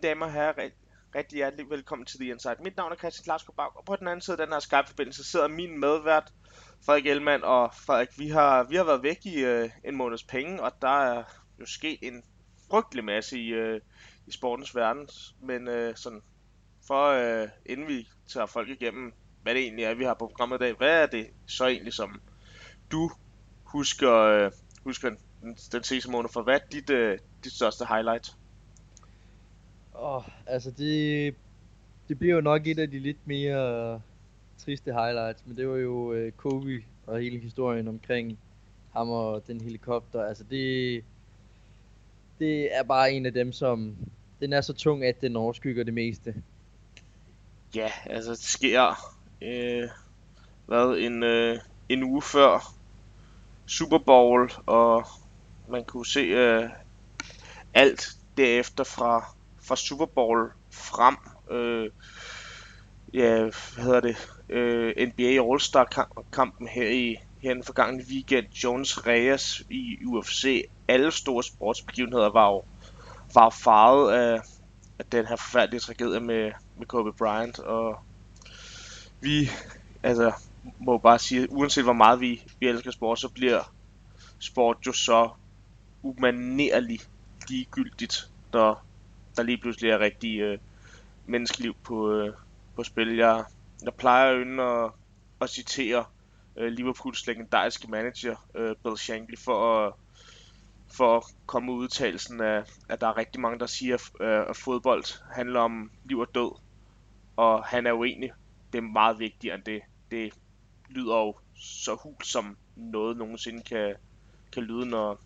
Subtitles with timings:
[0.00, 0.70] Mine damer og herrer,
[1.14, 2.56] rigtig hjertelig velkommen til The Inside.
[2.60, 5.24] Mit navn er Christian Klarskov Bag, og på den anden side af den her Skype-forbindelse
[5.24, 6.32] sidder min medvært,
[6.86, 7.44] Frederik Ellemann.
[7.44, 11.02] Og Frederik, vi har, vi har været væk i øh, en måneds penge, og der
[11.02, 11.24] er
[11.60, 12.22] jo sket en
[12.70, 13.80] frygtelig masse i, øh,
[14.26, 15.08] i sportens verden.
[15.42, 16.22] Men øh, sådan,
[16.86, 20.56] for øh, inden vi tager folk igennem, hvad det egentlig er, vi har på programmet
[20.56, 22.20] i dag, hvad er det så egentlig, som
[22.92, 23.10] du
[23.64, 24.52] husker, øh,
[24.84, 25.18] husker den,
[25.72, 26.42] den sidste måned for?
[26.42, 28.36] Hvad er dit, øh, dit største highlight?
[30.02, 31.34] Åh, oh, altså det,
[32.08, 34.00] det bliver jo nok et af de lidt mere uh,
[34.58, 38.38] triste highlights, men det var jo uh, Kobe og hele historien omkring
[38.92, 40.24] ham og den helikopter.
[40.24, 41.04] Altså det,
[42.38, 43.96] det er bare en af dem, som
[44.40, 46.34] den er så tung, at den overskygger det meste.
[47.74, 49.88] Ja, altså det sker øh,
[50.66, 51.58] hvad, en, øh,
[51.88, 52.74] en uge før
[53.66, 55.04] Super Bowl, og
[55.68, 56.70] man kunne se øh,
[57.74, 59.34] alt derefter fra
[59.70, 61.16] fra Super Bowl frem.
[61.50, 61.90] Øh,
[63.14, 64.16] ja, hvad hedder det?
[64.48, 68.46] Øh, NBA All-Star kampen her i her den forgangne weekend.
[68.64, 70.68] Jones Reyes i UFC.
[70.88, 72.64] Alle store sportsbegivenheder var jo
[73.34, 74.40] var farvet af,
[74.98, 77.58] af den her forfærdelige tragedie med, med Kobe Bryant.
[77.58, 77.98] Og
[79.20, 79.50] vi,
[80.02, 80.32] altså,
[80.78, 83.72] må bare sige, uanset hvor meget vi, vi elsker sport, så bliver
[84.38, 85.30] sport jo så
[86.02, 87.08] umanerligt
[87.48, 88.89] ligegyldigt, når
[89.36, 90.58] der lige pludselig er rigtig øh,
[91.26, 92.34] menneskeliv på, øh,
[92.76, 93.16] på spil.
[93.16, 93.44] Jeg,
[93.82, 94.92] jeg plejer jo at,
[95.40, 96.04] at citere
[96.56, 99.92] øh, Liverpools legendariske manager, øh, Bill Shankly, for at,
[100.92, 104.56] for at komme ud udtalelsen af, at der er rigtig mange, der siger, øh, at
[104.56, 106.52] fodbold handler om liv og død.
[107.36, 108.32] Og han er uenig.
[108.72, 109.82] Det er meget vigtigere end det.
[110.10, 110.34] Det
[110.88, 113.94] lyder jo så hul som noget nogensinde kan,
[114.52, 115.20] kan lyde, når,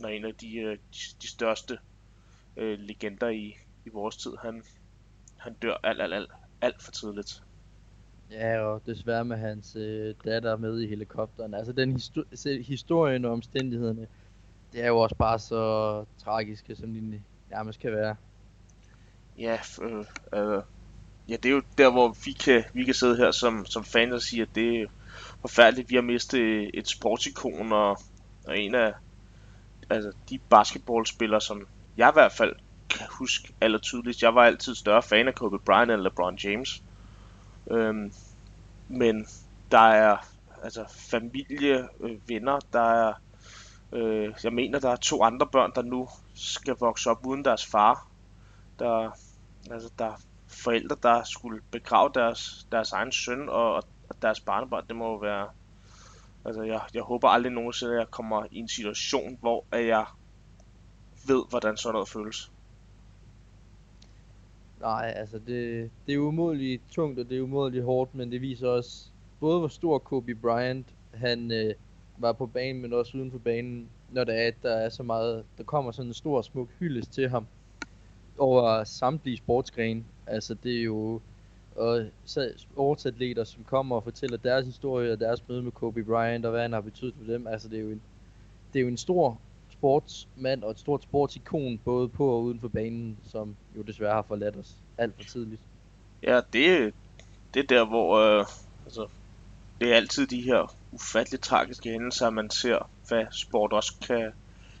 [0.00, 1.78] når en af de, øh, de, de største
[2.56, 4.62] øh, legender i, i vores tid, han,
[5.36, 7.42] han dør alt, alt, alt, alt for tidligt.
[8.30, 11.54] Ja, og desværre med hans øh, datter med i helikopteren.
[11.54, 14.06] Altså den histor- historien og omstændighederne,
[14.72, 18.16] det er jo også bare så tragiske, som de nærmest kan være.
[19.38, 20.04] Ja, øh,
[20.34, 20.62] øh,
[21.28, 24.12] ja, det er jo der, hvor vi kan, vi kan sidde her som, som fans
[24.12, 24.86] og sige, at det er
[25.40, 27.98] forfærdeligt, vi har mistet et sportsikon og,
[28.46, 28.92] og en af
[29.90, 31.66] altså, de basketballspillere, som
[31.96, 32.56] jeg i hvert fald
[32.90, 34.22] kan huske aller tydeligt.
[34.22, 36.82] Jeg var altid større fan af Kobe Bryant end LeBron James.
[37.70, 38.12] Øhm,
[38.88, 39.26] men
[39.70, 40.16] der er
[40.62, 43.12] altså familie, øh, venner, der er
[43.92, 47.66] øh, jeg mener der er to andre børn der nu skal vokse op uden deres
[47.66, 48.06] far.
[48.78, 49.10] Der
[49.70, 50.16] altså der er
[50.48, 53.84] forældre der skulle begrave deres deres egen søn og, og
[54.22, 54.86] deres barnebarn.
[54.88, 55.48] Det må jo være
[56.44, 60.04] altså jeg, jeg håber aldrig nogensinde at jeg kommer i en situation hvor at jeg
[61.28, 62.50] ved, hvordan sådan noget føles.
[64.80, 68.68] Nej, altså det, det er umådeligt tungt, og det er umådeligt hårdt, men det viser
[68.68, 69.06] også
[69.40, 71.74] både, hvor stor Kobe Bryant han øh,
[72.18, 75.44] var på banen, men også uden for banen, når der er, der er så meget,
[75.58, 77.46] der kommer sådan en stor, smuk hyldest til ham
[78.38, 80.04] over samtlige sportsgrene.
[80.26, 81.20] Altså det er jo
[81.76, 82.06] og
[82.56, 86.62] sportsatleter, som kommer og fortæller deres historie og deres møde med Kobe Bryant og hvad
[86.62, 87.46] han har betydet for dem.
[87.46, 88.02] Altså det er jo en,
[88.72, 89.40] det er jo en stor
[89.78, 94.24] sportsmand og et stort sportsikon, både på og uden for banen, som jo desværre har
[94.28, 95.60] forladt os alt for tidligt.
[96.22, 96.94] Ja, det,
[97.54, 98.46] det er der, hvor øh,
[98.84, 99.06] altså,
[99.80, 104.32] det er altid de her ufatteligt tragiske hændelser, man ser, hvad sport også kan,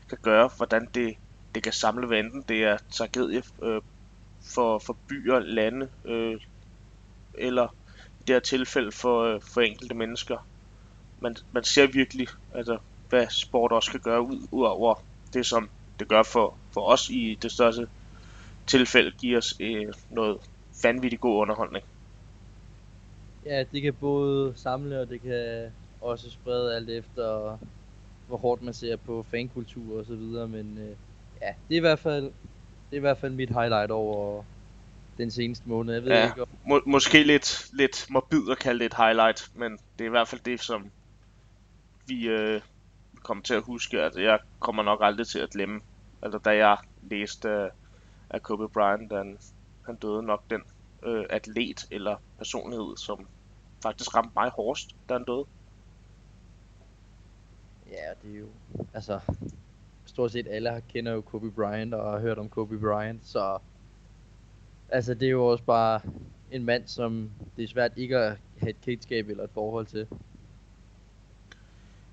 [0.08, 1.16] kan gøre, hvordan det,
[1.54, 3.80] det kan samle, hvad enten det er tragedie øh,
[4.42, 6.40] for, for byer, lande, øh,
[7.34, 7.68] eller
[8.20, 10.46] i det her tilfælde for, øh, for enkelte mennesker.
[11.20, 12.78] Man, man ser virkelig, altså
[13.08, 14.94] hvad sport også kan gøre ud, ud over
[15.32, 15.68] det, som
[15.98, 17.88] det gør for, for os i det største
[18.66, 20.38] tilfælde, giver os øh, noget
[20.82, 21.84] vanvittigt god underholdning.
[23.46, 27.58] Ja, det kan både samle, og det kan også sprede alt efter,
[28.28, 30.96] hvor hårdt man ser på fankultur og så videre, men øh,
[31.42, 32.24] ja, det er i hvert fald
[32.90, 34.44] det er i hvert fald mit highlight over
[35.18, 35.94] den seneste måned.
[35.94, 36.48] Jeg ved ja, ikke om...
[36.66, 40.28] må, måske lidt, lidt morbid at kalde det et highlight, men det er i hvert
[40.28, 40.90] fald det, som
[42.06, 42.60] vi, øh,
[43.24, 45.80] komme til at huske, at jeg kommer nok aldrig til at glemme,
[46.22, 47.70] altså da jeg læste
[48.34, 49.38] uh, Kobe Bryant, han,
[49.86, 50.62] han døde nok den
[51.02, 53.26] øh, atlet eller personlighed, som
[53.82, 55.44] faktisk ramte mig hårdest, da han døde.
[57.90, 58.48] Ja, det er jo,
[58.94, 59.20] altså,
[60.04, 63.58] stort set alle kender jo Kobe Bryant og har hørt om Kobe Bryant, så
[64.88, 66.00] altså det er jo også bare
[66.50, 70.06] en mand, som det er svært ikke at have et kendskab eller et forhold til.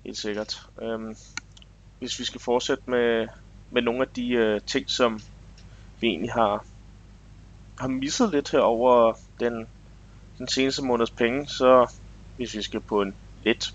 [0.04, 0.66] Helt sikkert.
[0.82, 1.16] Øhm,
[1.98, 3.28] hvis vi skal fortsætte med,
[3.70, 5.20] med nogle af de øh, ting, som
[6.00, 6.64] vi egentlig har,
[7.78, 9.66] har misset lidt her over den,
[10.38, 11.94] den seneste måneds penge, så
[12.36, 13.74] hvis vi skal på en lidt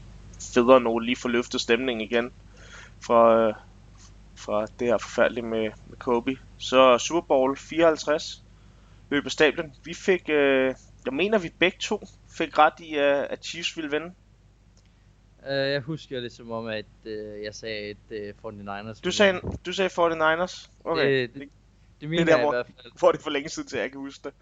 [0.53, 2.31] federe note lige få løftet stemningen igen
[3.05, 3.53] fra, øh,
[4.35, 6.37] fra det her forfærdelige med, med Kobe.
[6.57, 8.43] Så Super Bowl 54
[9.09, 9.73] løb af stablen.
[9.85, 10.75] Vi fik, øh,
[11.05, 12.07] jeg mener vi begge to
[12.37, 14.13] fik ret i, uh, at Chiefs ville vinde.
[15.49, 17.11] Uh, jeg husker det som om, at uh,
[17.43, 20.69] jeg sagde, at uh, 49ers Du sagde, du sagde 49ers?
[20.83, 21.21] Okay.
[21.21, 21.49] Det, det,
[22.01, 22.99] det mener det er der, jeg i hvor, hvert fald.
[22.99, 24.33] hvor det for længe siden til, jeg kan huske det.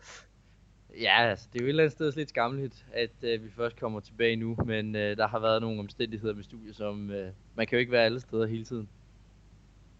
[1.02, 3.80] Ja, altså, det er jo et eller andet sted lidt skamligt, at uh, vi først
[3.80, 7.16] kommer tilbage nu, men uh, der har været nogle omstændigheder med studiet, som uh,
[7.56, 8.90] man kan jo ikke være alle steder hele tiden.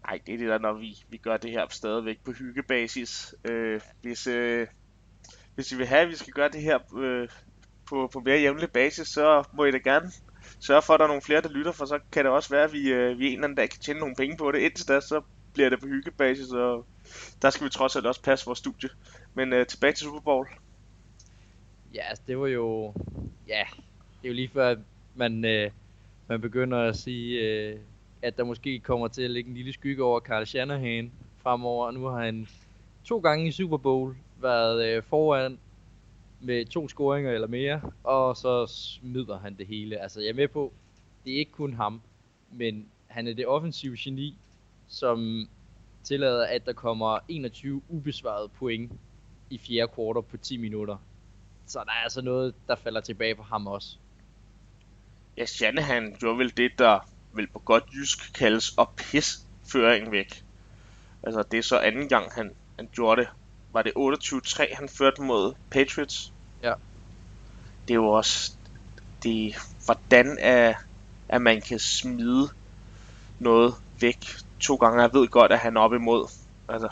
[0.06, 3.34] Nej, det er det der, når vi, vi gør det her stadigvæk på hyggebasis.
[3.44, 4.66] Øh, hvis, øh,
[5.54, 7.28] hvis I vil have, at vi skal gøre det her øh,
[7.88, 10.10] på, på mere jævnlig basis, så må I da gerne
[10.60, 12.64] sørge for, at der er nogle flere, der lytter, for så kan det også være,
[12.64, 14.58] at vi, øh, vi en eller anden dag kan tjene nogle penge på det.
[14.58, 15.22] Indtil da, så
[15.54, 16.86] bliver det på hyggebasis, og
[17.42, 18.88] der skal vi trods alt også passe vores studie.
[19.34, 20.48] Men øh, tilbage til Super Bowl.
[21.94, 22.94] Ja, altså, det var jo...
[23.48, 23.64] Ja,
[24.22, 24.78] det er jo lige før, at
[25.14, 25.70] man, øh,
[26.28, 27.78] man begynder at sige, øh,
[28.22, 31.12] at der måske kommer til at ligge en lille skygge over Carl Shanahan
[31.42, 31.90] fremover.
[31.90, 32.48] Nu har han
[33.04, 35.58] to gange i Super Bowl været øh, foran
[36.40, 39.98] med to scoringer eller mere, og så smider han det hele.
[39.98, 40.72] Altså, jeg er med på,
[41.24, 42.00] det er ikke kun ham,
[42.52, 44.36] men han er det offensive geni,
[44.88, 45.48] som
[46.04, 48.92] tillader, at der kommer 21 ubesvarede point
[49.50, 50.96] i fjerde kvartal på 10 minutter.
[51.66, 53.96] Så der er altså noget, der falder tilbage på ham også.
[55.36, 56.98] Ja, Shanahan gjorde vel det, der
[57.32, 60.44] vil på godt jysk kaldes at pisse føringen væk.
[61.22, 63.28] Altså, det er så anden gang, han, han gjorde det.
[63.76, 66.32] Var det 28-3, han førte mod Patriots?
[66.62, 66.72] Ja.
[67.88, 68.52] Det er jo også...
[69.22, 70.74] Det, hvordan er,
[71.28, 72.48] at man kan smide
[73.38, 74.18] noget væk
[74.60, 75.02] to gange.
[75.02, 76.28] Jeg ved godt, at han er op imod,
[76.68, 76.88] altså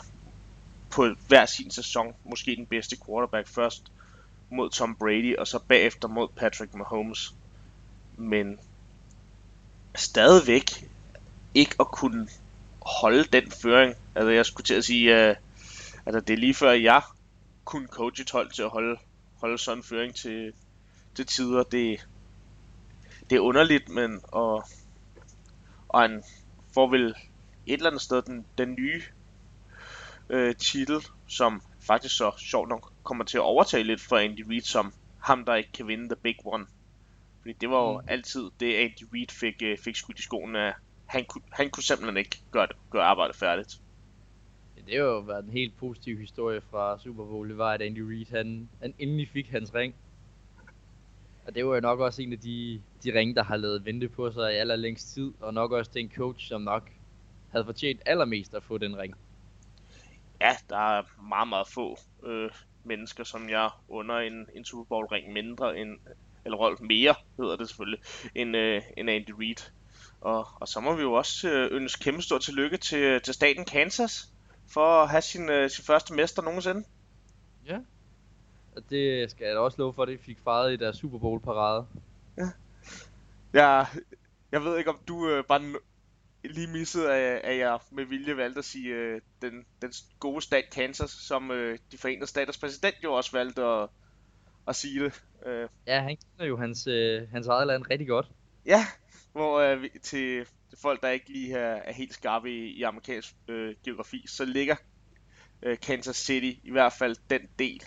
[0.89, 3.91] på hver sin sæson, måske den bedste quarterback først
[4.49, 7.33] mod Tom Brady, og så bagefter mod Patrick Mahomes.
[8.17, 8.59] Men
[9.95, 10.89] stadigvæk
[11.53, 12.27] ikke at kunne
[12.81, 13.95] holde den føring.
[14.15, 15.35] Altså jeg skulle til at sige, uh,
[16.05, 17.01] altså det er lige før jeg
[17.65, 18.99] kunne coache et hold til at holde,
[19.39, 20.53] holde sådan en føring til,
[21.15, 21.63] til tider.
[21.63, 22.07] Det,
[23.29, 24.63] det er underligt, men og,
[25.89, 26.23] og han
[26.73, 27.15] får vel
[27.65, 29.01] et eller andet sted den, den nye
[30.29, 34.61] øh, titel, som faktisk så sjovt nok kommer til at overtage lidt fra Andy Reid
[34.61, 36.65] som ham, der ikke kan vinde the big one.
[37.41, 38.07] Fordi det var jo mm.
[38.07, 40.73] altid det, Andy Reid fik, øh, fik skudt i skoene af.
[41.05, 43.81] Han kunne, han kunne simpelthen ikke gøre, gøre arbejdet færdigt.
[44.85, 47.49] Det har jo været en helt positiv historie fra Super Bowl.
[47.49, 49.95] Det var, at Andy Reid, han, han endelig fik hans ring.
[51.47, 54.09] Og det var jo nok også en af de, de ringe, der har lavet vente
[54.09, 55.33] på sig i allerlængst tid.
[55.39, 56.91] Og nok også den coach, som nok
[57.51, 59.15] havde fortjent allermest at få den ring.
[60.41, 62.51] Ja, der er meget, meget få øh,
[62.83, 65.97] mennesker, som jeg under en, en Super Bowl ring mindre end,
[66.45, 67.99] eller Rolf mere hedder det selvfølgelig,
[68.35, 69.71] end, øh, end Andy Reid.
[70.21, 73.65] Og, og så må vi jo også øh, ønske kæmpe stort tillykke til, til staten
[73.65, 74.34] Kansas
[74.67, 76.83] for at have sin, øh, sin første mester nogensinde.
[77.67, 77.79] Ja,
[78.75, 81.17] og det skal jeg da også love for, at de fik fejret i deres Super
[81.17, 81.87] Bowl parade.
[82.37, 82.49] Ja.
[83.53, 83.87] Jeg,
[84.51, 85.61] jeg ved ikke, om du øh, bare
[86.43, 90.65] lige misset, at, at jeg med vilje valgte at sige øh, den, den gode stat
[90.71, 93.89] Kansas, som øh, de forenede staters præsident jo også valgte at,
[94.67, 95.23] at sige det.
[95.45, 95.69] Øh.
[95.87, 98.27] Ja, han kender jo hans, øh, hans eget land rigtig godt.
[98.65, 98.85] Ja,
[99.31, 100.47] hvor øh, til
[100.81, 104.75] folk, der ikke lige er, er helt skarpe i, i amerikansk øh, geografi, så ligger
[105.61, 107.83] øh, Kansas City i hvert fald den del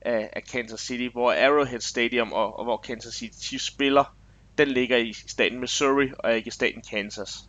[0.00, 4.16] af, af Kansas City, hvor Arrowhead Stadium og, og hvor Kansas City Chiefs spiller,
[4.58, 7.48] den ligger i staten Missouri og ikke i staten Kansas.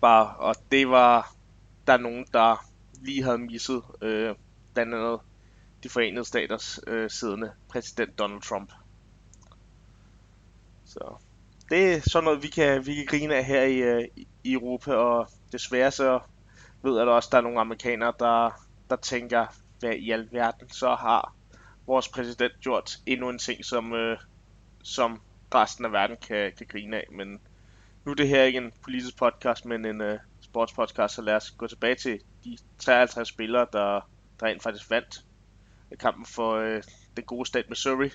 [0.00, 1.38] Bare, og det var
[1.88, 2.66] der er nogen, der
[3.02, 4.34] lige havde misset, øh,
[4.74, 5.20] blandt andet
[5.82, 8.72] de forenede staters øh, siddende præsident Donald Trump.
[10.84, 11.16] Så
[11.70, 14.08] det er sådan noget, vi kan, vi kan grine af her i, øh,
[14.44, 16.20] i Europa, og desværre så
[16.82, 19.46] ved jeg også, at der er nogle amerikanere, der, der tænker,
[19.80, 21.34] hvad i alverden så har
[21.86, 24.18] vores præsident gjort endnu en ting, som, øh,
[24.82, 25.20] som
[25.54, 27.40] resten af verden kan, kan grine af, men
[28.04, 31.50] nu er det her ikke en politisk podcast, men en øh, sportspodcast, så lad os
[31.50, 34.08] gå tilbage til de 53 spillere, der,
[34.40, 35.24] der rent faktisk vandt
[36.00, 36.82] kampen for øh,
[37.16, 38.10] den gode stat Missouri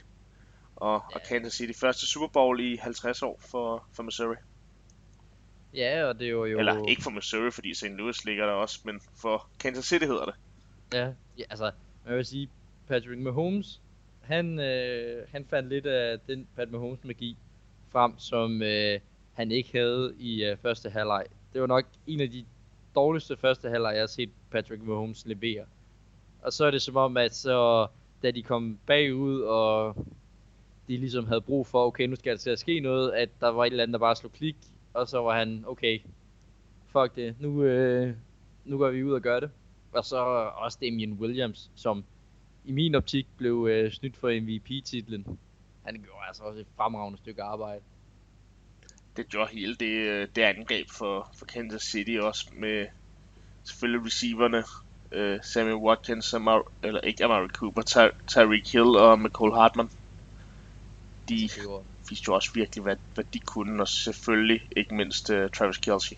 [0.76, 1.80] og, og Kansas City.
[1.80, 4.36] Første Super Bowl i 50 år for, for Missouri.
[5.74, 6.60] Ja, og det var jo...
[6.60, 7.86] Eller ikke for Missouri, fordi St.
[7.86, 10.36] Louis ligger der også, men for Kansas City hedder det.
[10.94, 11.06] Ja,
[11.38, 11.72] ja altså,
[12.06, 12.50] man vil sige,
[12.88, 13.82] Patrick Mahomes,
[14.22, 17.38] han, øh, han fandt lidt af den Pat Mahomes magi
[17.92, 19.00] frem, som øh,
[19.34, 21.26] han ikke havde i øh, første halvleg.
[21.54, 22.46] Det var nok en af de
[22.96, 25.66] dårligste første halvleg, jeg har set Patrick Mahomes levere.
[26.42, 27.88] Og så er det som om, at så,
[28.24, 29.96] da de kom bagud, og
[30.88, 33.48] de ligesom havde brug for, okay, nu skal der til at ske noget, at der
[33.48, 34.56] var et eller andet, der bare slog klik,
[34.94, 36.00] og så var han, okay,
[36.88, 38.16] fuck det, nu, øh,
[38.66, 39.52] nu går vi ud og gør det.
[39.92, 40.18] Og så
[40.56, 42.04] også Damien Williams, som
[42.66, 45.40] i min optik blev øh, snydt for MVP-titlen.
[45.86, 47.82] Han gjorde altså også et fremragende stykke arbejde.
[49.18, 52.88] Det gjorde hele det, øh, det angreb for, for Kansas City også med
[53.64, 54.64] selvfølgelig receiverne,
[55.12, 59.90] øh, Samuel Watkins, Amar, eller ikke Amari Cooper, Ty- Tyreek Hill og McCall Hartman.
[61.30, 61.50] De
[62.10, 66.16] viste jo også virkelig, hvad, hvad de kunne, og selvfølgelig ikke mindst uh, Travis Kelsey.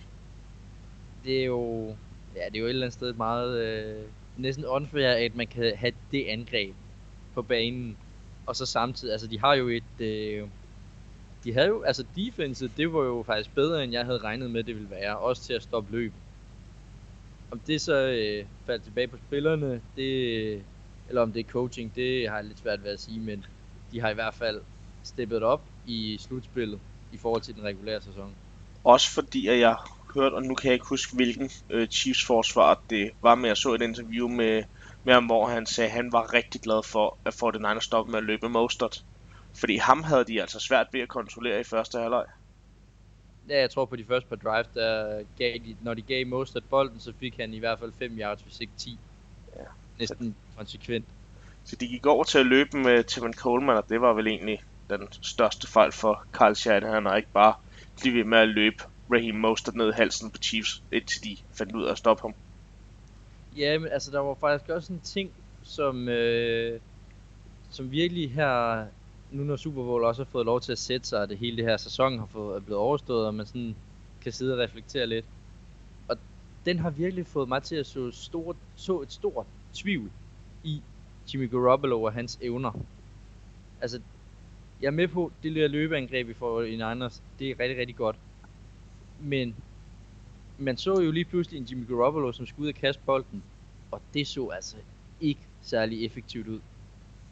[1.23, 1.95] Det er jo,
[2.35, 5.77] ja, det er jo et eller andet sted meget, øh, næsten unfair, at man kan
[5.77, 6.75] have det angreb
[7.33, 7.97] på banen,
[8.45, 10.47] og så samtidig, altså de har jo et, øh,
[11.43, 14.63] de havde jo, altså defense, det var jo faktisk bedre, end jeg havde regnet med,
[14.63, 16.13] det ville være, også til at stoppe løb.
[17.51, 20.65] Om det så øh, faldt tilbage på spillerne, det,
[21.07, 23.45] eller om det er coaching, det har jeg lidt svært ved at sige, men
[23.91, 24.61] de har i hvert fald
[25.05, 26.79] steppet op i slutspillet
[27.11, 28.35] i forhold til den regulære sæson.
[28.83, 29.75] Også fordi at jeg
[30.15, 33.57] hørt, og nu kan jeg ikke huske hvilken øh, Chiefs forsvar det var, men jeg
[33.57, 34.63] så et interview med,
[35.03, 38.19] med ham, hvor han sagde, at han var rigtig glad for, at 49ers stoppe med
[38.19, 39.03] at løbe Mostert.
[39.53, 42.25] Fordi ham havde de altså svært ved at kontrollere i første halvleg.
[43.49, 46.63] Ja, jeg tror på de første par drives, der gav de, når de gav Mostert
[46.69, 48.97] bolden, så fik han i hvert fald 5 yards, hvis ikke 10.
[49.55, 49.61] Ja.
[49.99, 51.05] Næsten konsekvent.
[51.63, 54.63] Så de gik over til at løbe med Tevin Coleman, og det var vel egentlig
[54.89, 57.53] den største fejl for Carl Shanahan, og ikke bare
[58.01, 61.75] blive ved med at løbe Raheem Mostert ned i halsen på Chiefs, indtil de fandt
[61.75, 62.33] ud af at stoppe ham.
[63.57, 65.31] Ja, men altså der var faktisk også en ting,
[65.63, 66.79] som, øh,
[67.69, 68.85] som virkelig her,
[69.31, 71.57] nu når Super Bowl også har fået lov til at sætte sig, og det hele
[71.57, 73.75] det her sæson har fået, er blevet overstået, og man sådan
[74.21, 75.25] kan sidde og reflektere lidt.
[76.07, 76.17] Og
[76.65, 80.11] den har virkelig fået mig til at så, stort, så et stort tvivl
[80.63, 80.81] i
[81.33, 82.71] Jimmy Garoppolo og hans evner.
[83.81, 84.01] Altså,
[84.81, 87.95] jeg er med på, det der løbeangreb i får i Niners, det er rigtig, rigtig
[87.95, 88.15] godt.
[89.19, 89.55] Men
[90.57, 93.43] man så jo lige pludselig en Jimmy Garoppolo, som skulle ud og kaste bolden,
[93.91, 94.77] og det så altså
[95.21, 96.59] ikke særlig effektivt ud.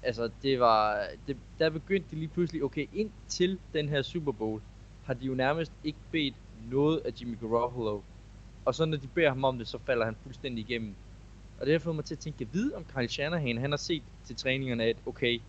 [0.03, 4.31] Altså, det var, det, der begyndte de lige pludselig, okay, ind til den her Super
[4.31, 4.61] Bowl,
[5.03, 6.35] har de jo nærmest ikke bedt
[6.71, 8.01] noget af Jimmy Garoppolo.
[8.65, 10.95] Og så når de beder ham om det, så falder han fuldstændig igennem.
[11.59, 14.03] Og det har fået mig til at tænke, vide om Kyle Shanahan, han har set
[14.23, 15.39] til træningerne, at okay,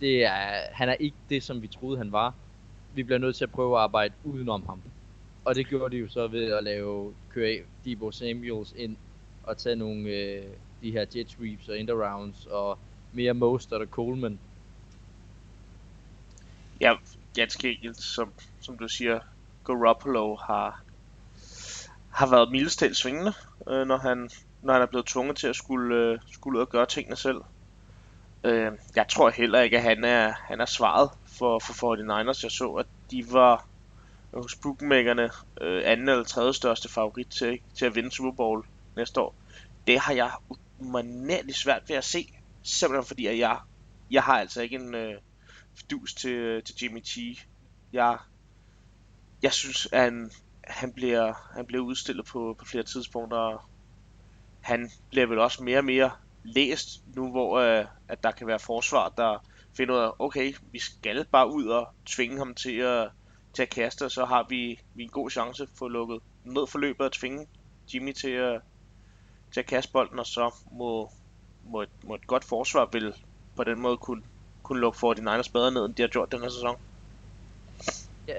[0.00, 2.34] det er, han er ikke det, som vi troede, han var.
[2.94, 4.82] Vi bliver nødt til at prøve at arbejde udenom ham.
[5.44, 8.96] Og det gjorde de jo så ved at lave, køre Debo Samuels ind
[9.42, 10.44] og tage nogle øh,
[10.82, 12.78] de her jet sweeps og end rounds og
[13.12, 14.38] mere Mostert og Coleman.
[16.80, 16.94] Ja,
[17.34, 19.20] ganske enkelt, som, som du siger,
[19.64, 20.82] Garoppolo har,
[22.10, 23.32] har været mildestalt svingende,
[23.68, 24.30] øh, når, han,
[24.62, 27.40] når han er blevet tvunget til at skulle, øh, skulle ud og gøre tingene selv.
[28.44, 32.40] Øh, jeg tror heller ikke, at han er, han er svaret for, for 49ers.
[32.42, 33.66] Jeg så, at de var
[34.34, 35.30] hos bookmakerne
[35.60, 38.66] øh, anden eller tredje største favorit til, til at vinde Super Bowl
[38.96, 39.34] næste år.
[39.86, 40.30] Det har jeg
[40.78, 42.32] umanerligt svært ved at se,
[42.62, 43.58] simpelthen fordi at jeg,
[44.10, 45.14] jeg har altså ikke en øh,
[45.74, 47.18] fidus til, til Jimmy T.
[47.92, 48.18] Jeg,
[49.42, 50.30] jeg synes, at han,
[50.64, 53.70] han, bliver, han bliver udstillet på, på flere tidspunkter.
[54.60, 56.10] Han bliver vel også mere og mere
[56.42, 59.38] læst nu, hvor øh, at der kan være forsvar, der
[59.76, 63.10] finder ud af, okay, vi skal bare ud og tvinge ham til at,
[63.54, 66.66] til at kaste, og så har vi, vi en god chance for at lukket ned
[66.66, 67.46] for løbet og tvinge
[67.94, 68.60] Jimmy til at,
[69.52, 71.10] til at kaste bolden, og så må,
[71.64, 73.14] må, et, må et godt forsvar vil
[73.56, 74.22] på den måde kunne,
[74.62, 76.76] kunne lukke for de Niners bedre ned, end de har gjort den her sæson.
[78.28, 78.34] Ja,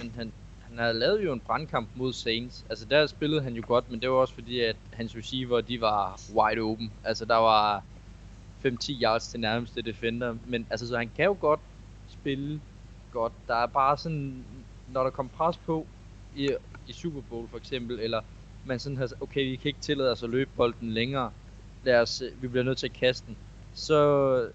[0.00, 0.32] han, han,
[0.74, 2.64] han havde lavet jo en brandkamp mod Saints.
[2.70, 5.80] Altså der spillede han jo godt, men det var også fordi, at hans receiver, de
[5.80, 6.92] var wide open.
[7.04, 7.82] Altså der var
[8.66, 10.36] 5-10 yards til nærmeste defender.
[10.46, 11.60] Men altså, så han kan jo godt
[12.08, 12.60] spille
[13.12, 13.32] godt.
[13.48, 14.44] Der er bare sådan,
[14.92, 15.86] når der kommer pres på
[16.36, 16.50] i,
[16.86, 18.20] i Super Bowl for eksempel, eller
[18.66, 21.30] man sådan har okay, vi kan ikke tillade os at løbe bolden længere.
[21.84, 23.36] Lad os, øh, vi bliver nødt til at kaste den.
[23.74, 24.50] Så,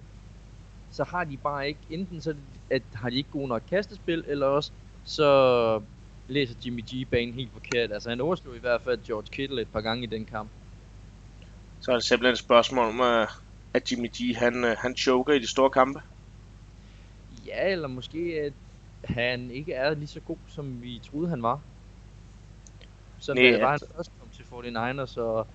[0.91, 2.35] så har de bare ikke, enten så
[2.69, 4.71] at, har de ikke god nok kastespil, eller også
[5.03, 5.81] så
[6.29, 7.91] læser Jimmy G banen helt forkert.
[7.91, 10.49] Altså han overslog i hvert fald George Kittle et par gange i den kamp.
[11.81, 13.01] Så er det simpelthen et spørgsmål om,
[13.73, 16.01] at Jimmy G han, øh, han choker i de store kampe?
[17.45, 18.53] Ja, eller måske at
[19.15, 21.59] han ikke er lige så god, som vi troede han var.
[23.19, 25.47] Så Nej, det var han først kom til 49ers, og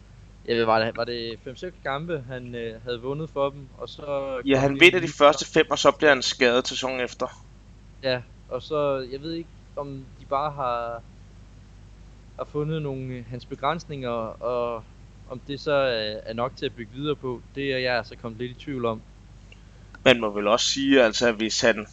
[0.46, 3.88] jeg ved, var det, var det 5-6 kampe, han øh, havde vundet for dem, og
[3.88, 4.40] så...
[4.46, 7.44] Ja, han vinder de første fem, og så bliver han skadet til sæsonen efter.
[8.02, 11.02] Ja, og så, jeg ved ikke, om de bare har,
[12.36, 14.84] har fundet nogle hans begrænsninger, og
[15.30, 18.16] Om det så er, er nok til at bygge videre på, det er jeg altså
[18.16, 19.02] kommet lidt i tvivl om.
[20.04, 21.86] Man må vel også sige, altså, at hvis han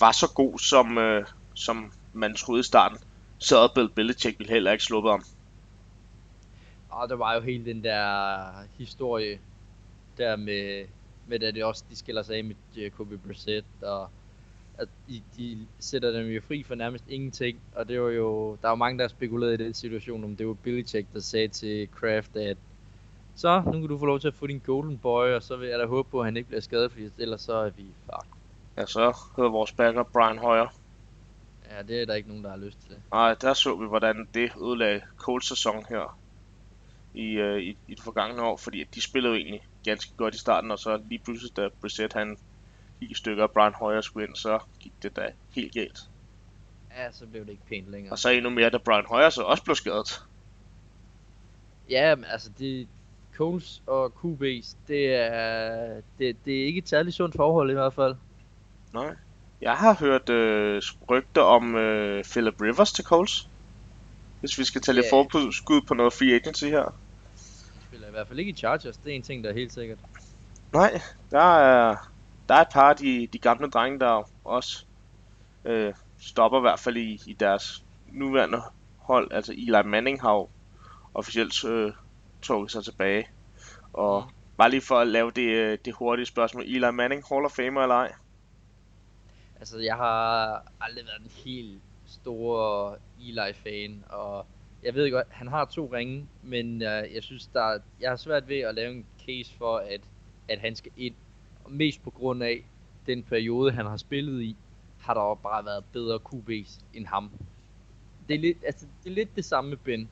[0.00, 2.98] var så god, som, øh, som man troede i starten,
[3.38, 5.24] så havde Bill Belichick ville heller ikke sluppet ham.
[6.90, 9.38] Og der var jo hele den der historie
[10.18, 10.84] der med,
[11.26, 14.08] med at det også, de skiller sig af med Jacoby Brissett, og
[14.80, 18.68] at de, de sætter dem jo fri for nærmest ingenting, og det var jo, der
[18.68, 22.36] var mange, der spekulerede i den situation, om det var Belichick, der sagde til Kraft,
[22.36, 22.56] at
[23.34, 25.68] så, nu kan du få lov til at få din golden boy, og så vil
[25.68, 28.26] jeg da håbe på, at han ikke bliver skadet, fordi ellers så er vi fuck.
[28.76, 30.74] Ja, så hedder vores backer Brian Hoyer.
[31.70, 32.96] Ja, det er der ikke nogen, der har lyst til.
[33.12, 36.18] Nej, der så vi, hvordan det ødelagde Colts sæson her
[37.14, 40.38] i, øh, i, i det forgangne år, fordi de spillede jo egentlig ganske godt i
[40.38, 42.36] starten, og så lige pludselig, da Brissett han
[43.00, 45.98] i stykker, og Brian Hoyer skulle ind, så gik det da helt galt.
[46.96, 48.12] Ja, så blev det ikke pænt længere.
[48.12, 50.22] Og så endnu mere, da Brian Hoyer så også blev skadet.
[51.90, 52.88] Ja, men altså, det,
[53.36, 57.94] Coles og QB's, det er, det, det er ikke et særligt sundt forhold i hvert
[57.94, 58.14] fald.
[58.92, 59.14] Nej.
[59.60, 63.48] Jeg har hørt øh, rygter om øh, Philip Rivers til Coles.
[64.40, 65.16] Hvis vi skal tage lidt Ja.
[65.16, 66.84] forskud på noget free agency her.
[66.84, 66.92] De
[67.88, 69.98] spiller i hvert fald ikke i Chargers, det er en ting, der er helt sikkert.
[70.72, 72.09] Nej, der er,
[72.50, 74.84] der er et par af de, de gamle drenge, der også
[75.64, 78.58] øh, stopper i hvert fald i, i deres nuværende
[78.98, 79.32] hold.
[79.32, 80.48] Altså Eli Manning har jo
[81.14, 81.92] officielt øh,
[82.42, 83.28] trukket sig tilbage.
[83.92, 84.32] Og Mm.
[84.56, 86.64] bare lige for at lave det, øh, det hurtige spørgsmål.
[86.64, 88.12] Eli Manning, Hall of Famer eller ej?
[89.58, 94.46] Altså, jeg har aldrig været en helt stor Eli-fan, og
[94.82, 98.48] jeg ved godt, han har to ringe, men øh, jeg synes, der, jeg har svært
[98.48, 100.00] ved at lave en case for, at,
[100.48, 101.14] at han skal ind.
[101.70, 102.64] Mest på grund af
[103.06, 104.56] den periode, han har spillet i,
[104.98, 107.30] har der jo bare været bedre QB's end ham.
[108.28, 110.08] Det er lidt, altså, det, er lidt det samme med Ben.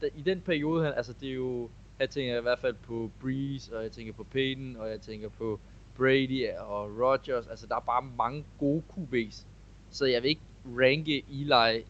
[0.00, 3.10] Da, I den periode, han, altså det er jo, jeg tænker i hvert fald på
[3.20, 5.60] Breeze, og jeg tænker på Peyton, og jeg tænker på
[5.96, 7.46] Brady og Rodgers.
[7.46, 9.44] Altså, der er bare mange gode QB's.
[9.90, 11.84] Så jeg vil ikke ranke Eli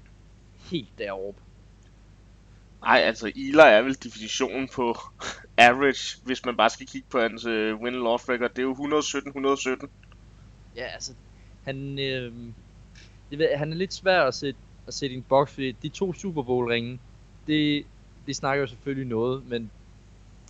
[0.71, 1.41] helt deroppe.
[2.81, 4.97] Nej, altså Eli er vel definitionen på
[5.59, 8.51] average, hvis man bare skal kigge på hans øh, win loss record.
[8.51, 9.89] Det er jo 117-117.
[10.77, 11.13] Ja, altså,
[11.65, 12.33] han, øh,
[13.31, 15.89] det ved, han er lidt svær at sætte, at sætte i en boks, fordi de
[15.89, 17.01] to Super Bowl ringe,
[17.47, 17.87] det,
[18.27, 19.71] det snakker jo selvfølgelig noget, men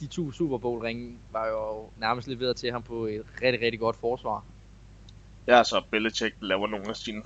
[0.01, 3.81] de to Super Bowl ringe var jo nærmest leveret til ham på et rigtig, rigtig
[3.81, 4.45] godt forsvar.
[5.47, 7.23] Ja, så Belichick laver nogle af sine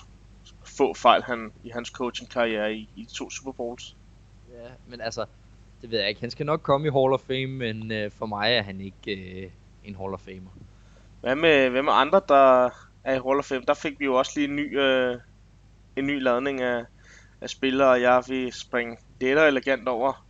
[0.64, 3.96] få fejl han, i hans coaching-karriere i, i to Super Bowls.
[4.52, 5.26] Ja, men altså,
[5.82, 6.20] det ved jeg ikke.
[6.20, 9.42] Han skal nok komme i Hall of Fame, men øh, for mig er han ikke
[9.42, 9.50] øh,
[9.84, 10.50] en Hall of Famer.
[11.20, 12.64] Hvad med, hvad med andre, der
[13.04, 13.64] er i Hall of Fame?
[13.68, 15.16] Der fik vi jo også lige en ny, øh,
[15.96, 16.84] en ny ladning af,
[17.40, 20.26] af spillere, og jeg vil springe det elegant over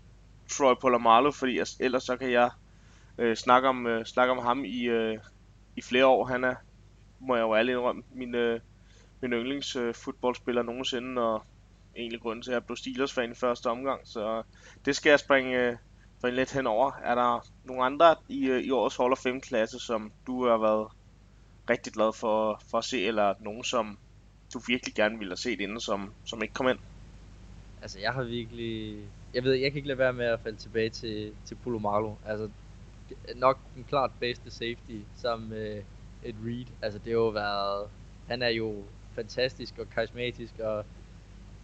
[0.50, 2.50] Troy Polamalu, fordi ellers så kan jeg
[3.18, 5.18] øh, snakke, om, øh, snakke om ham i, øh,
[5.76, 6.24] i flere år.
[6.24, 6.54] Han er,
[7.20, 8.60] må jeg jo ærligt indrømme, min, øh,
[9.20, 11.42] min yndlingsfodboldspiller øh, nogensinde, og
[11.96, 14.42] egentlig grunden til, at jeg blev Steelers-fan i første omgang, så
[14.84, 15.78] det skal jeg springe,
[16.20, 16.92] for springe lidt henover.
[17.02, 20.88] Er der nogle andre i, øh, i årets Hall of Fame-klasse, som du har været
[21.70, 23.98] rigtig glad for, for at se, eller nogen, som
[24.54, 26.78] du virkelig gerne ville have set inden, som, som ikke kom ind?
[27.82, 29.04] Altså, jeg har virkelig...
[29.34, 32.14] Jeg ved, jeg kan ikke lade være med at falde tilbage til, til Polomalo.
[32.26, 32.50] Altså,
[33.36, 35.82] nok den klart bedste safety sammen med
[36.22, 36.66] et Reed.
[36.82, 37.88] Altså, det har jo været...
[38.28, 40.84] Han er jo fantastisk og karismatisk, og...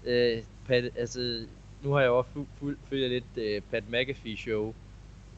[0.07, 1.47] Øh, Pat, altså,
[1.81, 4.75] nu har jeg jo også fu- fu- følger lidt øh, Pat McAfee show,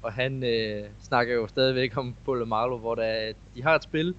[0.03, 4.15] og han øh, snakker jo stadigvæk om Polomalo, hvor der, de har et spil,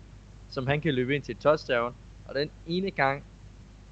[0.47, 3.23] som han kan løbe ind til et touchdown, og den ene gang,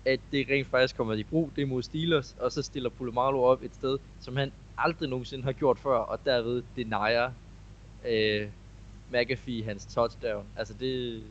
[0.06, 3.40] at det rent faktisk kommer i brug, det er mod Steelers, og så stiller Polamalu
[3.44, 7.32] op et sted, som han aldrig nogensinde har gjort før, og derved denier
[8.06, 8.50] øh,
[9.10, 10.48] McAfee hans touchdown.
[10.56, 11.24] Altså det,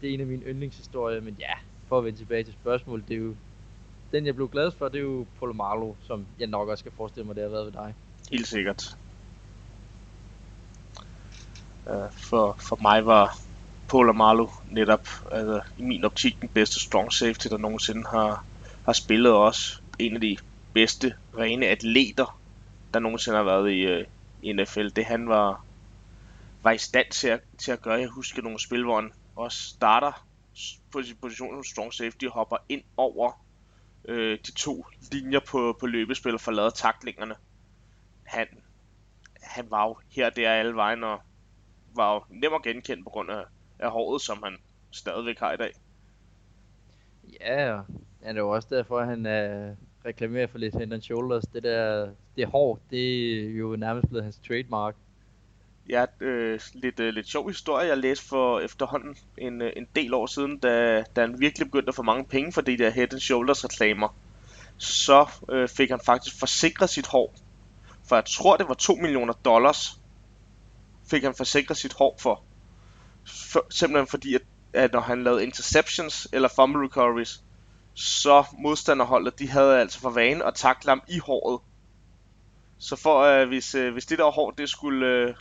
[0.00, 1.52] det er en af mine yndlingshistorier, men ja,
[1.84, 3.36] for at vende tilbage til spørgsmålet, det er jo,
[4.12, 7.26] den jeg blev glad for, det er jo Polamalu, som jeg nok også skal forestille
[7.26, 7.94] mig, det har været ved dig.
[8.30, 8.96] Helt sikkert.
[11.86, 13.38] Uh, for, for mig var
[13.88, 18.44] Polamalu netop altså, i min optik den bedste strong safety, der nogensinde har,
[18.84, 20.36] har spillet også en af de
[20.72, 22.40] bedste rene atleter,
[22.94, 24.06] der nogensinde har været i, uh,
[24.42, 24.88] i NFL.
[24.88, 25.64] Det han var,
[26.62, 28.00] var i stand til at, til at gøre.
[28.00, 30.26] Jeg husker nogle spil, hvor han også starter
[30.92, 33.41] på sin position som strong safety og hopper ind over
[34.04, 37.34] øh, de to linjer på, på løbespil og får lavet taklingerne.
[38.22, 38.46] Han,
[39.42, 41.20] han var jo her og der alle vejen og
[41.94, 43.44] var jo nem at genkende på grund af,
[43.78, 44.56] af håret, som han
[44.90, 45.72] stadigvæk har i dag.
[47.40, 47.84] Ja, og
[48.20, 51.44] det er jo også derfor, at han øh, reklamerer for lidt Head and Shoulders.
[51.44, 54.96] Det der, det hår, det er jo nærmest blevet hans trademark.
[55.88, 60.14] Ja, øh, lidt, øh, lidt sjov historie, jeg læste for efterhånden en, øh, en del
[60.14, 63.12] år siden, da, da han virkelig begyndte at få mange penge for de der Head
[63.12, 64.14] and Shoulders reklamer.
[64.78, 67.34] Så øh, fik han faktisk forsikret sit hår.
[68.08, 70.00] For jeg tror, det var 2 millioner dollars,
[71.10, 72.42] fik han forsikret sit hår for.
[73.26, 74.42] for simpelthen fordi, at,
[74.72, 77.42] at når han lavede interceptions eller fumble recoveries,
[77.94, 81.60] så modstanderholdet, de havde altså for vane at takle ham i håret.
[82.78, 85.34] Så for, øh, hvis, øh, hvis det der hår, det skulle øh,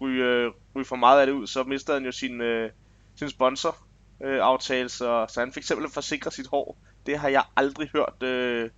[0.00, 2.70] ryge, ryge for meget af det ud, så mister han jo sin, øh,
[3.16, 3.76] sin sponsor
[4.20, 6.76] øh, aftale, så, så han fik simpelthen forsikret sit hår.
[7.06, 8.70] Det har jeg aldrig hørt øh,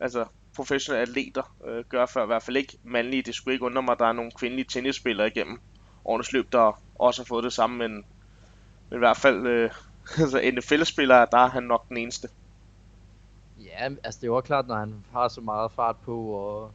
[0.00, 0.24] altså,
[0.56, 3.22] professionelle atleter øh, gøre før, i hvert fald ikke mandlige.
[3.22, 5.60] Det skulle ikke undre mig, at der er nogle kvindelige tennisspillere igennem
[6.04, 7.92] årenes løb, der også har fået det samme, men,
[8.90, 9.70] men i hvert fald øh,
[10.22, 12.28] altså NFL-spillere, der er han nok den eneste.
[13.64, 16.72] Ja, altså det er jo også klart, når han har så meget fart på, og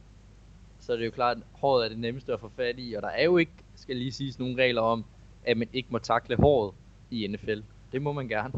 [0.80, 3.02] så er det jo klart, at håret er det nemmeste at få fat i, og
[3.02, 5.04] der er jo ikke, skal lige sige, nogle regler om,
[5.44, 6.74] at man ikke må takle håret
[7.10, 7.60] i NFL.
[7.92, 8.52] Det må man gerne.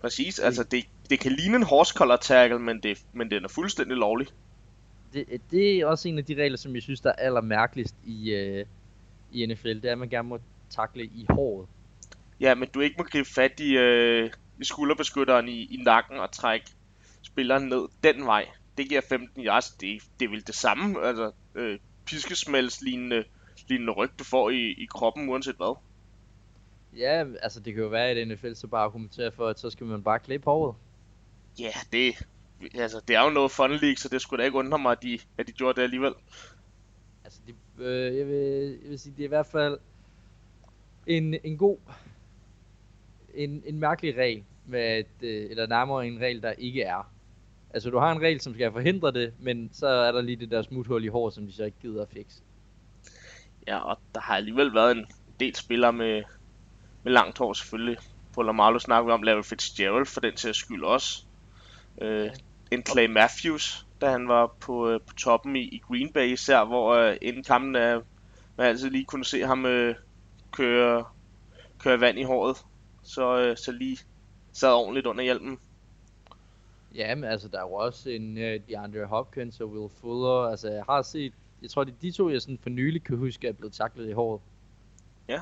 [0.00, 3.48] Præcis, altså det, det kan ligne en horse collar tackle, men, det, men den er
[3.48, 4.26] fuldstændig lovlig.
[5.12, 8.34] Det, det er også en af de regler, som jeg synes, der er allermærkeligst i,
[8.34, 8.66] uh,
[9.32, 9.68] i NFL.
[9.68, 10.38] Det er, at man gerne må
[10.70, 11.68] takle i håret.
[12.40, 16.32] Ja, men du ikke må gribe fat i, øh, i skulderbeskytteren i, i nakken og
[16.32, 16.66] trække
[17.22, 18.46] spilleren ned den vej.
[18.78, 19.70] Det giver 15 yards.
[19.70, 22.82] Det, det er vel det samme, altså øh, piskesmælds
[23.68, 25.76] lignende, ryg, du får i, i kroppen, uanset hvad.
[26.96, 29.86] Ja, altså det kan jo være, at NFL så bare argumenterer for, at så skal
[29.86, 30.74] man bare klippe håret.
[31.58, 32.14] Ja, det,
[32.74, 35.02] altså, det er jo noget fun league, så det skulle da ikke undre mig, at
[35.02, 36.12] de, at de gjorde det alligevel.
[37.24, 39.78] Altså, det, øh, jeg, vil, jeg vil sige, det er i hvert fald
[41.06, 41.78] en, en god,
[43.34, 47.12] en, en mærkelig regel, med at, øh, eller nærmere en regel, der ikke er.
[47.70, 50.50] Altså, du har en regel, som skal forhindre det, men så er der lige det
[50.50, 52.42] der smuthul i hår, som de så ikke gider at fikse.
[53.68, 55.06] Ja, og der har alligevel været en
[55.40, 56.22] del spillere med,
[57.02, 57.96] med langt hår selvfølgelig.
[58.34, 61.24] På Lamarlo snakker vi om Larry Fitzgerald for den til skyld også.
[62.00, 62.30] Øh,
[62.70, 66.64] en Clay Matthews, da han var på, øh, på toppen i, i Green Bay især,
[66.64, 68.02] hvor øh, inden kampen øh,
[68.56, 69.94] man altid lige kunne se ham øh,
[70.52, 71.04] køre,
[71.78, 72.56] køre vand i håret.
[73.02, 73.98] Så, øh, så lige
[74.52, 75.58] sad ordentligt under hjelmen.
[76.94, 80.50] Ja, men altså, der er jo også en uh, DeAndre Hopkins og Will Fuller.
[80.50, 83.16] Altså, jeg har set, jeg tror, det er de to, jeg sådan for nylig kan
[83.16, 84.40] huske, er blevet taklet i håret.
[85.28, 85.40] Ja.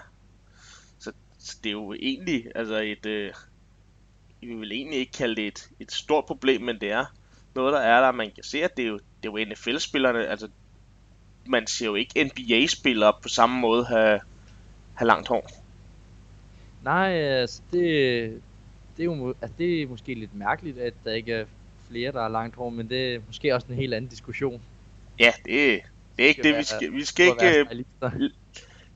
[0.98, 3.33] Så, så det er jo egentlig, altså et, øh,
[4.40, 7.05] vi vil egentlig ikke kalde det et, et stort problem, men det er
[7.55, 8.12] noget, der er der.
[8.12, 10.48] Man kan se, at det er jo, det er jo NFL-spillerne, altså
[11.46, 14.20] man ser jo ikke NBA-spillere på samme måde have,
[14.94, 15.50] have langt hår.
[16.85, 17.83] Nej, altså det,
[18.96, 21.44] det, er jo, altså, det er måske lidt mærkeligt, at der ikke er
[21.88, 24.62] flere, der har langt hår, men det er måske også en helt anden diskussion.
[25.18, 25.81] Ja, det,
[26.16, 27.66] det er ikke det, vi skal, vi skal ikke,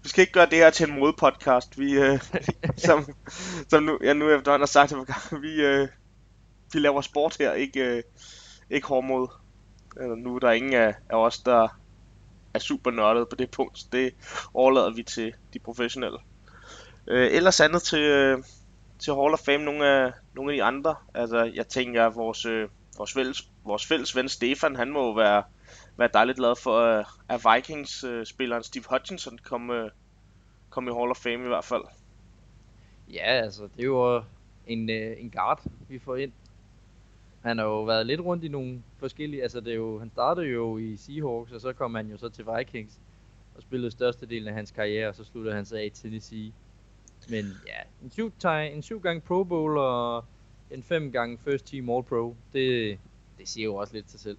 [0.02, 1.78] vi skal ikke gøre det her til en modepodcast.
[1.78, 2.20] Vi, øh,
[2.86, 3.14] som,
[3.68, 5.88] som nu, jeg nu efterhånden har sagt det vi, øh,
[6.72, 8.02] vi laver sport her, ikke, øh,
[8.70, 9.28] ikke hårdmod.
[9.96, 11.68] Eller nu er der ingen af, af os, der
[12.54, 13.86] er super nørdet på det punkt.
[13.92, 14.14] Det
[14.54, 16.18] overlader vi til de professionelle.
[17.06, 18.38] Øh, ellers andet til, øh,
[18.98, 20.94] til Hall of Fame, nogle af, nogle af de andre.
[21.14, 25.42] Altså, jeg tænker, at vores, øh, vores, fælles, vores fælles ven Stefan, han må være,
[26.00, 29.90] være dejligt glad for, øh, at Vikings-spilleren Steve Hutchinson kom, øh,
[30.70, 31.82] kom i Hall of Fame i hvert fald.
[33.12, 34.22] Ja, altså, det er jo øh,
[34.66, 36.32] en, en guard, vi får ind.
[37.42, 40.46] Han har jo været lidt rundt i nogle forskellige, altså det er jo, han startede
[40.46, 43.00] jo i Seahawks, og så kom han jo så til Vikings,
[43.56, 46.52] og spillede størstedelen af hans karriere, og så sluttede han sig af i Tennessee.
[47.30, 50.24] Men ja, en syv, en syv gange Pro Bowl og
[50.70, 52.98] en fem gange First Team All Pro, det,
[53.38, 54.36] det siger jo også lidt til selv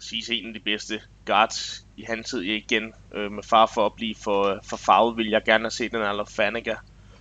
[0.00, 2.92] siges en af de bedste guards i hans tid igen.
[3.14, 5.92] Øh, med far for at blive for, øh, for farvet, vil jeg gerne have set
[5.92, 6.74] den aller Fanaga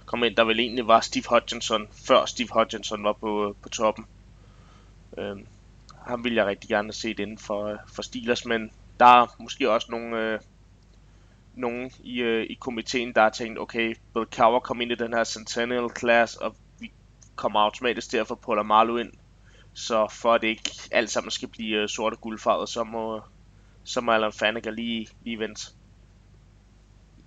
[0.06, 3.70] komme ind, der vel egentlig var Steve Hutchinson, før Steve Hutchinson var på, øh, på
[3.70, 4.06] toppen.
[5.18, 5.36] Øh,
[6.08, 9.36] ham vil jeg rigtig gerne have set inden for, øh, for Steelers, men der er
[9.40, 10.40] måske også nogle, øh,
[11.56, 15.14] nogen i, øh, i komiteen, der har tænkt, okay, Bill Cowher kom ind i den
[15.14, 16.92] her Centennial Class, og vi
[17.36, 19.12] kommer automatisk til at få Paul Amalu ind.
[19.74, 23.22] Så for at det ikke alt sammen skal blive øh, sort og guldfarvet, så må,
[23.84, 25.72] så må Alan Faneca lige, lige vente.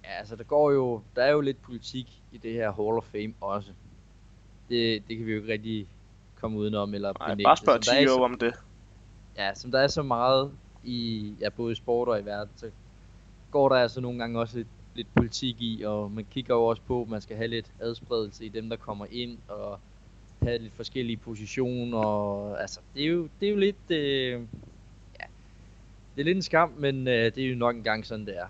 [0.04, 3.04] Ja, altså der går jo, der er jo lidt politik i det her Hall of
[3.04, 3.70] Fame også.
[4.68, 5.86] Det, det kan vi jo ikke rigtig
[6.34, 8.54] komme udenom eller Nej, bare spørg Tio om det.
[9.36, 10.52] Ja, som der er så meget
[10.84, 12.70] i ja, både i sport og i verden, så
[13.50, 16.82] går der altså nogle gange også lidt, lidt politik i, og man kigger jo også
[16.82, 19.80] på, at man skal have lidt adspredelse i dem, der kommer ind, og
[20.42, 24.40] have lidt forskellige positioner, og altså, det er jo, det er jo lidt, øh,
[26.16, 28.46] det er lidt en skam, men øh, det er jo nok engang sådan, det er.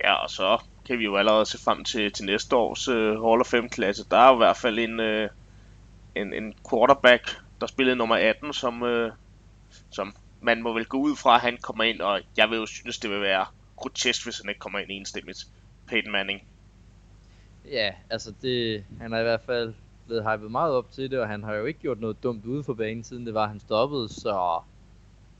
[0.00, 3.40] Ja, og så kan vi jo allerede se frem til, til næste års øh, Hall
[3.40, 4.04] of Fame-klasse.
[4.10, 5.28] Der er i hvert fald en, øh,
[6.14, 9.12] en, en quarterback, der spillede nummer 18, som, øh,
[9.90, 12.66] som man må vel gå ud fra, at han kommer ind, og jeg vil jo
[12.66, 13.46] synes, det vil være
[13.76, 15.38] grotesk, hvis han ikke kommer ind enstemmigt.
[15.86, 16.42] Peyton Manning.
[17.70, 19.74] Ja, altså det, han har i hvert fald
[20.06, 22.64] blevet hypet meget op til det, og han har jo ikke gjort noget dumt ude
[22.64, 24.60] for banen, siden det var, han stoppede, så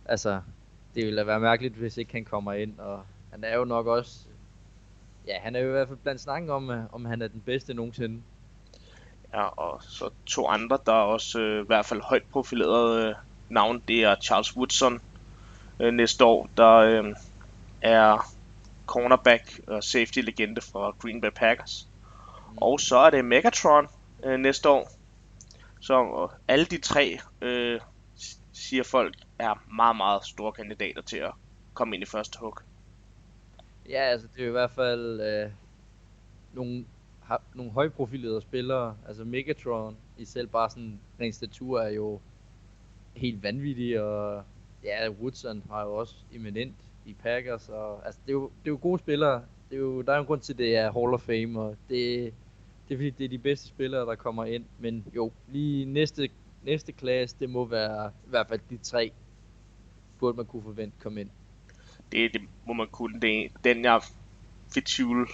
[0.06, 0.40] altså,
[0.94, 3.86] det ville da være mærkeligt, hvis ikke han kommer ind, og han er jo nok
[3.86, 4.18] også,
[5.26, 7.74] ja, han er jo i hvert fald blandt snakken om, om han er den bedste
[7.74, 8.22] nogensinde.
[9.34, 13.14] Ja, og så to andre, der er også øh, i hvert fald højt profileret øh,
[13.48, 15.00] navn, det er Charles Woodson
[15.80, 17.04] øh, næste år, der øh,
[17.82, 18.32] er
[18.86, 21.88] cornerback og safety legende fra Green Bay Packers.
[22.50, 22.58] Mm.
[22.60, 23.88] Og så er det Megatron
[24.24, 24.88] øh, næste år.
[25.80, 27.80] Så og alle de tre, øh,
[28.52, 31.32] siger folk, er meget, meget store kandidater til at
[31.74, 32.58] komme ind i første hug.
[33.88, 35.50] Ja, altså det er i hvert fald øh,
[36.52, 36.84] nogle,
[37.22, 38.96] har, nogle højprofilerede spillere.
[39.08, 42.20] Altså Megatron i selv bare sådan ren statur er jo
[43.14, 44.42] helt vanvittig, og
[44.84, 48.72] ja, Woodson har jo også eminent i Packers, og altså det er jo, det er
[48.72, 49.42] jo gode spillere.
[49.70, 51.60] Det er jo, der er jo en grund til, at det er Hall of Fame,
[51.60, 52.34] og det,
[52.88, 54.64] det er fordi, det er de bedste spillere, der kommer ind.
[54.78, 56.28] Men jo, lige næste,
[56.62, 59.12] næste klasse, det må være i hvert fald de tre,
[60.18, 61.30] burde man kunne forvente komme ind.
[62.12, 63.20] Det, det må man kunne.
[63.20, 64.00] Det er den, jeg
[64.80, 65.26] tvivle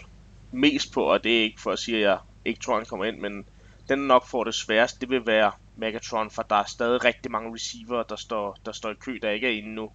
[0.52, 3.04] mest på, og det er ikke for at sige, at jeg ikke tror, han kommer
[3.04, 3.44] ind, men
[3.88, 7.54] den nok får det sværest, det vil være Megatron, for der er stadig rigtig mange
[7.54, 9.90] receiver, der står, der står i kø, der ikke er inde nu.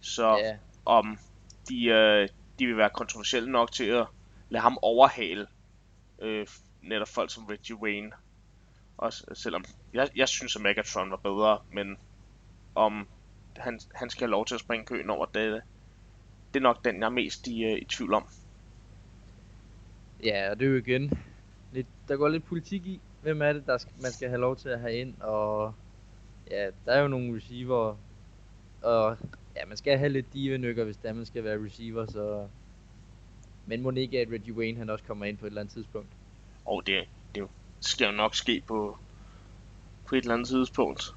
[0.00, 0.56] Så yeah.
[0.84, 1.18] om
[1.68, 4.06] de, øh, de vil være kontroversielle nok til at
[4.50, 5.46] lade ham overhale
[6.22, 6.46] øh,
[6.82, 8.12] netop folk som Reggie Wayne.
[8.96, 11.96] Også selvom jeg, jeg synes, at Megatron var bedre, men
[12.74, 13.08] om
[13.56, 15.62] han, han skal have lov til at springe køen over det,
[16.54, 18.26] det er nok den, jeg er mest i, øh, i tvivl om.
[20.24, 21.12] Ja, og det er jo igen
[21.72, 24.56] lidt, der går lidt politik i, hvem er det, der skal, man skal have lov
[24.56, 25.74] til at have ind, og
[26.50, 27.96] ja, der er jo nogle receiver,
[28.82, 29.16] og
[29.56, 32.48] ja, man skal have lidt divenykker, hvis der man skal være receiver, så...
[33.66, 36.08] Men må ikke, at Reggie Wayne han også kommer ind på et eller andet tidspunkt?
[36.64, 37.48] Og det, det
[37.80, 38.98] skal jo nok ske på,
[40.06, 41.14] på et eller andet tidspunkt.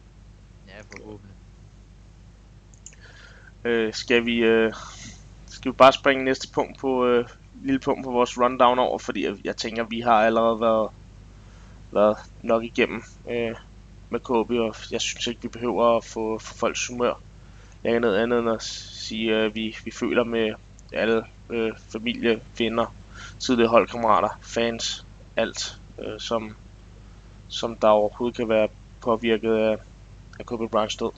[0.68, 1.36] Ja, forhåbentlig.
[3.64, 4.38] Øh, skal vi...
[4.38, 4.74] Øh,
[5.48, 7.06] skal vi bare springe næste punkt på...
[7.06, 7.28] Øh,
[7.64, 10.90] lille punkt på vores rundown over, fordi jeg, jeg tænker, vi har allerede været,
[11.92, 13.56] været nok igennem øh,
[14.10, 17.22] med Kobe, og jeg synes ikke, vi behøver at få, få folks humør
[17.84, 20.54] længere ned andet end at sige, at vi, vi føler med
[20.94, 22.96] alle øh, familie, venner,
[23.40, 25.06] tidligere holdkammerater, fans,
[25.36, 26.56] alt, øh, som,
[27.48, 28.68] som der overhovedet kan være
[29.02, 29.78] påvirket af,
[30.40, 31.12] af Kobe Bryants død.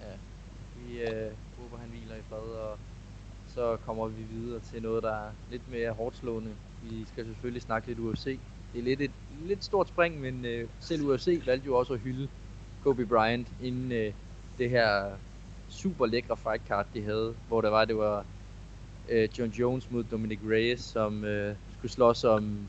[0.00, 0.06] Ja,
[0.76, 2.78] vi øh, håber, han hviler i fred, og
[3.54, 6.50] så kommer vi videre til noget, der er lidt mere hårdt slående.
[6.82, 8.38] Vi skal selvfølgelig snakke lidt UFC.
[8.72, 9.10] Det er lidt et
[9.46, 12.28] lidt stort spring, men øh, selv UFC valgte jo også at hylde
[12.84, 14.12] Kobe Bryant inden øh,
[14.58, 15.10] det her
[15.68, 18.24] super lækre fight card, de havde, hvor der var, det var
[19.08, 22.68] øh, John Jones mod Dominic Reyes, som øh, skulle slås om,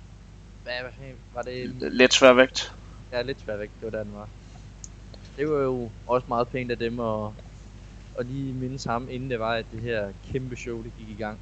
[0.63, 1.91] hvad, hvad var det?
[1.93, 2.73] Lidt sværvægt.
[3.12, 4.30] Ja, lidt sværvægt, det var der, den var.
[5.38, 7.32] Det var jo også meget pænt af dem at,
[8.19, 11.21] at lige mindes ham, inden det var, at det her kæmpe show, det gik i
[11.21, 11.39] gang.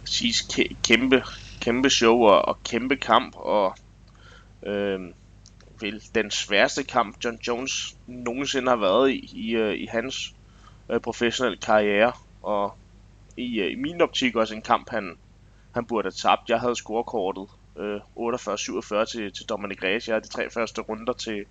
[0.00, 0.48] Præcis,
[0.82, 1.22] kæmpe,
[1.60, 3.76] kæmpe show og, og kæmpe kamp, og
[4.66, 5.00] øh,
[5.80, 10.34] vel den sværeste kamp, John Jones nogensinde har været i, i, øh, i hans
[10.90, 12.12] øh, professionelle karriere.
[12.42, 12.76] Og
[13.36, 15.16] i, øh, i min optik også en kamp, han,
[15.74, 16.50] han burde have tabt.
[16.50, 20.08] Jeg havde scorekortet øh, 48-47 til, til Dominic Reyes.
[20.08, 21.44] Jeg havde de tre første runder til,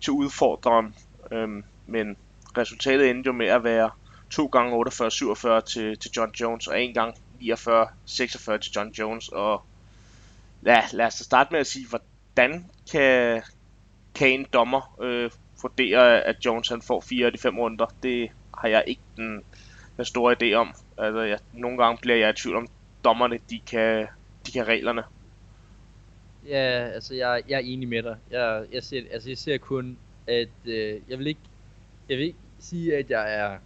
[0.00, 0.94] til udfordreren.
[1.32, 2.16] Øhm, men
[2.58, 3.90] resultatet endte jo med at være
[4.30, 9.28] to gange 48-47 til, til John Jones, og en gang 49-46 til John Jones.
[9.28, 9.62] Og
[10.66, 13.42] ja, lad os starte med at sige, hvordan kan,
[14.14, 15.30] kan en dommer øh,
[15.62, 17.86] vurdere, at Jones han får fire af de fem runder?
[18.02, 19.44] Det har jeg ikke den,
[19.98, 20.74] den store idé om.
[20.98, 22.68] Altså, jeg, nogle gange bliver jeg i tvivl om,
[23.04, 24.06] dommerne de kan,
[24.46, 25.02] de kan reglerne.
[26.48, 28.16] Ja, altså jeg, jeg er enig med dig.
[28.30, 31.40] Jeg, jeg, ser, altså, jeg ser kun, at øh, jeg vil ikke
[32.08, 33.58] jeg vil ikke sige, at jeg er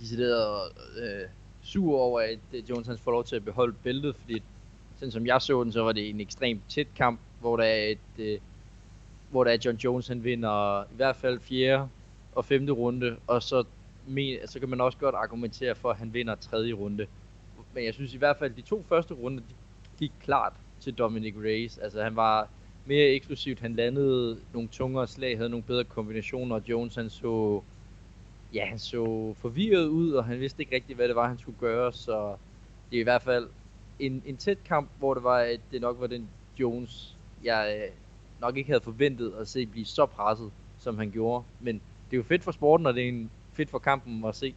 [0.00, 0.72] decideret
[1.02, 1.28] øh,
[1.62, 4.42] sur over, at øh, Jones han får lov til at beholde bæltet, fordi
[4.98, 7.86] sådan som jeg så den, så var det en ekstremt tæt kamp, hvor der er
[7.86, 8.38] et, øh,
[9.30, 11.88] hvor der er John Jones, han vinder i hvert fald fjerde
[12.34, 13.64] og femte runde, og så,
[14.06, 17.06] men, så kan man også godt argumentere for, at han vinder tredje runde.
[17.74, 19.54] Men jeg synes i hvert fald, at de to første runder, de
[19.98, 21.78] gik klart til Dominic Reyes.
[21.78, 22.48] Altså han var
[22.84, 27.62] mere eksklusivt, han landede nogle tungere slag, havde nogle bedre kombinationer, og Jones han så
[28.52, 31.58] ja, han så forvirret ud, og han vidste ikke rigtigt, hvad det var, han skulle
[31.58, 32.36] gøre, så
[32.90, 33.50] det er i hvert fald
[33.98, 37.96] en, en tæt kamp, hvor det var, at det nok var den Jones, jeg øh,
[38.40, 41.44] nok ikke havde forventet at se blive så presset, som han gjorde.
[41.58, 41.74] Men
[42.10, 44.54] det er jo fedt for sporten, og det er en fedt for kampen at se.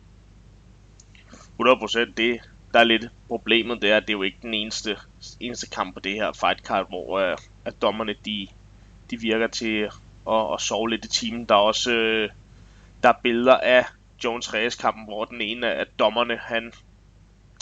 [1.61, 2.41] 100% det,
[2.73, 4.97] der er lidt problemet, det er, at det er jo ikke den eneste,
[5.39, 8.47] eneste kamp på det her fight card, hvor uh, at dommerne de,
[9.11, 9.89] de virker til
[10.27, 11.45] at, at sove lidt i timen.
[11.45, 12.35] Der er også uh,
[13.03, 13.85] der er billeder af
[14.23, 16.73] Jones Reyes kampen, hvor den ene af dommerne, han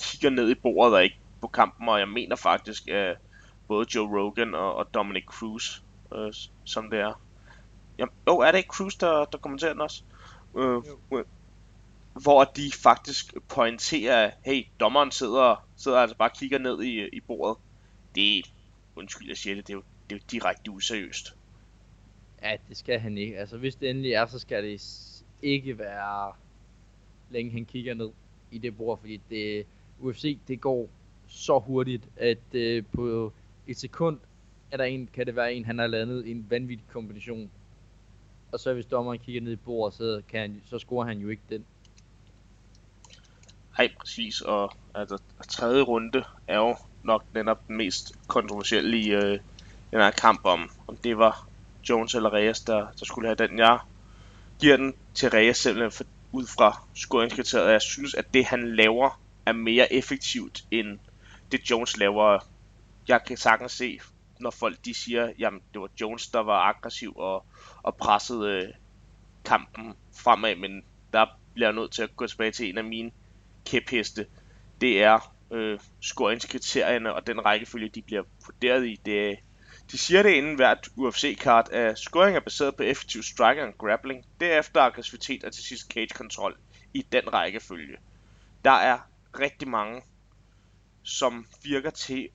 [0.01, 3.17] kigger ned i bordet og ikke på kampen, og jeg mener faktisk, at
[3.67, 6.31] både Joe Rogan og, og Dominic Cruz, uh,
[6.65, 7.21] som det er.
[7.99, 10.03] Jo, oh, er det ikke Cruz, der, der kommenterer den også?
[10.53, 11.23] Uh, uh,
[12.21, 17.07] hvor de faktisk pointerer, at hey, dommeren sidder, sidder altså bare og kigger ned i,
[17.07, 17.57] i bordet.
[18.15, 18.41] Det er,
[18.95, 21.35] undskyld jeg siger det, det er jo, det er jo direkte useriøst.
[22.41, 23.37] Ja, det skal han ikke.
[23.37, 24.81] Altså hvis det endelig er, så skal det
[25.41, 26.33] ikke være
[27.29, 28.09] længe han kigger ned
[28.51, 29.65] i det bord, fordi det,
[29.99, 30.89] UFC det går
[31.27, 33.33] så hurtigt, at uh, på
[33.67, 34.19] et sekund
[34.71, 37.49] er der en, kan det være en, han har landet en vanvittig kombination.
[38.51, 41.29] Og så hvis dommeren kigger ned i bordet, så, kan han, så scorer han jo
[41.29, 41.65] ikke den.
[43.77, 44.41] Nej, præcis.
[44.41, 49.39] Og altså, tredje runde er jo nok netop den mest kontroversielle i øh,
[49.91, 51.47] den her kamp om, om det var
[51.89, 53.59] Jones eller Reyes, der, der skulle have den.
[53.59, 53.79] Jeg
[54.59, 57.71] giver den til Reyes simpelthen for, ud fra scoringskriteriet.
[57.71, 60.99] Jeg synes, at det han laver er mere effektivt end
[61.51, 62.39] det Jones laver.
[63.07, 63.99] Jeg kan sagtens se,
[64.41, 67.45] når folk de siger, jamen det var Jones, der var aggressiv og,
[67.83, 68.73] og pressede øh,
[69.45, 73.11] kampen fremad, men der bliver jeg nødt til at gå tilbage til en af mine
[73.65, 74.25] kæpheste,
[74.81, 78.99] det er øh, scoringskriterierne og den rækkefølge, de bliver vurderet i.
[79.05, 79.39] Det,
[79.91, 84.25] de siger det inden hvert UFC-kart, at scoring er baseret på effektiv striking og grappling,
[84.39, 86.57] derefter aggressivitet og til sidst cage-kontrol
[86.93, 87.97] i den rækkefølge.
[88.65, 88.99] Der er
[89.39, 90.01] rigtig mange,
[91.03, 92.29] som virker til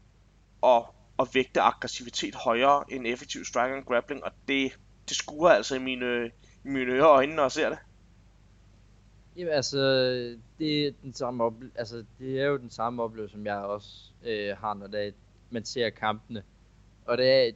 [0.62, 0.82] at,
[1.18, 5.79] at vægte aggressivitet højere end effektiv striking and grappling, og det, det skuer altså i
[5.79, 6.26] mine,
[6.64, 7.79] i mine ører og øjne, når jeg ser det.
[9.37, 9.79] Jamen altså,
[10.59, 13.88] det er, den samme ople- altså, det er jo den samme oplevelse, som jeg også
[14.24, 15.11] øh, har, når det er,
[15.50, 16.42] man ser kampene.
[17.07, 17.52] Og det er,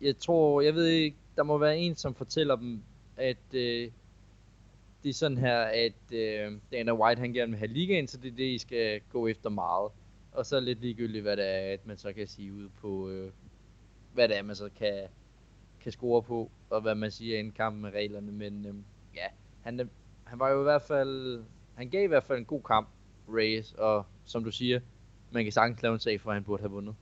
[0.00, 2.82] jeg tror, jeg ved ikke, der må være en, som fortæller dem,
[3.16, 3.90] at øh,
[5.02, 8.32] det er sådan her, at øh, Dana White, han gerne vil have ligaen, så det
[8.32, 9.90] er det, I skal gå efter meget.
[10.34, 13.30] Og så lidt ligegyldigt, hvad det er, at man så kan sige ud på, øh,
[14.12, 15.02] hvad det er, man så kan,
[15.80, 18.32] kan score på, og hvad man siger i kampen med reglerne.
[18.32, 18.74] Men øh,
[19.14, 19.26] ja,
[19.62, 19.86] han, øh,
[20.24, 21.44] han var jo i hvert fald,
[21.74, 22.88] han gav i hvert fald en god kamp,
[23.28, 24.80] Reyes, og som du siger,
[25.30, 26.94] man kan sagtens lave en sag for, at han burde have vundet.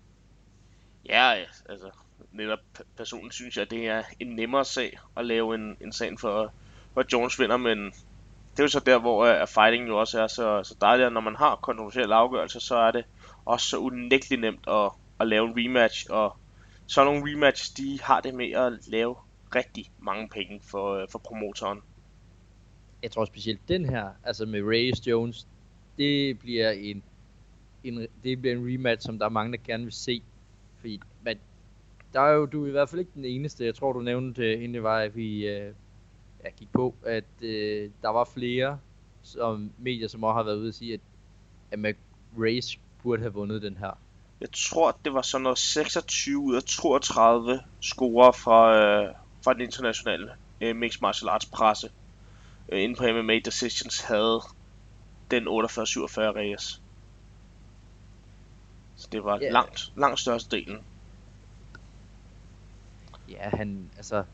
[1.09, 1.33] Ja,
[1.69, 1.91] altså,
[2.33, 2.59] netop
[2.97, 6.53] personligt synes jeg, at det er en nemmere sag at lave en, en sag for,
[6.95, 7.79] for Jones vinder, men
[8.53, 11.21] det er jo så der, hvor uh, fighting jo også er så, så dejligt, når
[11.21, 13.05] man har kontroversielle afgørelser, så er det
[13.45, 16.37] også så unægteligt nemt at, at lave en rematch, og
[16.87, 19.17] så nogle rematches, de har det med at lave
[19.55, 21.81] rigtig mange penge for, øh, for promotoren
[23.03, 25.47] jeg tror specielt den her, altså med Reyes Jones,
[25.99, 27.03] det bliver en,
[27.85, 30.23] en, det bliver en rematch, som der er mange, der gerne vil se.
[30.79, 31.39] Fordi, man,
[32.13, 34.53] der er jo, du er i hvert fald ikke den eneste, jeg tror du nævnte,
[34.53, 35.75] øh, inden det var, at vi øh,
[36.45, 38.79] ja, gik på, at øh, der var flere
[39.23, 41.01] som medier, som også har været ude og sige, at,
[41.87, 41.97] at
[42.39, 43.99] Reyes burde have vundet den her.
[44.41, 49.61] Jeg tror, det var sådan noget 26 ud af 32 scorer fra, øh, fra den
[49.61, 51.91] internationale øh, Mixed Martial Arts presse
[52.69, 54.41] øh, inde på MMA Decisions havde
[55.31, 56.83] den 48-47 Reyes.
[58.97, 59.53] Så det var yeah.
[59.53, 60.79] langt, langt største delen.
[63.29, 64.25] Ja, han, altså,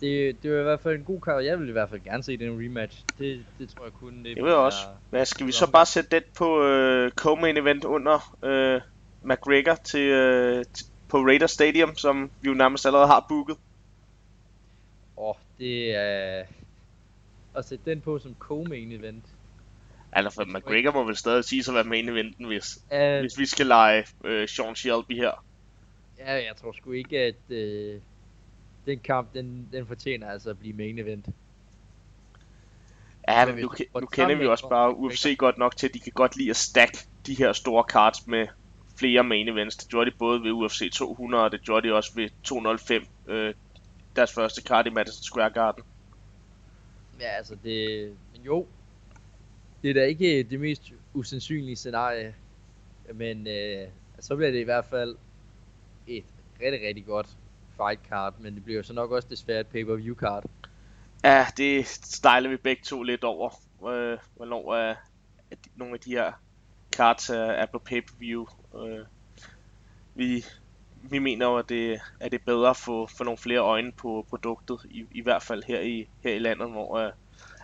[0.00, 2.22] det, det var i hvert fald en god kamp, jeg vil i hvert fald gerne
[2.22, 3.04] se den rematch.
[3.18, 4.16] Det, det tror jeg kun.
[4.16, 4.78] Det, det vil jeg også.
[5.10, 8.80] Hvad skal vi så bare sætte det på øh, co-main event under øh,
[9.22, 10.64] McGregor til, øh,
[11.08, 13.56] på Raider Stadium, som vi jo nærmest allerede har booket?
[15.16, 16.44] Åh, oh, det er
[17.54, 19.24] at sætte den på som co-main event.
[20.12, 23.46] Altså, for McGregor må vel stadig sige sig være main eventen, hvis, uh, hvis vi
[23.46, 25.44] skal lege uh, Sean Shelby her.
[26.18, 28.02] Ja, jeg tror sgu ikke, at uh,
[28.86, 31.26] den kamp, den, den fortjener altså at blive main event.
[33.28, 36.00] Ja, men, men nu, nu kender vi også bare UFC godt nok til, at de
[36.00, 36.92] kan godt lide at stack
[37.26, 38.46] de her store cards med
[38.96, 39.76] flere main events.
[39.76, 43.54] Det gjorde de både ved UFC 200, og det gjorde de også ved 205, øh,
[44.16, 45.84] deres første card i Madison Square Garden.
[47.20, 48.10] Ja, altså det...
[48.32, 48.66] Men jo,
[49.82, 52.34] det er da ikke det mest usandsynlige scenarie.
[53.14, 55.16] Men øh, så bliver det i hvert fald
[56.06, 56.24] et
[56.62, 57.36] rigtig, rigtig godt
[57.80, 60.44] fight card, men det bliver så nok også desværre et pay-per-view card.
[61.24, 63.50] Ja, det stejler vi begge to lidt over.
[63.88, 64.94] øh, hvornår er
[65.50, 66.32] de, nogle af de her
[66.92, 68.46] cards er, er på pay-per-view.
[68.74, 69.06] Øh,
[70.14, 70.44] vi,
[71.02, 73.92] vi mener jo, at det, at det er bedre at få, få nogle flere øjne
[73.92, 77.12] på produktet, i, i hvert fald her i, her i landet, hvor øh,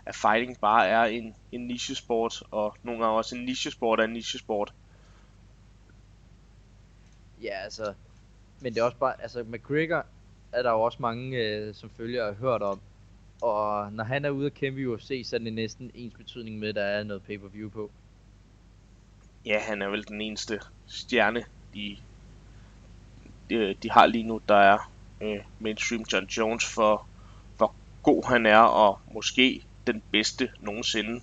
[0.07, 4.12] at fighting bare er en, en niche-sport, og nogle gange også en niche-sport er en
[4.12, 4.75] niche-sport.
[7.43, 7.95] Ja, altså,
[8.61, 10.07] men det er også bare, altså McGregor
[10.53, 12.81] er der jo også mange, øh, som følger har hørt om.
[13.43, 16.59] Og når han er ude at kæmpe i UFC, så er det næsten ens betydning
[16.59, 17.91] med, at der er noget pay-per-view på.
[19.47, 21.45] Ja, han er vel den eneste stjerne,
[21.75, 21.97] de,
[23.51, 27.07] de, de har lige nu, der er øh, mainstream John Jones for,
[27.57, 31.21] hvor god han er, og måske den bedste nogensinde.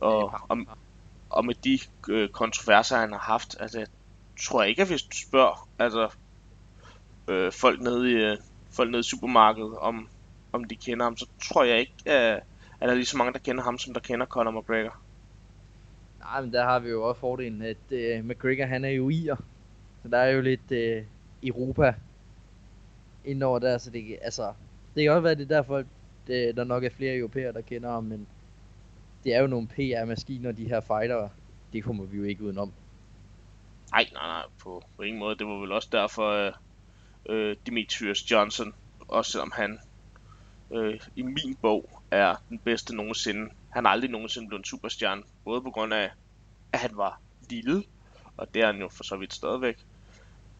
[0.00, 0.58] Og, og,
[1.30, 3.86] og med de øh, kontroverser, han har haft, altså,
[4.40, 6.10] tror jeg ikke, at hvis du spørger altså,
[7.28, 8.36] øh, folk, nede i, øh,
[8.70, 10.08] folk nede i supermarkedet, om,
[10.52, 12.42] om de kender ham, så tror jeg ikke, at, at
[12.80, 14.96] der er lige så mange, der kender ham, som der kender Conor McGregor.
[16.20, 19.36] Nej, men der har vi jo også fordelen, at øh, McGregor han er jo ir,
[20.02, 21.02] Så der er jo lidt øh,
[21.42, 21.94] Europa
[23.24, 24.52] indover der, så det, altså,
[24.94, 25.82] det kan også være, det er derfor,
[26.26, 28.26] det, øh, der nok er flere europæere, der kender ham, men
[29.24, 31.28] det er jo nogle PR-maskiner, de her fighter,
[31.72, 32.72] det kommer vi jo ikke udenom.
[33.90, 35.38] Nej, nej, nej, på, på ingen måde.
[35.38, 36.52] Det var vel også derfor, øh,
[37.28, 38.74] øh, Demetrius Johnson,
[39.08, 39.78] også selvom han
[40.70, 43.50] øh, i min bog er den bedste nogensinde.
[43.70, 46.10] Han er aldrig nogensinde blevet en superstjerne, både på grund af,
[46.72, 47.20] at han var
[47.50, 47.84] lille,
[48.36, 49.78] og det er han jo for så vidt stadigvæk,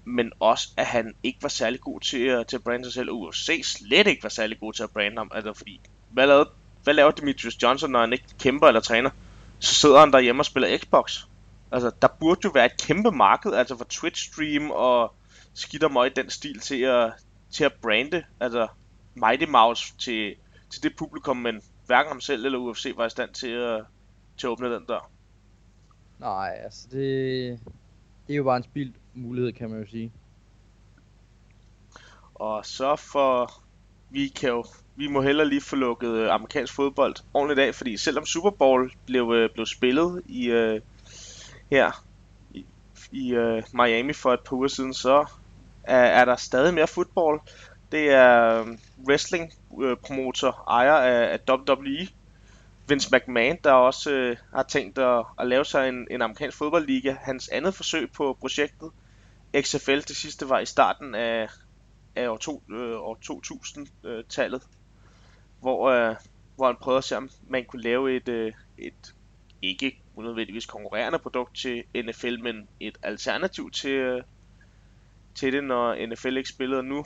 [0.04, 3.10] men også, at han ikke var særlig god til, uh, til at brande sig selv.
[3.10, 5.30] UFC slet ikke var særlig god til at brande ham.
[5.34, 6.50] Altså, fordi, hvad, lavede,
[6.84, 9.10] hvad laver Demetrius Johnson, når han ikke kæmper eller træner?
[9.58, 11.24] Så sidder han derhjemme og spiller Xbox.
[11.72, 15.14] Altså, der burde jo være et kæmpe marked, altså for Twitch-stream og
[15.54, 17.12] skidt og i den stil til at,
[17.50, 18.68] til at brande, altså
[19.14, 20.34] Mighty Mouse til,
[20.70, 23.84] til det publikum, men hverken ham selv eller UFC var i stand til at,
[24.36, 25.10] til at åbne den dør.
[26.18, 27.60] Nej, altså det,
[28.26, 30.12] det er jo bare en spildt mulighed, kan man jo sige.
[32.34, 33.52] Og så for...
[34.10, 34.64] Vi kan jo...
[34.96, 38.92] Vi må heller lige få lukket øh, amerikansk fodbold ordentligt af, fordi selvom Super Bowl
[39.06, 40.80] blev, øh, blev spillet i, uh,
[41.70, 42.04] her
[42.54, 42.66] i,
[43.12, 45.26] i uh, Miami for et par uger siden, så
[45.82, 47.40] er, er der stadig mere fodbold.
[47.92, 49.52] Det er um, wrestling
[49.82, 52.08] øh, promotor, ejer af, af WWE,
[52.88, 57.16] Vince McMahon, der også øh, har tænkt at, at lave sig en, en amerikansk fodboldliga.
[57.20, 58.90] Hans andet forsøg på projektet,
[59.60, 61.48] XFL, det sidste var i starten af,
[62.16, 64.62] af år, to, øh, år 2000-tallet,
[65.60, 66.16] hvor, øh,
[66.56, 69.14] hvor han prøvede at se, om man kunne lave et, øh, et
[69.62, 74.22] ikke unødvendigvis konkurrerende produkt til NFL, men et alternativ til, øh,
[75.34, 76.82] til det, når NFL ikke spillede.
[76.82, 77.04] Nu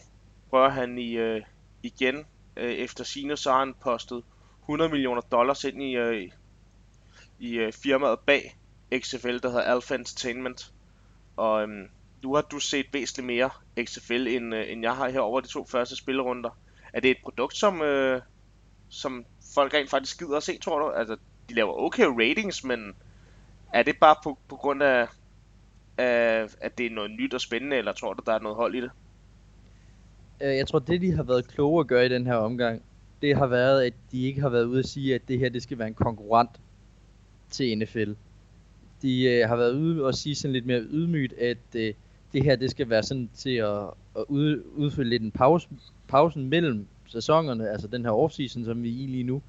[0.52, 1.42] rører han i, øh,
[1.82, 2.26] igen
[2.56, 4.24] øh, efter sine, så har han postet
[4.60, 6.30] 100 millioner dollars ind i, øh,
[7.38, 8.56] i øh, firmaet bag
[8.98, 10.72] XFL, der hedder Alpha Entertainment.
[11.36, 11.88] Og øhm,
[12.22, 13.50] nu har du set væsentligt mere
[13.84, 16.50] XFL, end, øh, end jeg har her over de to første spillerunder.
[16.92, 18.22] Er det et produkt, som, øh,
[18.88, 19.24] som
[19.54, 20.90] folk rent faktisk gider at se, tror du?
[20.90, 21.16] Altså,
[21.48, 22.94] de laver okay ratings, men
[23.72, 25.08] er det bare på, på grund af,
[25.98, 28.74] af, at det er noget nyt og spændende, eller tror du, der er noget hold
[28.74, 28.90] i det?
[30.40, 32.82] Øh, jeg tror, det de har været kloge at gøre i den her omgang,
[33.22, 35.62] det har været, at de ikke har været ude at sige, at det her det
[35.62, 36.50] skal være en konkurrent
[37.50, 38.12] til NFL.
[39.02, 41.94] De øh, har været ude og sige sådan lidt mere ydmygt, at øh,
[42.32, 43.82] det her det skal være sådan til at,
[44.16, 45.68] at ud, udfylde lidt en pause,
[46.08, 49.42] pausen mellem sæsonerne, altså den her offseason, som vi er i lige nu.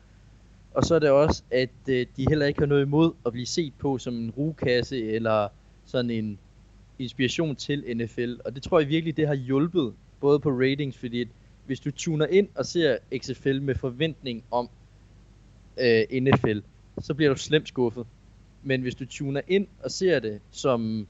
[0.73, 3.45] Og så er det også, at øh, de heller ikke har noget imod at blive
[3.45, 5.47] set på som en rugekasse eller
[5.85, 6.39] sådan en
[6.99, 8.35] inspiration til NFL.
[8.45, 11.27] Og det tror jeg virkelig, det har hjulpet, både på ratings, fordi
[11.65, 14.69] hvis du tuner ind og ser XFL med forventning om
[15.79, 16.59] øh, NFL,
[17.01, 18.05] så bliver du slemt skuffet.
[18.63, 21.07] Men hvis du tuner ind og ser det som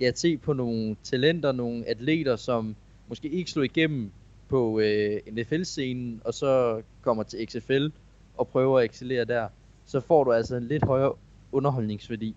[0.00, 2.76] ja, se på nogle talenter, nogle atleter, som
[3.08, 4.10] måske ikke slog igennem
[4.48, 7.88] på øh, NFL-scenen, og så kommer til XFL
[8.36, 9.48] og prøver at excellere der,
[9.86, 11.12] så får du altså en lidt højere
[11.52, 12.34] underholdningsværdi.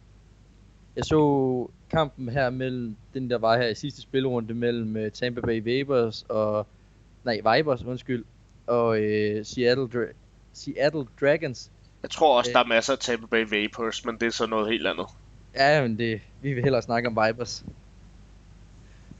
[0.95, 5.41] Jeg så kampen her mellem, den der var her i sidste spilrunde mellem uh, Tampa
[5.41, 6.67] Bay Vapers og
[7.23, 8.25] nej, Vipers, undskyld,
[8.67, 10.13] og øh, Seattle, Dra-
[10.53, 11.71] Seattle Dragons.
[12.03, 14.47] Jeg tror også, øh, der er masser af Tampa Bay Vapors, men det er så
[14.47, 15.05] noget helt andet.
[15.55, 17.65] Ja, men det, vi vil hellere snakke om Vipers.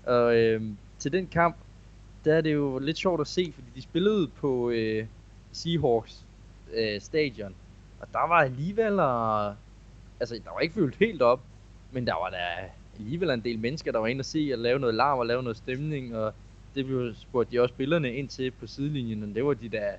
[0.04, 0.62] Og øh,
[1.00, 1.56] til den kamp,
[2.26, 5.06] der er det jo lidt sjovt at se, fordi de spillede på øh,
[5.52, 6.27] Seahawks
[6.74, 7.56] øh, stadion.
[8.00, 9.56] Og der var alligevel, og,
[10.20, 11.40] altså der var ikke fyldt helt op,
[11.92, 14.80] men der var der alligevel en del mennesker, der var inde og se og lave
[14.80, 16.34] noget larm og lave noget stemning, og
[16.76, 19.92] det blev spurgt de også spillerne ind til på sidelinjen, og det var de der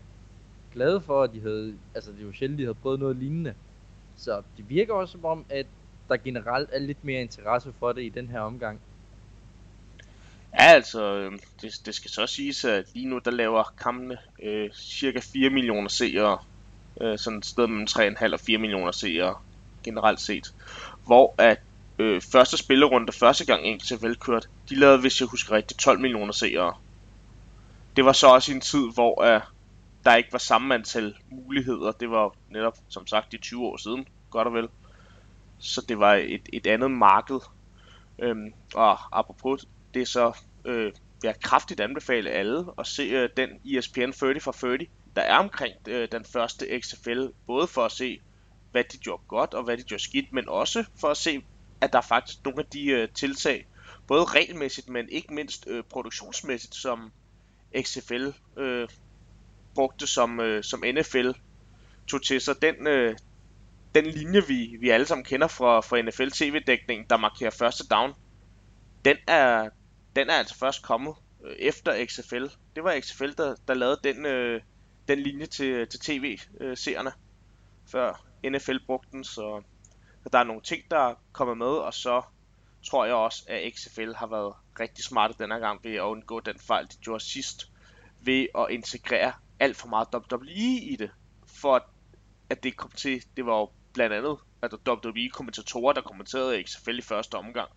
[0.73, 3.55] glade for, at de havde, altså det var sjældent, de havde prøvet noget lignende.
[4.17, 5.67] Så det virker også som om, at
[6.09, 8.81] der generelt er lidt mere interesse for det i den her omgang.
[10.53, 14.71] Ja, altså, øhm, det, det skal så siges, at lige nu der laver kampene øh,
[14.73, 16.39] cirka 4 millioner seere.
[17.01, 19.35] Øh, sådan et sted mellem 3,5 og 4 millioner seere
[19.85, 20.55] generelt set.
[21.07, 21.59] Hvor at
[21.99, 26.33] øh, første spillerunde, første gang XFL velkørt, de lavede, hvis jeg husker rigtigt, 12 millioner
[26.33, 26.75] seere.
[27.97, 29.41] Det var så også i en tid, hvor øh,
[30.05, 31.93] der ikke var samme antal muligheder.
[31.93, 34.69] Det var netop, som sagt, de 20 år siden, godt og vel.
[35.59, 37.41] Så det var et, et andet marked.
[38.19, 40.93] Øhm, og apropos det, så øh, vil
[41.29, 44.87] jeg kraftigt anbefale alle at se øh, den ESPN 30 for 30,
[45.17, 47.27] der er omkring øh, den første XFL.
[47.47, 48.21] Både for at se,
[48.71, 51.43] hvad de gjorde godt og hvad de gjorde skidt, men også for at se,
[51.81, 53.67] at der er faktisk nogle af de øh, tiltag,
[54.07, 57.13] både regelmæssigt, men ikke mindst øh, produktionsmæssigt, som
[57.83, 58.89] XFL øh,
[59.75, 61.31] brugte, som, øh, som NFL
[62.07, 62.63] tog til sig.
[62.63, 63.17] Den, øh,
[63.95, 68.13] den linje, vi, vi alle sammen kender fra, fra NFL TV-dækningen, der markerer første down,
[69.05, 69.69] den er,
[70.17, 72.47] den er altså først kommet øh, efter XFL.
[72.77, 74.61] Det var XFL, der, der lavede den, øh,
[75.09, 77.13] den linje til, til tv-seerne,
[77.87, 79.63] før NFL brugte den, så,
[80.23, 82.23] så der er nogle ting, der er kommet med, og så
[82.87, 86.59] tror jeg også, at XFL har været rigtig smarte denne gang ved at undgå den
[86.59, 87.73] fejl, de gjorde sidst,
[88.21, 91.11] ved at integrere alt for meget WWE i det,
[91.47, 91.89] for
[92.51, 96.99] at det kom til, det var jo blandt andet at der WWE-kommentatorer, der kommenterede XFL
[96.99, 97.71] i første omgang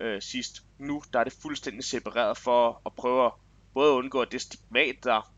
[0.00, 0.62] øh, sidst.
[0.78, 3.32] Nu der er det fuldstændig separeret for at prøve at
[3.74, 5.32] både undgå det stigmat, der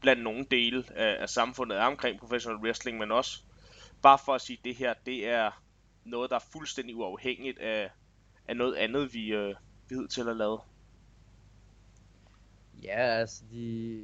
[0.00, 3.42] blandt nogle dele af, af samfundet er omkring professional wrestling, men også
[4.02, 5.62] bare for at sige, at det her, det er
[6.04, 7.90] noget, der er fuldstændig uafhængigt af,
[8.48, 9.54] af noget andet, vi, øh,
[9.88, 10.58] vi til at lave.
[12.82, 14.02] Ja, altså de...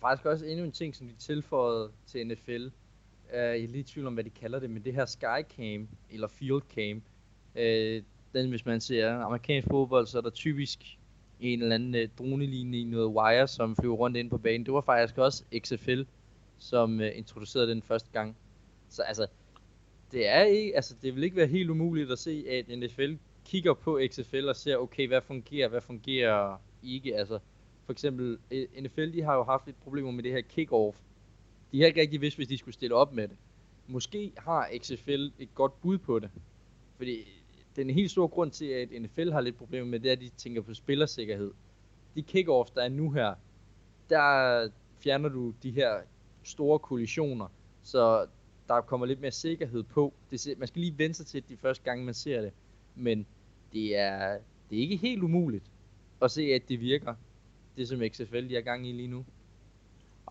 [0.00, 2.66] Faktisk også endnu en ting, som de tilføjede til NFL.
[2.66, 2.70] Uh,
[3.32, 5.88] øh, jeg er lige i tvivl om, hvad de kalder det, men det her Skycam,
[6.10, 7.02] eller Field Cam, uh,
[7.62, 8.02] øh,
[8.34, 10.98] den, hvis man ser amerikansk fodbold, så er der typisk
[11.40, 14.66] en eller anden øh, dronelinje i noget wire, som flyver rundt ind på banen.
[14.66, 16.02] Det var faktisk også XFL,
[16.58, 18.36] som øh, introducerede den første gang.
[18.88, 19.26] Så altså,
[20.12, 23.14] det er ikke, altså det vil ikke være helt umuligt at se, at NFL
[23.44, 27.16] kigger på XFL og ser, okay, hvad fungerer, hvad fungerer ikke.
[27.16, 27.38] Altså,
[27.84, 30.98] for eksempel, øh, NFL, de har jo haft lidt problemer med det her kickoff.
[31.72, 33.36] De har ikke rigtig vidst, hvis de skulle stille op med det.
[33.86, 36.30] Måske har XFL et godt bud på det.
[36.96, 37.43] Fordi
[37.76, 40.28] den helt store grund til, at NFL har lidt problemer med det, er, at de
[40.28, 41.52] tænker på spillersikkerhed.
[42.14, 43.34] De kickoffs, der er nu her,
[44.10, 44.68] der
[44.98, 46.00] fjerner du de her
[46.42, 47.46] store kollisioner,
[47.82, 48.26] så
[48.68, 50.14] der kommer lidt mere sikkerhed på.
[50.30, 52.52] Det, man skal lige vente sig til de første gange, man ser det.
[52.94, 53.26] Men
[53.72, 54.38] det er,
[54.70, 55.64] det er ikke helt umuligt
[56.22, 57.14] at se, at det virker.
[57.76, 59.24] Det som XFL de er gang i lige nu.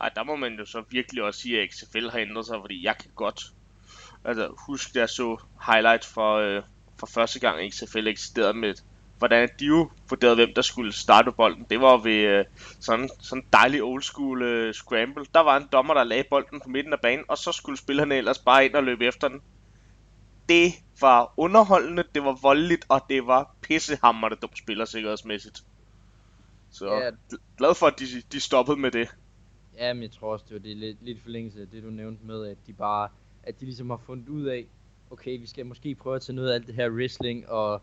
[0.01, 2.85] Ej, der må man jo så virkelig også sige, at XFL har ændret sig, fordi
[2.85, 3.41] jeg kan godt
[4.23, 6.63] altså, huske, at jeg så highlights for, øh,
[7.05, 8.73] for første gang XFL eksisterede med,
[9.17, 11.65] hvordan de jo vurderede, hvem der skulle starte bolden.
[11.69, 12.45] Det var ved øh,
[12.79, 15.25] sådan sådan dejlig old school øh, scramble.
[15.33, 18.15] Der var en dommer, der lagde bolden på midten af banen, og så skulle spillerne
[18.15, 19.41] ellers bare ind og løbe efter den.
[20.49, 25.63] Det var underholdende, det var voldeligt, og det var pissehammerende dumt spillersikkerhedsmæssigt.
[26.71, 27.09] Så ja.
[27.57, 29.07] glad for, at de, de stoppede med det.
[29.77, 32.25] Ja, men jeg tror også, det var det lidt, lidt forlængelse af det, du nævnte
[32.25, 33.09] med, at de bare,
[33.43, 34.65] at de ligesom har fundet ud af,
[35.13, 37.81] okay, vi skal måske prøve at tage noget af alt det her wrestling og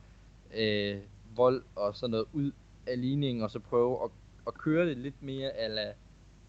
[0.54, 0.96] øh,
[1.36, 2.52] vold og sådan noget ud
[2.86, 4.10] af ligningen, og så prøve at,
[4.46, 5.92] at køre det lidt mere ala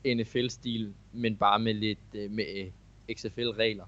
[0.05, 3.85] NFL-stil, men bare med lidt øh, med øh, XFL-regler.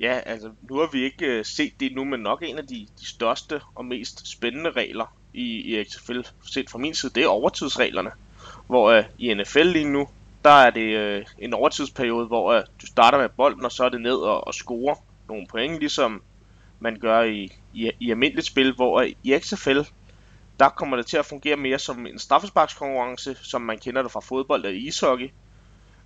[0.00, 2.86] Ja, altså nu har vi ikke øh, set det nu, men nok en af de,
[3.00, 7.28] de største og mest spændende regler i, i XFL, set fra min side, det er
[7.28, 8.10] overtidsreglerne.
[8.66, 10.08] Hvor øh, i NFL lige nu,
[10.44, 13.88] der er det øh, en overtidsperiode, hvor øh, du starter med bolden, og så er
[13.88, 14.96] det ned og, og score
[15.28, 16.22] nogle point, ligesom
[16.80, 19.80] man gør i, i, i almindeligt spil, hvor i XFL,
[20.60, 24.20] der kommer det til at fungere mere som en straffesparkskonkurrence, som man kender det fra
[24.20, 25.30] fodbold og ishockey,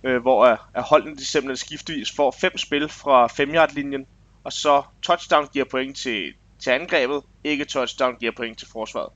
[0.03, 4.05] øh, hvor øh, er holdene de simpelthen skiftevis får fem spil fra 5 yard linjen
[4.43, 9.09] og så touchdown giver point til, til angrebet, ikke touchdown giver point til forsvaret.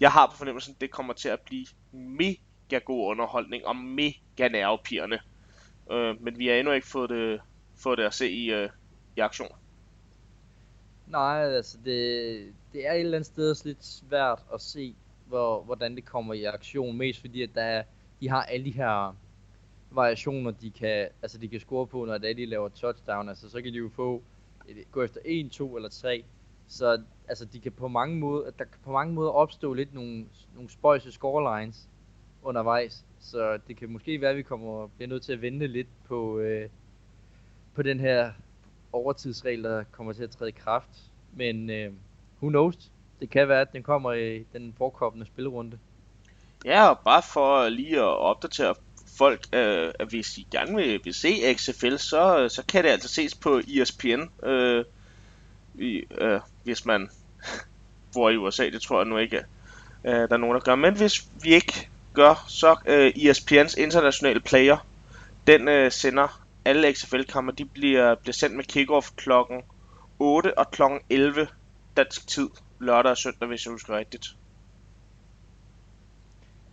[0.00, 4.48] Jeg har på fornemmelsen, at det kommer til at blive mega god underholdning og mega
[4.48, 5.18] nervepirrende.
[5.90, 7.40] Øh, men vi har endnu ikke fået det,
[7.82, 8.68] fået det at se i, øh,
[9.16, 9.48] i aktion.
[11.06, 14.94] Nej, altså det, det er et eller andet sted lidt svært at se,
[15.26, 16.96] hvor, hvordan det kommer i aktion.
[16.96, 17.82] Mest fordi, at der er,
[18.20, 19.16] de har alle de her
[19.90, 23.28] variationer, de kan, altså de kan score på, når de laver touchdown.
[23.28, 24.22] Altså så kan de jo få,
[24.90, 26.24] gå efter 1, 2 eller 3.
[26.68, 30.26] Så altså, de kan på mange måder, der kan på mange måder opstå lidt nogle,
[30.54, 31.88] nogle spøjse scorelines
[32.42, 33.04] undervejs.
[33.20, 36.38] Så det kan måske være, at vi kommer, bliver nødt til at vente lidt på,
[36.38, 36.68] øh,
[37.74, 38.32] på den her
[38.94, 40.88] overtidsregel, der kommer til at træde i kraft.
[41.32, 41.92] Men øh,
[42.42, 42.76] who knows?
[43.20, 45.78] Det kan være, at den kommer i den forekommende spillerunde.
[46.64, 48.74] Ja, og bare for lige at opdatere
[49.18, 53.08] folk, øh, at hvis I gerne vil, vil se XFL, så, så kan det altså
[53.08, 54.84] ses på ESPN, øh,
[55.74, 57.10] i, øh, hvis man
[58.14, 59.44] bor i USA, det tror jeg nu ikke,
[60.04, 60.74] øh, der er nogen, der gør.
[60.74, 64.86] Men hvis vi ikke gør, så øh, ESPN's internationale player,
[65.46, 69.62] den øh, sender alle XFL-kampe, de bliver, bliver sendt med kickoff klokken
[70.18, 71.48] 8 og klokken 11
[71.96, 72.48] dansk tid,
[72.80, 74.36] lørdag og søndag, hvis jeg husker rigtigt.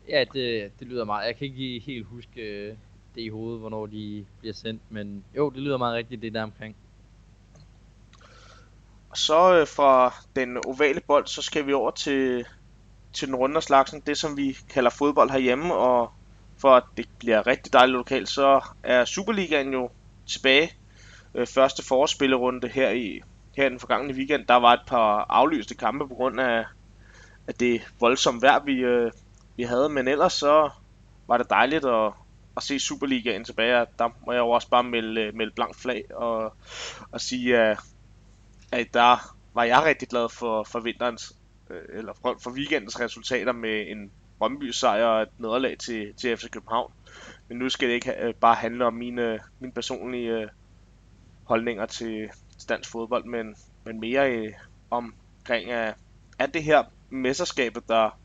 [0.07, 1.27] Ja, det, det lyder meget.
[1.27, 2.75] Jeg kan ikke helt huske øh,
[3.15, 6.43] det i hovedet, hvornår de bliver sendt, men jo, det lyder meget rigtigt, det der
[6.43, 6.75] omkring.
[9.09, 12.45] Og så øh, fra den ovale bold, så skal vi over til,
[13.13, 16.11] til den runde slagsen, det som vi kalder fodbold herhjemme, og
[16.61, 19.89] for at det bliver rigtig dejligt lokalt, så er Superligaen jo
[20.27, 20.71] tilbage.
[21.35, 23.21] Øh, første forspillerunde her i
[23.57, 26.65] her den forgangne weekend, der var et par aflyste kampe på grund af,
[27.47, 29.11] af det voldsomme vejr, vi, øh,
[29.57, 30.69] vi havde, men ellers så
[31.27, 32.13] var det dejligt at,
[32.57, 36.03] at se Superligaen tilbage, der må jeg jo også bare melde, øh, melde blank flag
[36.15, 36.53] og,
[37.11, 37.79] og sige, at,
[38.71, 41.35] at der var jeg rigtig glad for, for vinterens,
[41.69, 44.11] øh, eller for, for weekendens resultater med en
[44.41, 46.91] Brøndby sejr og et nederlag til, til FC København.
[47.47, 50.47] Men nu skal det ikke øh, bare handle om mine, mine personlige øh,
[51.43, 52.29] holdninger til,
[52.59, 54.53] til dansk fodbold, men, men mere øh,
[54.89, 55.95] omkring, at,
[56.39, 58.19] at det her mesterskabet, der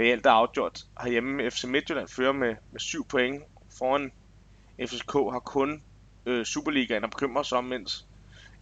[0.00, 1.50] reelt er afgjort herhjemme.
[1.50, 3.44] FC Midtjylland fører med, med 7 point
[3.78, 4.12] foran
[4.80, 5.82] FCK har kun
[6.26, 8.06] øh, Superligaen at bekymre sig om, mens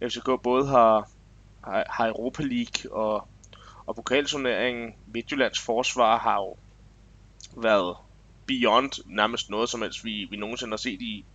[0.03, 1.09] FCK både har,
[1.63, 3.27] har, har Europa League og,
[3.85, 4.95] og pokalturneringen.
[5.13, 6.55] Midtjyllands forsvar har jo
[7.55, 7.95] været
[8.45, 11.25] beyond nærmest noget som helst, vi, vi nogensinde har set i,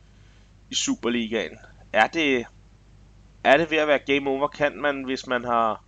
[0.71, 1.59] i Superligaen.
[1.93, 2.47] Er det,
[3.45, 4.49] er det ved at være game over?
[4.49, 5.85] Kan man, hvis man har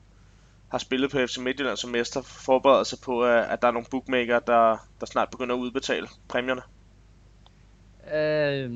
[0.72, 4.38] har spillet på FC Midtjylland som mester, forberede sig på, at der er nogle bookmaker,
[4.38, 6.62] der, der snart begynder at udbetale præmierne?
[8.14, 8.70] Øh,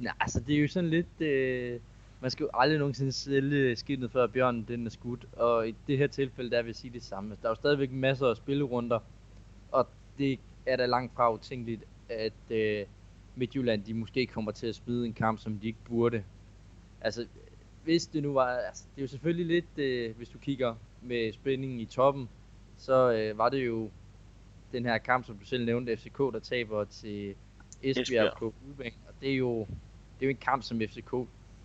[0.00, 1.20] nej, altså det er jo sådan lidt...
[1.20, 1.80] Øh,
[2.20, 5.98] man skal jo aldrig nogensinde sælge skinnet før bjørnen den er skudt, og i det
[5.98, 7.36] her tilfælde, der vil jeg sige det samme.
[7.42, 8.98] Der er jo stadigvæk masser af spillerunder,
[9.72, 12.86] og det er da langt fra utænkeligt, at øh,
[13.36, 16.24] Midtjylland de måske kommer til at smide en kamp, som de ikke burde.
[17.00, 17.26] Altså,
[17.84, 21.32] hvis det nu var, altså, det er jo selvfølgelig lidt, øh, hvis du kigger med
[21.32, 22.28] spændingen i toppen,
[22.76, 23.90] så øh, var det jo
[24.72, 27.34] den her kamp, som du selv nævnte, FCK, der taber til
[27.82, 28.32] Esbjerg, Esbjerg.
[28.38, 28.94] på udebane.
[29.08, 29.60] Og det er, jo,
[30.20, 31.14] det er jo en kamp, som FCK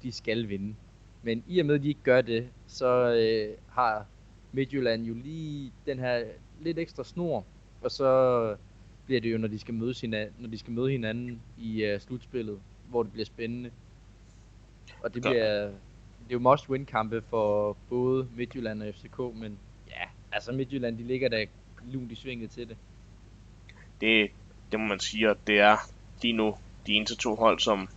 [0.03, 0.75] de skal vinde.
[1.23, 4.05] Men i og med, at de ikke gør det, så øh, har
[4.51, 6.23] Midtjylland jo lige den her
[6.61, 7.45] lidt ekstra snor,
[7.81, 8.55] og så
[9.05, 12.01] bliver det jo, når de skal møde hinanden, når de skal møde hinanden i uh,
[12.01, 13.71] slutspillet, hvor det bliver spændende.
[15.03, 19.57] Og det bliver, det er jo must win kampe for både Midtjylland og FCK, men
[19.89, 21.45] ja, altså Midtjylland, de ligger da
[21.91, 22.77] lunt i svinget til det.
[24.01, 24.31] Det,
[24.71, 25.77] det må man sige, at det er
[26.21, 26.55] lige nu
[26.87, 27.87] de eneste to hold, som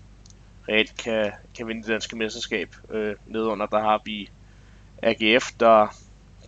[0.68, 2.74] reelt kan, kan vinde det danske mesterskab.
[2.90, 4.30] Øh, nedunder der har vi
[5.02, 5.96] AGF, der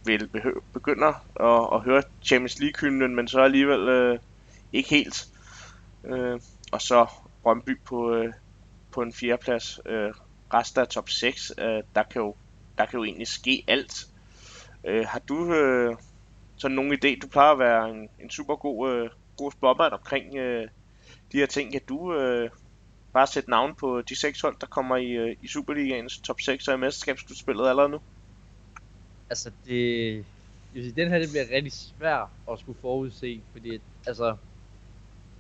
[0.07, 0.29] vil
[0.73, 4.19] begynde at, at høre Champions League-hymnen, men så alligevel øh,
[4.77, 5.29] ikke helt.
[6.05, 6.41] Øh,
[6.73, 7.07] og så
[7.43, 8.33] Brøndby på, øh,
[8.91, 9.81] på en fjerdeplads.
[9.87, 10.13] Øh,
[10.55, 12.35] resten af top 6, øh, der, kan jo,
[12.79, 14.07] der kan jo egentlig ske alt.
[14.85, 15.97] Øh, har du øh,
[16.57, 17.19] sådan nogen idé?
[17.23, 20.69] Du plejer at være en, en super god, øh, god spotmand omkring øh,
[21.33, 21.73] de her ting.
[21.73, 22.51] Kan du øh,
[23.13, 26.69] bare sætte navn på de seks hold, der kommer i, øh, i Superligaens top 6
[26.69, 28.01] og i mesterskabsslutspillet allerede nu?
[29.31, 30.15] Altså, det,
[30.75, 34.37] jeg sige, den her det bliver rigtig svært at skulle forudse, fordi altså,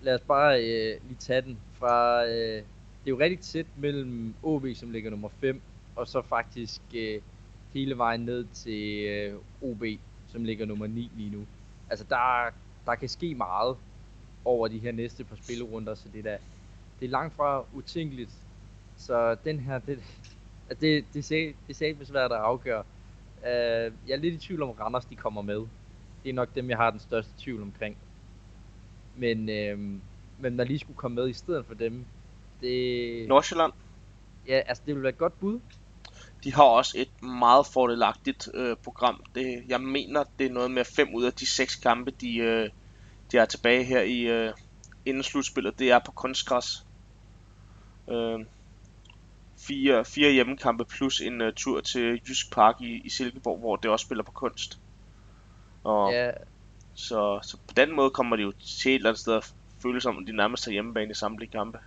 [0.02, 2.62] lad os bare øh, lige tage den fra øh,
[3.06, 5.60] det er jo rigtig tæt mellem OB, som ligger nummer 5,
[5.96, 7.20] og så faktisk øh,
[7.72, 9.82] hele vejen ned til øh, OB,
[10.28, 11.46] som ligger nummer 9 lige nu.
[11.90, 12.50] Altså der,
[12.86, 13.76] der kan ske meget
[14.44, 16.36] over de her næste par spillerunder, så det, der,
[17.00, 18.30] det er langt fra utænkeligt.
[18.96, 19.98] Så den her, det, det,
[20.70, 22.84] altså, det, det, det er svært at afgøre.
[23.42, 25.66] Uh, jeg er lidt i tvivl om Randers de kommer med.
[26.22, 27.96] Det er nok dem, jeg har den største tvivl omkring.
[29.16, 29.78] Men, øh,
[30.38, 32.04] men når lige skulle komme med i stedet for dem,
[32.60, 33.28] det...
[33.28, 33.72] Nordsjælland?
[34.48, 35.60] Ja, altså det vil være et godt bud.
[36.44, 39.22] De har også et meget fordelagtigt øh, program.
[39.34, 42.70] Det, jeg mener, det er noget med fem ud af de seks kampe, de, øh,
[43.32, 44.52] de er tilbage her i øh,
[45.06, 45.78] inden slutspillet.
[45.78, 46.86] Det er på kunstgræs.
[48.10, 48.40] Øh,
[49.58, 53.90] fire, fire hjemmekampe plus en uh, tur til Jysk Park i, i Silkeborg, hvor det
[53.90, 54.78] også spiller på kunst.
[55.84, 56.30] Og, ja
[56.96, 60.02] så, så på den måde kommer de jo til et eller andet sted at føles
[60.02, 61.78] som, at de nærmest har hjemmebane i samtlige kampe.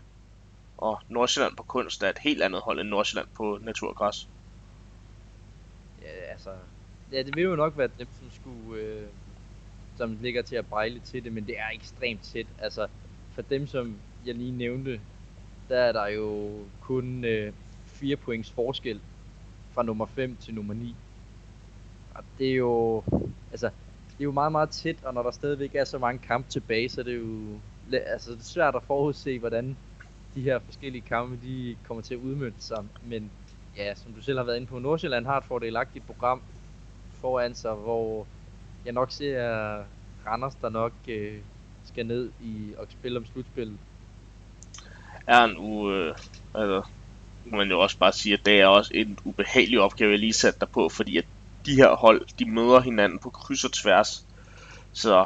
[0.78, 4.28] Og Nordsjælland på kunst er et helt andet hold end Nordsjælland på naturgræs.
[6.01, 6.49] Ja, altså...
[7.12, 8.82] Ja, det ville jo nok være dem, som skulle...
[8.82, 9.07] Øh,
[9.97, 12.47] som ligger til at brejle til det, men det er ekstremt tæt.
[12.57, 12.88] Altså,
[13.32, 15.01] for dem, som jeg lige nævnte,
[15.70, 16.49] der er der jo
[16.82, 17.53] kun øh,
[17.86, 19.01] 4 points forskel
[19.72, 20.95] fra nummer 5 til nummer 9.
[22.16, 23.03] Og det er jo,
[23.51, 23.70] altså,
[24.20, 26.90] det er jo meget, meget tæt, og når der stadigvæk er så mange kampe tilbage,
[26.90, 27.60] så er det jo
[27.94, 29.78] altså, det er svært at forudse, hvordan
[30.36, 32.86] de her forskellige kampe, de kommer til at udmønte sig.
[33.04, 33.32] Men
[33.78, 36.42] ja, som du selv har været inde på, Nordsjælland har et fordelagtigt program
[37.22, 38.26] foran sig, hvor
[38.86, 39.84] jeg nok ser
[40.26, 41.38] Randers, der nok øh,
[41.86, 43.78] skal ned i og spille om slutspillet.
[45.28, 45.92] Er en u...
[45.92, 46.16] Øh,
[46.56, 46.82] altså,
[47.46, 50.60] man jo også bare sige, at det er også en ubehagelig opgave, jeg lige satte
[50.60, 51.26] dig på, fordi at
[51.66, 54.28] de her hold, de møder hinanden på kryds og tværs.
[54.93, 55.26] Så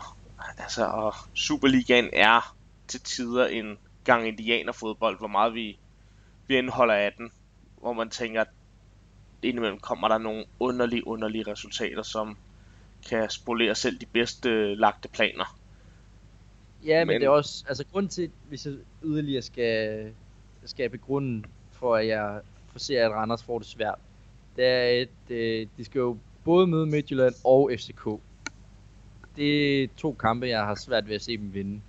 [0.57, 2.55] altså, og Superligaen er
[2.87, 5.77] til tider en gang indianerfodbold, hvor meget vi,
[6.47, 7.31] vi indholder af den.
[7.81, 8.47] Hvor man tænker, at
[9.41, 12.37] indimellem kommer der nogle underlige, underlige resultater, som
[13.09, 15.57] kan spolere selv de bedste lagte planer.
[16.85, 18.73] Ja, men, men det er også, altså grund til, hvis jeg
[19.03, 20.11] yderligere skal,
[20.65, 23.99] skal begrunde for, at jeg forser, at Randers får det svært,
[24.55, 28.07] det er, at øh, de skal jo både møde Midtjylland og FCK.
[29.35, 31.81] Det er to kampe, jeg har svært ved at se dem vinde.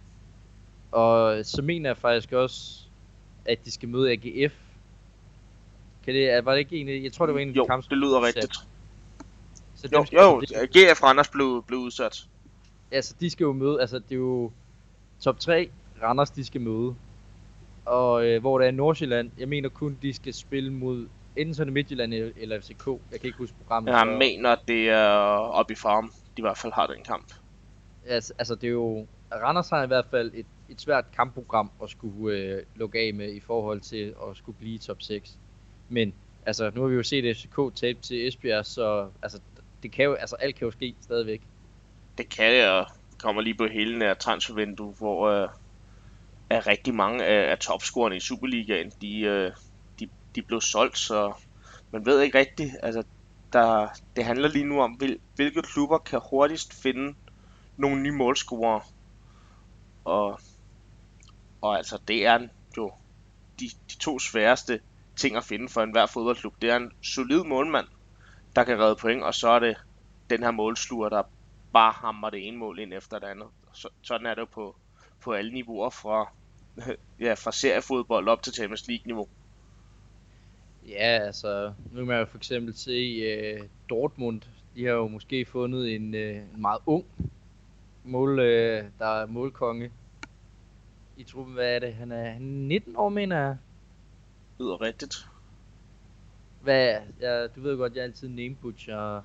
[0.93, 2.81] Og så mener jeg faktisk også,
[3.45, 4.55] at de skal møde AGF.
[6.05, 7.99] Kan det, var det ikke en jeg tror det var en af de kampe, det
[7.99, 8.57] lyder rigtigt.
[9.75, 12.27] Så jo, jo, GF Randers blev, blev udsat.
[12.91, 14.53] Altså, de skal jo møde, altså det er jo
[15.21, 15.71] top 3
[16.03, 16.95] Randers, de skal møde.
[17.85, 21.07] Og øh, hvor det er Nordsjælland, jeg mener kun, de skal spille mod
[21.37, 22.87] enten sådan Midtjylland eller FCK.
[22.87, 23.93] Jeg kan ikke huske programmet.
[23.93, 25.07] Jeg mener, det er
[25.61, 26.12] op i farm.
[26.37, 27.35] De i hvert fald har den kamp.
[28.07, 29.07] Altså, altså det er jo...
[29.32, 33.35] Randers har i hvert fald et, et svært kampprogram at skulle øh, lukke af med
[33.35, 35.39] i forhold til at skulle blive top 6.
[35.89, 36.14] Men
[36.47, 39.41] altså, nu har vi jo set FCK tabe til Esbjerg, så altså,
[39.82, 41.43] det kan jo, altså, alt kan jo ske stadigvæk.
[42.18, 42.87] Det kan jeg
[43.18, 45.49] kommer lige på hele af transfervindue, hvor øh,
[46.51, 49.53] er rigtig mange af, af topscorerne i Superligaen, de, øh,
[50.35, 51.32] de, blev solgt, så
[51.91, 53.03] man ved ikke rigtigt, altså
[53.53, 57.14] der, det handler lige nu om, hvil, hvilke klubber kan hurtigst finde
[57.76, 58.80] nogle nye målscorere.
[60.05, 60.41] Og,
[61.61, 62.93] og altså, det er jo
[63.61, 64.80] de, de to sværeste
[65.16, 66.55] ting at finde for enhver fodboldklub.
[66.62, 67.87] Det er en solid målmand,
[68.57, 69.76] der kan redde point, og så er det
[70.30, 71.22] den her målsluger, der
[71.72, 73.47] bare hammer det ene mål ind efter det andet.
[73.72, 74.76] Så, sådan er det jo på,
[75.20, 76.28] på alle niveauer fra,
[77.26, 79.28] ja, fra seriefodbold op til Champions League niveau.
[80.89, 84.43] Ja, altså, nu kan man jo for eksempel se uh, Dortmund.
[84.76, 87.05] De har jo måske fundet en, uh, en meget ung
[88.05, 88.45] mål, uh,
[88.99, 89.93] der er målkonge
[91.16, 91.55] i truppen.
[91.55, 91.95] Hvad er det?
[91.95, 93.57] Han er 19 år, mener jeg.
[94.59, 95.14] Lyder rigtigt.
[96.62, 99.22] Hvad, ja, du ved godt, jeg altid name butcher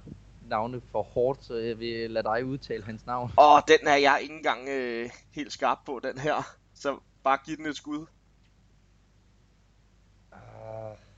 [0.49, 3.31] navne for hårdt, så jeg vil lade dig udtale hans navn.
[3.37, 6.35] Åh, oh, den er jeg ikke engang øh, helt skarp på, den her.
[6.73, 8.05] Så bare giv den et skud.
[10.31, 11.08] Uh...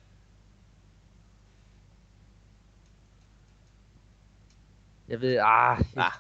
[5.12, 6.12] Jeg ved, ah, jeg, ah.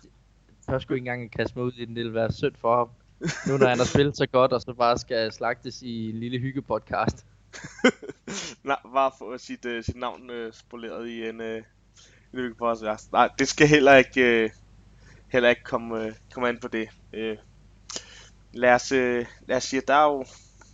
[0.67, 2.89] jeg sgu ikke engang kaste mig ud i den, det ville være synd for ham.
[3.47, 6.39] Nu når han har spillet så godt, og så bare skal slagtes i en lille
[6.39, 7.25] hyggepodcast.
[8.63, 13.11] Nej, bare få sit, uh, sit navn uh, spoleret i en, uh, en podcast.
[13.11, 14.49] Nej, det skal heller ikke, uh,
[15.27, 16.89] heller ikke komme, uh, komme ind på det.
[17.13, 17.37] Uh,
[18.53, 20.25] lad, os, uh, lad os sige, at der er jo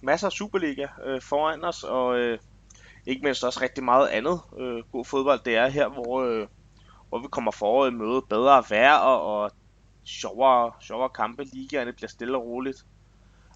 [0.01, 2.37] masser af Superliga uh, foran os, og uh,
[3.05, 5.39] ikke mindst også rigtig meget andet uh, god fodbold.
[5.45, 6.47] Det er her, hvor, uh,
[7.09, 9.51] hvor vi kommer foråret i møde bedre vejr og, og
[10.03, 11.43] sjovere, sjovere kampe.
[11.43, 12.85] Ligaerne bliver stille og roligt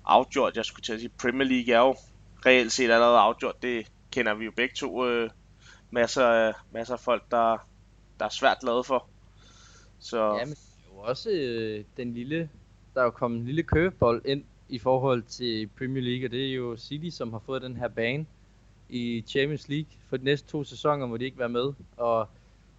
[0.06, 0.58] afgjort.
[0.58, 1.96] Jeg skulle til at sige, Premier League er jo
[2.46, 3.62] reelt set allerede afgjort.
[3.62, 5.08] Det kender vi jo begge to.
[5.08, 5.30] Øh,
[5.92, 7.58] masser, af, masser af folk, der,
[8.20, 9.08] der er svært glade for.
[10.00, 10.38] Så...
[10.38, 10.56] Ja, men
[10.88, 12.50] jo også øh, den lille,
[12.94, 16.50] der er jo kommet en lille købebold ind i forhold til Premier League, og det
[16.50, 18.26] er jo City, som har fået den her bane
[18.90, 21.74] i Champions League for de næste to sæsoner, må de ikke være med.
[21.98, 22.30] Og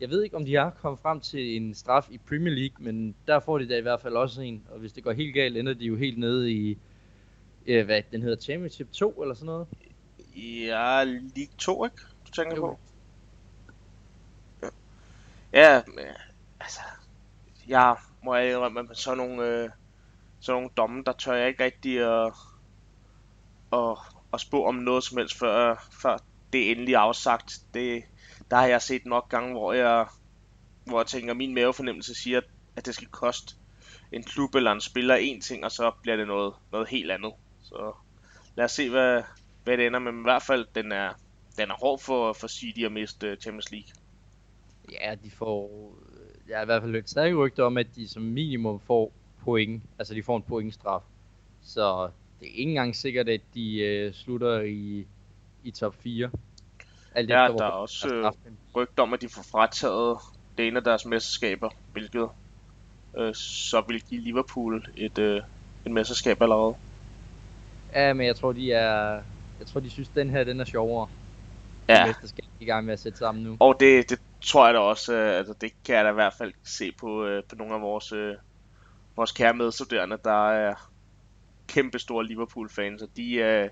[0.03, 3.15] jeg ved ikke, om de har kommet frem til en straf i Premier League, men
[3.27, 4.67] der får de da i hvert fald også en.
[4.71, 6.79] Og hvis det går helt galt, ender de jo helt nede i
[7.67, 9.69] øh, hvad den hedder, Championship 2 eller sådan noget?
[10.37, 11.97] Ja, League 2, ikke?
[12.27, 12.61] Du tænker jo.
[12.61, 12.79] på?
[15.53, 16.05] Ja, ja men,
[16.61, 16.81] altså,
[17.69, 19.71] jeg må jeg indrømme, med sådan nogle, øh,
[20.41, 22.33] sådan nogle domme, der tør jeg ikke rigtig at,
[23.73, 23.99] at,
[24.35, 26.17] at spå om noget som helst, før, før
[26.53, 27.61] det er endelig afsagt.
[27.75, 28.05] Det,
[28.53, 30.07] der har jeg set nok gange, hvor jeg,
[30.85, 32.41] hvor jeg tænker, at min mavefornemmelse siger,
[32.77, 33.55] at det skal koste
[34.13, 37.33] en klub eller en spiller en ting, og så bliver det noget, noget helt andet.
[37.63, 37.93] Så
[38.57, 39.23] lad os se, hvad,
[39.65, 40.13] hvad det ender med.
[40.13, 41.13] Men i hvert fald, den er,
[41.59, 43.89] den er hård for, for City at miste øh, Champions League.
[44.93, 45.95] Ja, de får...
[46.13, 49.13] Øh, jeg har i hvert fald hørt stærke rygter om, at de som minimum får
[49.45, 49.83] point.
[49.99, 51.03] Altså, de får en pointstraf.
[51.63, 55.07] Så det er ikke engang sikkert, at de øh, slutter i,
[55.65, 56.31] i top 4.
[57.15, 58.33] Alt ja, der er også øh,
[58.77, 60.19] rygter om, at de får frataget
[60.59, 62.29] det ene af deres mesterskaber, hvilket
[63.19, 65.43] øh, så vil give Liverpool et, øh,
[65.87, 66.75] et mesterskab allerede.
[67.95, 69.23] Ja, men jeg tror, de er...
[69.59, 71.09] Jeg tror, de synes, den her den er sjovere.
[71.89, 72.07] Ja.
[72.07, 73.57] Mesterskab i gang med at sætte sammen nu.
[73.61, 76.35] Og det, det tror jeg da også, øh, altså det kan jeg da i hvert
[76.39, 78.35] fald se på, øh, på nogle af vores, øh,
[79.17, 80.91] vores kære medstuderende, der er
[81.69, 83.69] kæmpe store Liverpool-fans, og de, øh,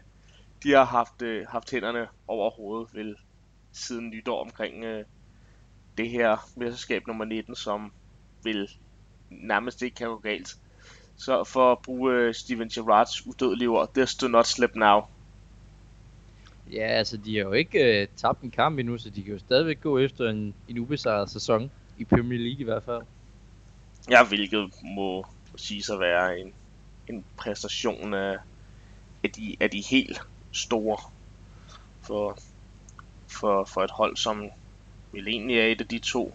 [0.62, 3.16] de har haft, øh, haft hænderne over hovedet vel,
[3.72, 5.04] siden nytår omkring øh,
[5.98, 7.92] det her mesterskab nummer 19, som
[8.42, 8.70] vil
[9.30, 10.56] nærmest ikke kan gå galt.
[11.16, 15.00] Så for at bruge øh, Steven Gerrards udødelige ord, this do not slip now.
[16.72, 19.38] Ja, altså de har jo ikke øh, tabt en kamp endnu, så de kan jo
[19.38, 23.02] stadigvæk gå efter en, en ubesejret sæson i Premier League i hvert fald.
[24.10, 26.52] Ja, hvilket må sige at være en,
[27.08, 28.36] en præstation af,
[29.24, 30.20] af, de, af de helt
[30.52, 30.98] store
[32.02, 32.38] for,
[33.40, 34.50] for, for et hold, som
[35.12, 36.34] vel egentlig er et af de to,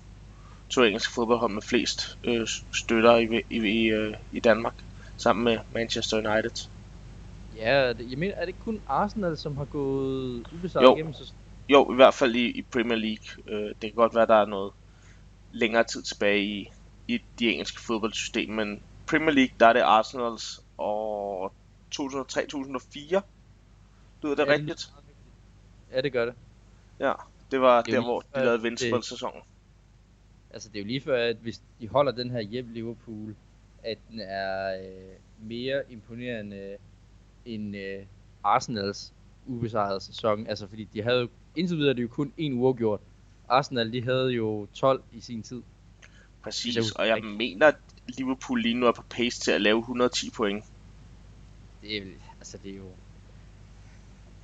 [0.69, 4.75] to engelske fodboldhold med flest øh, støtter i, i, i, øh, i Danmark,
[5.17, 6.69] sammen med Manchester United.
[7.55, 11.33] Ja, det, jeg mener, er det kun Arsenal, som har gået ubesejret igennem Så...
[11.69, 13.43] Jo, i hvert fald i, i Premier League.
[13.47, 14.73] Øh, det kan godt være, der er noget
[15.51, 16.67] længere tid tilbage i,
[17.07, 21.53] i de engelske fodboldsystem, men Premier League, der er det Arsenals og
[21.95, 23.21] 2003-2004.
[24.23, 24.89] Lyder det ja, rigtigt?
[25.91, 26.35] Ja, det gør det.
[26.99, 27.13] Ja,
[27.51, 29.41] det var det der, hvor de lavede Vince-sæsonen.
[30.49, 33.35] Altså, det er jo lige før, at hvis de holder den her hjem Liverpool,
[33.83, 36.77] at den er øh, mere imponerende
[37.45, 38.05] end øh,
[38.43, 39.13] Arsenals
[39.45, 40.47] ubesejrede sæson.
[40.47, 42.99] Altså, fordi de havde jo, indtil videre er det jo kun en uafgjort.
[43.49, 45.61] Arsenal, de havde jo 12 i sin tid.
[46.43, 47.75] Præcis, og jeg mener, at
[48.07, 50.65] Liverpool lige nu er på pace til at lave 110 point.
[51.81, 52.01] Det er,
[52.39, 52.89] altså det er jo...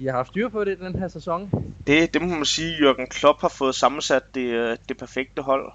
[0.02, 1.52] De har haft styr på det den her sæson.
[1.88, 5.72] Det, det må man sige, Jørgen Klopp har fået sammensat det, øh, det perfekte hold.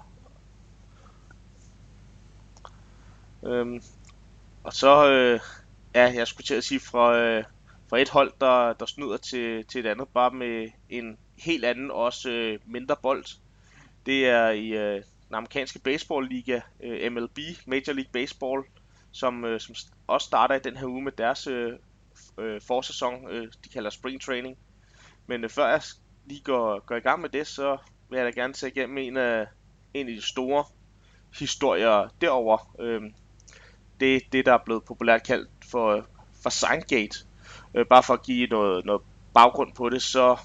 [3.45, 3.81] Øhm,
[4.63, 5.39] og så, øh,
[5.95, 7.43] ja, jeg skulle til at sige, fra, øh,
[7.89, 11.91] fra et hold, der, der snyder til, til et andet, bare med en helt anden,
[11.91, 13.25] også øh, mindre bold.
[14.05, 18.63] Det er i øh, den amerikanske baseballliga, øh, MLB, Major League Baseball,
[19.11, 19.75] som, øh, som
[20.07, 21.73] også starter i den her uge med deres øh,
[22.37, 24.57] øh, forsæson, øh, de kalder spring training.
[25.27, 25.81] Men øh, før jeg
[26.25, 27.77] lige går, går i gang med det, så
[28.09, 29.47] vil jeg da gerne tage igennem en af,
[29.93, 30.65] en af de store
[31.39, 32.75] historier derover.
[32.79, 33.01] Øh,
[33.99, 36.03] det, det, der er blevet populært kaldt for, øh,
[36.43, 37.25] for Signgate.
[37.73, 39.01] Øh, bare for at give noget, noget
[39.33, 40.37] baggrund på det, så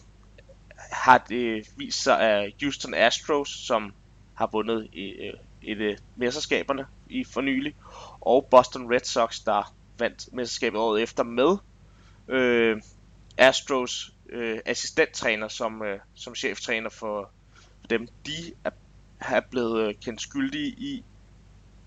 [0.92, 3.94] har det vist sig, at Houston Astros, som
[4.34, 7.74] har vundet øh, et, et, et mesterskaberne i for nylig,
[8.20, 11.56] og Boston Red Sox, der vandt mesterskabet året efter med
[12.32, 12.82] øh,
[13.38, 17.30] Astros øh, assistenttræner som, øh, som cheftræner for,
[17.90, 18.08] dem.
[18.26, 18.70] De er,
[19.20, 21.04] er blevet øh, kendt skyldige i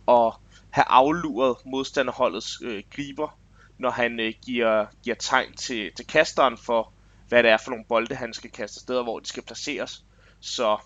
[0.08, 0.34] at
[0.70, 3.40] have afluret modstanderholdets øh, griber,
[3.78, 6.92] når han øh, giver, giver tegn til, til kasteren for,
[7.28, 10.06] hvad det er for nogle bolde, han skal kaste steder, hvor de skal placeres,
[10.40, 10.78] så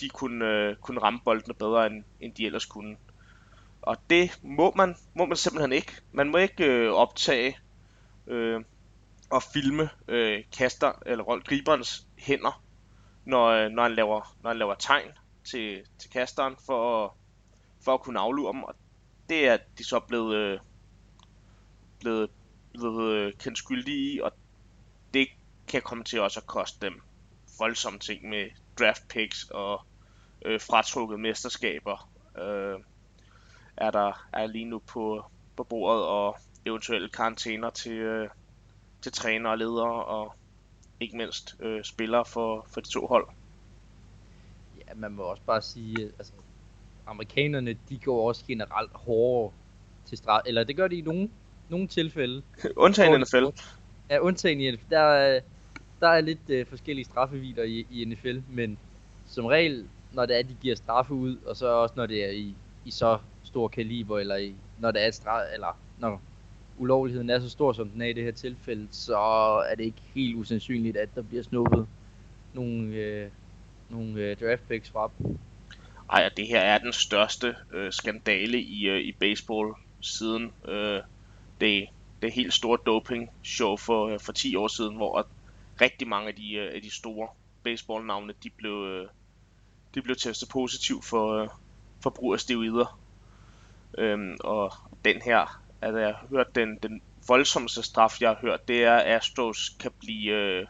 [0.00, 2.96] de kunne, øh, kunne ramme boldene bedre, end, end de ellers kunne.
[3.82, 5.92] Og det må man, må man simpelthen ikke.
[6.12, 7.58] Man må ikke øh, optage
[8.26, 8.60] øh,
[9.32, 12.62] og filme øh, kaster eller griberens hænder,
[13.24, 15.12] når, øh, når, han laver, når han laver tegn
[15.44, 17.10] til, til kasteren for, at,
[17.84, 18.62] for at kunne aflure dem.
[18.62, 18.74] Og
[19.28, 20.58] det er de så blevet, øh,
[22.00, 22.30] blevet,
[22.72, 24.32] blevet øh, kendt skyldige i, og
[25.14, 25.28] det
[25.68, 27.02] kan komme til også at koste dem
[27.58, 29.80] voldsomme ting med draft picks og
[30.44, 32.10] øh, fratrukket mesterskaber.
[32.38, 32.80] Øh,
[33.76, 35.24] er der er lige nu på,
[35.56, 38.28] på bordet, og eventuelle karantæner til, øh,
[39.02, 40.34] til træner og ledere, og
[41.00, 43.26] ikke mindst øh, spillere for, for de to hold.
[44.78, 46.32] Ja, man må også bare sige, altså
[47.06, 49.52] amerikanerne, de går også generelt hårdere
[50.04, 51.30] til straf, eller det gør de i nogle,
[51.68, 52.42] nogle tilfælde.
[52.76, 53.62] undtagen i NFL.
[54.10, 54.90] Ja, undtagen i NFL.
[54.90, 55.40] Der, er,
[56.00, 58.78] der er lidt øh, forskellige straffevider i, i NFL, men
[59.26, 62.30] som regel, når det er, de giver straffe ud, og så også når det er
[62.30, 66.20] i, i så stor kaliber, eller i, når det er straf, eller når
[66.82, 69.18] ulovligheden er så stor, som den er i det her tilfælde, så
[69.70, 71.86] er det ikke helt usandsynligt, at der bliver snuppet
[72.52, 73.30] nogle, øh,
[73.90, 75.38] nogle øh, draft picks fra dem.
[76.10, 81.00] Ej, det her er den største øh, skandale i, øh, i baseball siden øh,
[81.60, 81.86] det,
[82.22, 85.26] det helt store doping show for, øh, for 10 år siden, hvor
[85.80, 87.28] rigtig mange af de, øh, af de store
[87.62, 89.08] baseballnavne, de blev, øh,
[89.94, 91.48] de blev testet positiv for, øh,
[92.02, 93.00] for brug af steroider.
[93.98, 94.72] Øhm, og
[95.04, 98.96] den her, altså jeg har hørt den, den voldsomste straf, jeg har hørt, det er,
[98.96, 100.66] at Astros kan blive øh,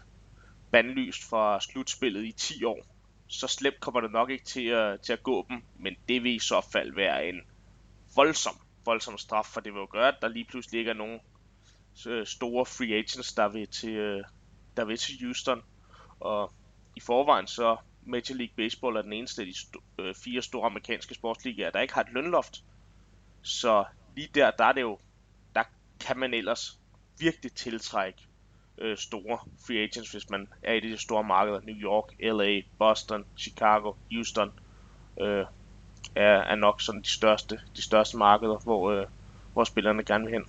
[0.70, 2.86] bandlyst fra slutspillet i 10 år.
[3.28, 6.34] Så slemt kommer det nok ikke til at, til at gå dem, men det vil
[6.34, 7.40] i så fald være en
[8.16, 11.20] voldsom, voldsom straf, for det vil jo gøre, at der lige pludselig ikke er nogen
[12.06, 14.24] øh, store free agents, der vil til, øh,
[14.76, 15.62] der vil til Houston.
[16.20, 16.52] Og
[16.96, 20.66] i forvejen så Major League Baseball er den eneste af de st- øh, fire store
[20.66, 22.64] amerikanske sportsligaer, der ikke har et lønloft.
[23.42, 23.84] Så
[24.14, 24.98] lige der, der er det jo,
[25.54, 25.62] der
[26.00, 26.78] kan man ellers
[27.18, 28.22] virkelig tiltrække
[28.78, 31.60] øh, store free agents, hvis man er i de store markeder.
[31.60, 34.50] New York, LA, Boston, Chicago, Houston
[35.20, 35.46] øh,
[36.14, 39.06] er, er nok sådan de største, de største markeder, hvor, øh,
[39.52, 40.44] hvor spillerne gerne vil hen.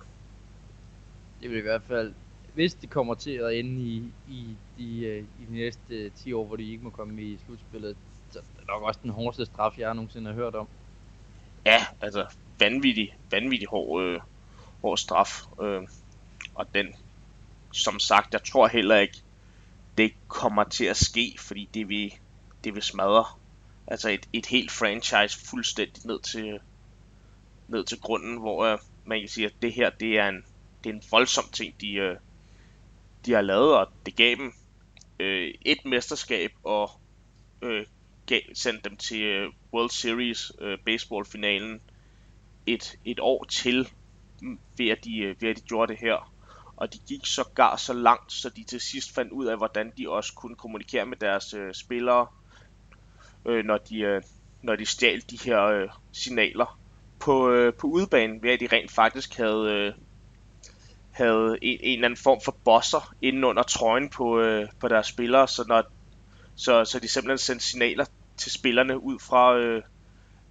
[1.40, 2.14] Det vil i hvert fald,
[2.54, 6.44] hvis de kommer til at ende i, i, de, øh, i de næste 10 år,
[6.44, 7.96] hvor de ikke må komme i slutspillet,
[8.30, 10.68] så er det nok også den hårdeste straf, jeg nogensinde har hørt om.
[11.66, 12.26] Ja, altså
[12.58, 14.20] vanvittig, vanvittig hård, øh,
[14.82, 15.42] hård straf.
[15.62, 15.82] Øh,
[16.54, 16.94] og den,
[17.72, 19.18] som sagt, jeg tror heller ikke,
[19.98, 22.14] det kommer til at ske, fordi det vil,
[22.64, 23.24] det vil smadre
[23.86, 26.58] altså et, et helt franchise fuldstændig ned til,
[27.68, 30.44] ned til grunden, hvor øh, man kan sige, at det her, det er en,
[30.84, 32.16] det er en voldsom ting, de, øh,
[33.26, 34.52] de har lavet, og det gav dem
[35.18, 36.90] øh, et mesterskab og
[37.62, 37.86] øh,
[38.26, 41.80] gav, sendte dem til øh, World Series øh, baseballfinalen
[42.66, 43.88] et, et år til,
[44.42, 46.32] mm, ved at, de, øh, ved at de gjorde det her.
[46.76, 49.92] Og de gik så gar så langt, så de til sidst fandt ud af, hvordan
[49.98, 52.26] de også kunne kommunikere med deres øh, spillere,
[53.46, 54.22] øh, når, de, øh,
[54.62, 56.78] når de stjal de her øh, signaler
[57.20, 59.92] på, øh, på udebanen, ved at de rent faktisk havde, øh,
[61.10, 65.06] havde en, en eller anden form for bosser inden under trøjen på, øh, på deres
[65.06, 65.82] spillere, så, når,
[66.56, 68.04] så, så de simpelthen sendte signaler
[68.36, 69.82] til spillerne ud fra, øh,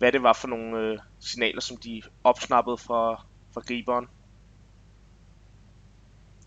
[0.03, 4.07] hvad det var for nogle øh, signaler, som de opsnappede fra, fra griberen.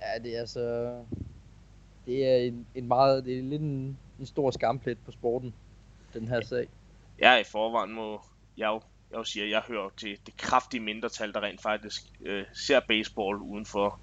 [0.01, 0.95] Ja, det er altså...
[2.07, 3.25] Det er en, en meget...
[3.25, 5.55] Det er lidt en, en stor skamplet på sporten,
[6.15, 6.69] den her sag.
[7.19, 8.21] Ja, i forvejen må
[8.57, 8.81] jeg jo,
[9.11, 12.81] jeg jo sige, at jeg hører til det kraftige mindretal, der rent faktisk øh, ser
[12.89, 13.99] baseball uden for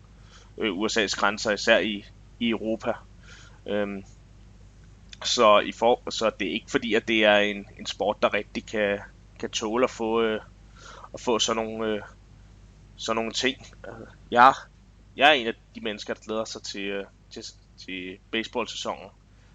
[0.58, 2.06] øh, USA's grænser, især i,
[2.40, 2.94] i Europa.
[3.66, 4.04] Øhm,
[5.24, 8.34] så, i for, så det er ikke fordi, at det er en, en sport, der
[8.34, 9.00] rigtig kan,
[9.44, 10.42] kan tåle at få, øh,
[11.14, 12.02] at få sådan nogle, øh,
[12.96, 13.58] sådan nogle ting.
[14.32, 14.54] Jeg,
[15.16, 17.44] jeg er en af de mennesker, der glæder sig til, øh, til,
[17.78, 19.10] til baseball-sæsonen.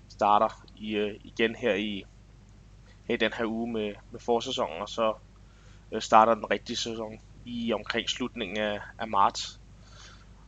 [0.08, 2.04] Starter i, øh, igen her i,
[3.04, 5.14] her i den her uge med, med forsæsonen, og så
[5.92, 9.60] øh, starter den rigtige sæson i omkring slutningen af, af marts.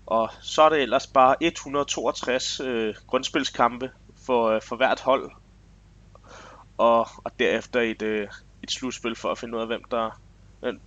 [0.06, 3.90] Og så er det ellers bare 162 øh, grundspilskampe
[4.26, 5.32] for, øh, for hvert hold.
[6.78, 8.28] Og, og derefter et, øh,
[8.70, 10.20] et slutspil for at finde ud af, hvem der,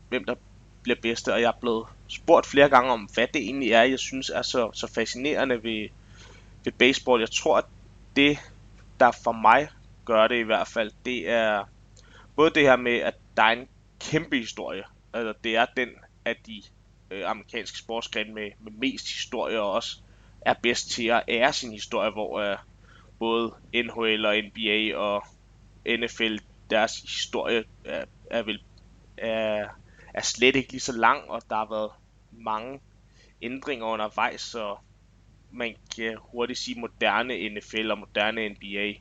[0.10, 0.36] hvem der
[0.84, 1.34] bliver bedste.
[1.34, 4.42] Og jeg er blevet spurgt flere gange om, hvad det egentlig er, jeg synes er
[4.42, 5.90] så, så fascinerende ved,
[6.64, 7.20] ved baseball.
[7.20, 7.66] Jeg tror, at
[8.16, 8.38] det,
[9.00, 9.70] der for mig
[10.06, 11.64] gør det i hvert fald, det er
[12.36, 13.68] både det her med, at der er en
[14.00, 14.84] kæmpe historie.
[15.14, 15.90] Altså, det er den
[16.26, 16.62] af de
[17.12, 19.98] øh, amerikanske sportsgrene med, med mest historie og også
[20.42, 22.58] er bedst til at ære sin historie, hvor øh,
[23.20, 25.24] både NHL og NBA og
[25.86, 26.38] NFL,
[26.74, 28.64] deres historie er, er vel
[29.18, 29.68] er,
[30.14, 31.92] er slet ikke lige så lang, og der har været
[32.32, 32.80] mange
[33.42, 34.78] ændringer undervejs, så
[35.52, 38.94] man kan hurtigt sige moderne NFL og moderne NBA,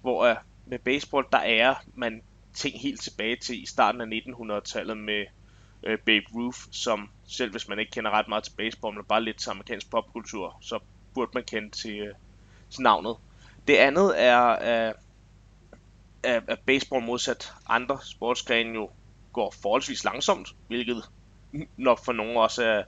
[0.00, 2.22] hvor uh, med baseball, der er man
[2.54, 5.24] ting helt tilbage til i starten af 1900-tallet med
[5.82, 9.24] uh, Babe Ruth, som selv hvis man ikke kender ret meget til baseball, men bare
[9.24, 10.78] lidt til amerikansk popkultur, så
[11.14, 12.16] burde man kende til, uh,
[12.70, 13.16] til navnet.
[13.68, 14.94] Det andet er, uh,
[16.24, 18.90] at baseball modsat andre sportsgrene jo
[19.32, 21.04] går forholdsvis langsomt, hvilket
[21.76, 22.82] nok for nogle også er,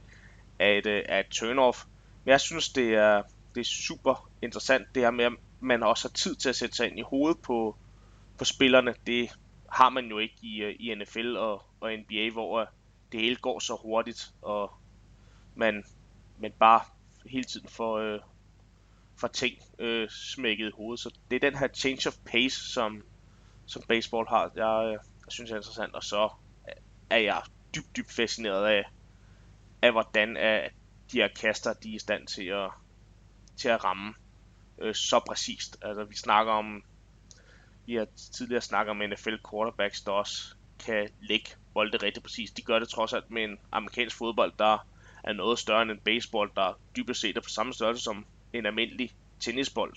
[0.59, 1.87] er et, øh, er et turn-off.
[2.24, 3.22] Men jeg synes, det er,
[3.55, 6.76] det er super interessant, det her med, at man også har tid til at sætte
[6.76, 7.76] sig ind i hovedet på,
[8.39, 8.95] på spillerne.
[9.07, 9.30] Det
[9.70, 12.66] har man jo ikke i, øh, i NFL og, og NBA, hvor øh,
[13.12, 14.72] det hele går så hurtigt, og
[15.55, 15.84] man,
[16.39, 16.80] man bare
[17.26, 18.20] hele tiden får, øh,
[19.16, 21.01] får ting øh, smækket i hovedet.
[21.01, 23.03] Så det er den her change of pace, som,
[23.66, 24.98] som baseball har, øh, jeg, jeg
[25.28, 25.94] synes er interessant.
[25.94, 26.30] Og så
[26.68, 26.74] øh,
[27.10, 27.42] er jeg
[27.74, 28.84] dybt, dybt fascineret af,
[29.82, 30.72] af hvordan øh, at
[31.12, 32.70] de her kaster, de er i stand til at,
[33.56, 34.14] til at ramme
[34.78, 35.76] øh, så præcist.
[35.82, 36.82] Altså vi snakker om,
[37.86, 40.54] vi har tidligere snakket om NFL quarterbacks, der også
[40.86, 42.56] kan lægge bolde rigtig præcist.
[42.56, 44.86] De gør det trods alt med en amerikansk fodbold, der
[45.24, 48.66] er noget større end en baseball, der dybest set er på samme størrelse som en
[48.66, 49.94] almindelig tennisbold.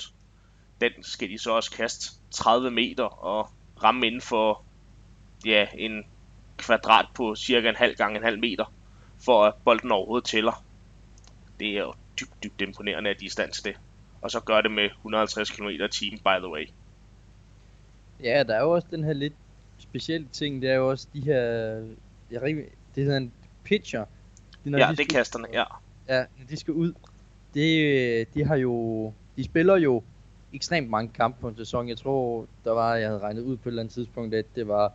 [0.81, 3.51] Den skal de så også kaste 30 meter og
[3.83, 4.63] ramme inden for
[5.45, 6.03] ja, en
[6.57, 8.73] kvadrat på cirka en halv gang en halv meter,
[9.25, 10.65] for at bolden overhovedet tæller.
[11.59, 13.75] Det er jo dybt, dybt imponerende, at de er i stand til det.
[14.21, 16.69] Og så gør det med 150 km i timen, by the way.
[18.23, 19.33] Ja, der er jo også den her lidt
[19.77, 21.41] specielle ting, det er jo også de her,
[22.31, 22.65] jeg rigtig,
[22.95, 23.31] det hedder en
[23.63, 24.05] pitcher.
[24.63, 25.63] Det, ja, de det er kasterne, ja.
[26.07, 26.93] Ja, når de skal ud,
[27.53, 30.03] det, de har jo, de spiller jo
[30.53, 31.89] ekstremt mange kampe på en sæson.
[31.89, 34.67] Jeg tror, der var, jeg havde regnet ud på et eller andet tidspunkt, at det
[34.67, 34.93] var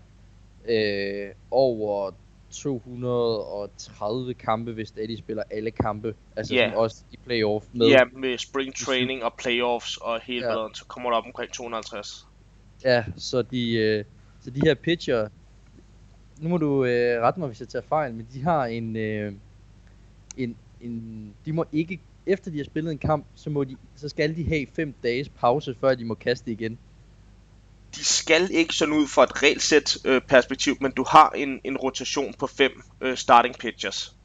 [0.69, 2.11] øh, over
[2.51, 6.15] 230 kampe, hvis de spiller alle kampe.
[6.37, 6.77] Altså yeah.
[6.77, 7.87] også i playoff med.
[7.87, 10.69] Ja, med spring training og playoffs og hele ja.
[10.75, 12.27] så kommer der op omkring 250.
[12.85, 14.05] Ja, så de, øh,
[14.41, 15.29] så de her pitcher,
[16.39, 19.33] nu må du øh, rette mig, hvis jeg tager fejl, men de har en, øh,
[20.37, 24.09] en, en, de må ikke, efter de har spillet en kamp, så, må de, så
[24.09, 26.79] skal de have 5 dages pause, før de må kaste igen
[27.97, 31.77] de skal ikke sådan ud fra et regelsæt øh, perspektiv, men du har en, en
[31.77, 34.17] rotation på 5 øh, starting pitchers.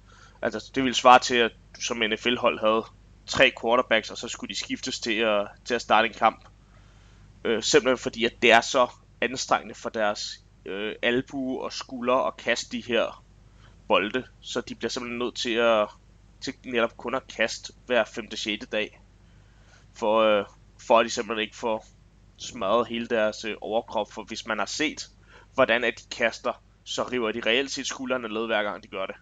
[0.42, 2.86] Altså det vil svare til, at du som NFL-hold havde
[3.28, 6.46] tre quarterbacks, og så skulle de skiftes til at, til at starte en kamp.
[7.44, 8.88] Øh, simpelthen fordi, at det er så
[9.22, 13.24] anstrengende for deres øh, albue og skulder at kaste de her
[13.88, 15.88] bolde, så de bliver simpelthen nødt til at
[16.42, 18.32] til netop kun at kaste hver 5.
[18.32, 18.68] 6.
[18.72, 19.02] dag,
[19.94, 20.46] for, øh,
[20.88, 21.86] for at de simpelthen ikke får
[22.38, 25.10] smadret hele deres øh, overkrop, for hvis man har set,
[25.54, 29.06] hvordan at de kaster, så river de reelt set skuldrene ned hver gang de gør
[29.06, 29.16] det.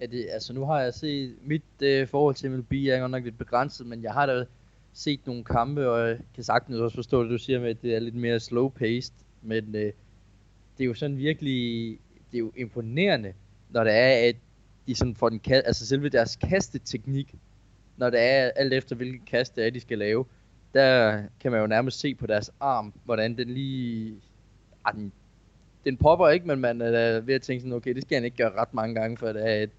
[0.00, 3.24] Ja, det, altså nu har jeg set, mit øh, forhold til MLB er godt nok
[3.24, 4.44] lidt begrænset, men jeg har da
[4.92, 7.94] set nogle kampe, og jeg kan sagtens også forstå det, du siger med, at det
[7.94, 9.92] er lidt mere slow-paced, men øh,
[10.78, 11.98] det er jo sådan virkelig,
[12.30, 13.34] det er jo imponerende,
[13.70, 14.36] når det er, at
[14.86, 17.34] de sådan får den altså selve deres kasteteknik,
[17.96, 20.24] når det er alt efter hvilken kast det er, de skal lave,
[20.74, 24.20] der kan man jo nærmest se på deres arm, hvordan den lige...
[24.84, 25.12] Ah, den,
[25.84, 28.36] den popper ikke, men man er ved at tænke sådan, okay, det skal han ikke
[28.36, 29.70] gøre ret mange gange, for det er et,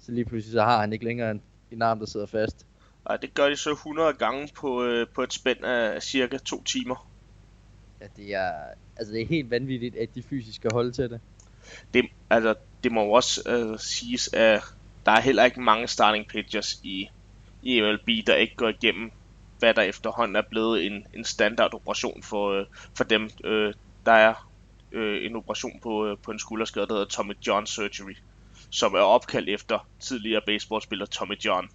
[0.00, 2.66] så lige pludselig så har han ikke længere en, en arm, der sidder fast.
[3.08, 6.62] Nej, det gør de så 100 gange på, øh, på et spænd af cirka to
[6.62, 7.08] timer.
[8.00, 8.52] Ja, det er,
[8.96, 11.20] altså det er helt vanvittigt, at de fysisk skal holde til det.
[11.94, 12.54] Det, altså,
[12.84, 14.62] det må jo også øh, siges, at
[15.06, 17.08] der er heller ikke mange starting pitchers i,
[17.62, 19.12] i MLB, der ikke går igennem
[19.58, 22.66] hvad der efterhånden er blevet en, en standard operation for, øh,
[22.96, 23.30] for dem.
[23.44, 23.74] Øh,
[24.06, 24.50] der er
[24.92, 28.16] øh, en operation på, øh, på en skulderskade, der hedder Tommy John Surgery,
[28.70, 31.68] som er opkaldt efter tidligere baseballspiller Tommy John,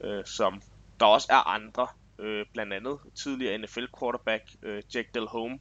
[0.00, 0.62] øh, som
[1.00, 1.86] der også er andre,
[2.18, 5.58] øh, blandt andet tidligere NFL quarterback øh, Jack Del Home,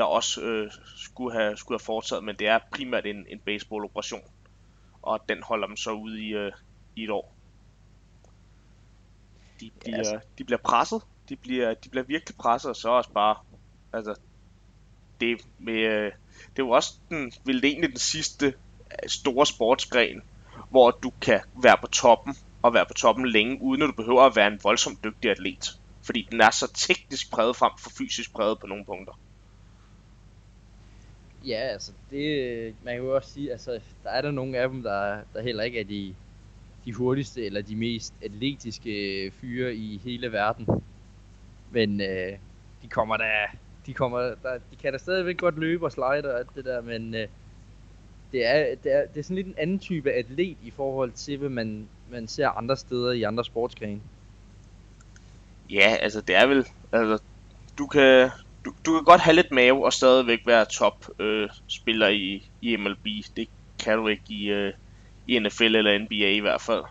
[0.00, 3.84] der også øh, skulle, have, skulle have foretaget, men det er primært en, en baseball
[3.84, 4.22] operation,
[5.02, 6.52] og den holder dem så ude i, øh,
[6.96, 7.34] i et år
[9.60, 10.18] de bliver, ja, altså.
[10.38, 11.02] de bliver presset.
[11.28, 13.36] De bliver, de bliver virkelig presset, og så også bare,
[13.92, 14.14] altså,
[15.20, 16.12] det med, øh,
[16.56, 20.22] det var også den, vel egentlig den sidste øh, store sportsgren,
[20.70, 24.22] hvor du kan være på toppen, og være på toppen længe, uden at du behøver
[24.22, 25.80] at være en voldsomt dygtig atlet.
[26.02, 29.12] Fordi den er så teknisk præget frem for fysisk præget på nogle punkter.
[31.46, 34.82] Ja, altså det, man kan jo også sige, altså der er der nogle af dem,
[34.82, 36.14] der, der heller ikke er de
[36.84, 40.66] de hurtigste eller de mest atletiske øh, fyre i hele verden.
[41.70, 42.32] Men øh,
[42.82, 43.30] de kommer da,
[43.86, 46.80] de kommer, der, de kan da stadigvæk godt løbe og slide og alt det der,
[46.80, 47.28] men øh,
[48.32, 51.38] det, er, det, er, det er sådan lidt en anden type atlet i forhold til,
[51.38, 54.00] hvad man, man ser andre steder i andre sportsgrene.
[55.70, 57.22] Ja, altså det er vel, altså
[57.78, 58.30] du kan,
[58.64, 62.76] du, du kan godt have lidt mave og stadigvæk være top øh, spiller i, i
[62.76, 63.06] MLB.
[63.36, 64.72] Det kan du ikke i, øh,
[65.26, 66.84] i NFL eller NBA i hvert fald.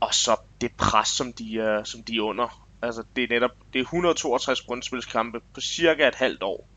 [0.00, 2.68] Og så det pres, som de er, som de er under.
[2.82, 6.68] Altså, det er netop det er 162 grundspilskampe på cirka et halvt år.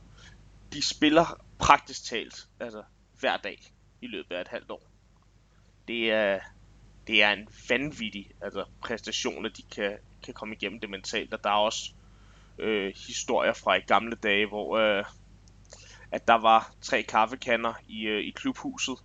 [0.74, 2.84] De spiller praktisk talt, altså
[3.20, 3.72] hver dag
[4.02, 4.82] i løbet af et halvt år.
[5.88, 6.40] Det er,
[7.08, 11.34] det er en vanvittig altså, præstation, at de kan, kan komme igennem det mentalt.
[11.34, 11.92] Og der er også
[12.60, 15.06] øh, historier fra i gamle dage, hvor øh,
[16.12, 18.98] at der var tre kaffekander i, øh, i klubhuset,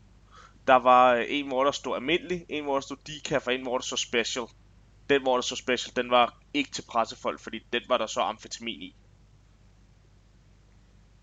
[0.66, 3.62] der var øh, en, hvor der stod almindelig, en, hvor der stod decaf, og en,
[3.62, 4.44] hvor der stod special.
[5.10, 8.20] Den, hvor der stod special, den var ikke til pressefolk, fordi den var der så
[8.20, 8.97] amfetamin i.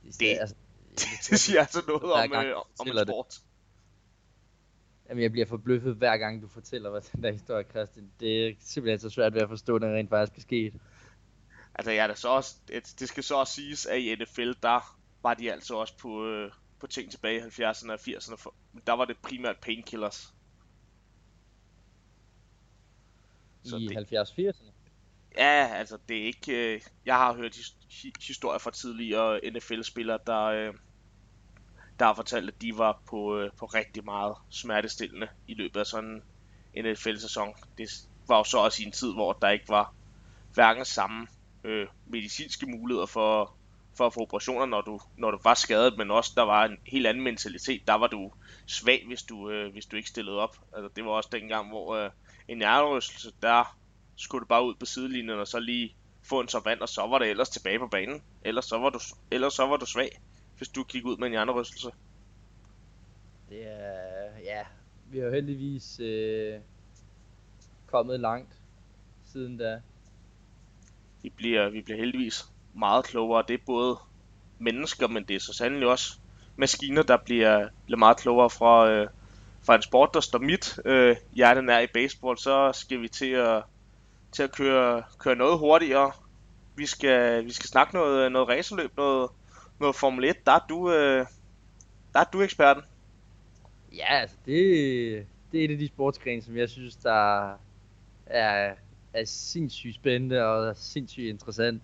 [0.04, 0.56] Det, det, altså,
[0.92, 3.26] det, det siger altså noget om, gang, øh, om en sport.
[3.30, 3.42] Det.
[5.10, 8.12] Jamen, jeg bliver forbløffet hver gang, du fortæller, hvad den der historie, Christian.
[8.20, 10.74] Det er simpelthen så svært ved at forstå, at den rent faktisk er sket.
[11.76, 14.98] Altså, ja, det, så også, det, det skal så også siges, at i NFL, der
[15.24, 18.36] var de altså også på, øh, på ting tilbage i 70'erne og 80'erne.
[18.36, 18.54] For,
[18.88, 20.34] der var det primært painkillers.
[23.64, 24.72] Så I det, 70-80'erne?
[25.38, 26.74] Ja, altså det er ikke...
[26.74, 27.76] Øh, jeg har hørt his,
[28.28, 30.74] historier fra tidligere NFL-spillere, der, øh,
[32.00, 35.86] der har fortalt, at de var på, øh, på rigtig meget smertestillende i løbet af
[35.86, 36.24] sådan
[36.74, 37.54] en NFL-sæson.
[37.78, 37.90] Det
[38.28, 39.94] var jo så også i en tid, hvor der ikke var
[40.54, 41.28] hverken samme
[41.64, 43.56] øh, medicinske muligheder for,
[43.98, 46.78] for at få operationer, når du, når du var skadet, men også der var en
[46.86, 47.88] helt anden mentalitet.
[47.88, 48.32] Der var du
[48.66, 50.58] svag, hvis du, øh, hvis du ikke stillede op.
[50.76, 52.12] Altså, det var også dengang, hvor øh,
[52.48, 53.78] en hjernerystelse, der
[54.16, 57.08] skulle du bare ud på sidelinjen og så lige få en så vand, og så
[57.08, 58.22] var det ellers tilbage på banen.
[58.46, 59.00] Ellers så var du,
[59.32, 60.22] ellers så var du svag,
[60.58, 61.92] hvis du gik ud med en hjernerystelse.
[63.50, 64.64] Det er, ja,
[65.12, 66.60] vi har heldigvis øh,
[67.88, 68.58] kommet langt
[69.26, 69.82] siden da.
[71.24, 73.44] Vi bliver, vi bliver heldigvis meget klogere.
[73.48, 73.98] Det er både
[74.60, 76.18] mennesker, men det er så sandelig også
[76.56, 79.08] maskiner, der bliver, bliver meget klogere fra, øh,
[79.64, 82.38] fra en sport, der står mit øh, hjerte er i baseball.
[82.38, 83.64] Så skal vi til at,
[84.32, 86.12] til at køre, køre noget hurtigere.
[86.76, 89.30] Vi skal, vi skal snakke noget, noget racerløb, noget,
[89.80, 90.46] noget Formel 1.
[90.46, 91.26] Der er du, øh,
[92.14, 92.84] der er du eksperten.
[93.96, 94.56] Ja, altså det,
[95.52, 97.52] det er et af de sportsgrene, som jeg synes, der
[98.26, 98.74] er,
[99.14, 101.84] er sindssygt spændende og sindssygt interessant.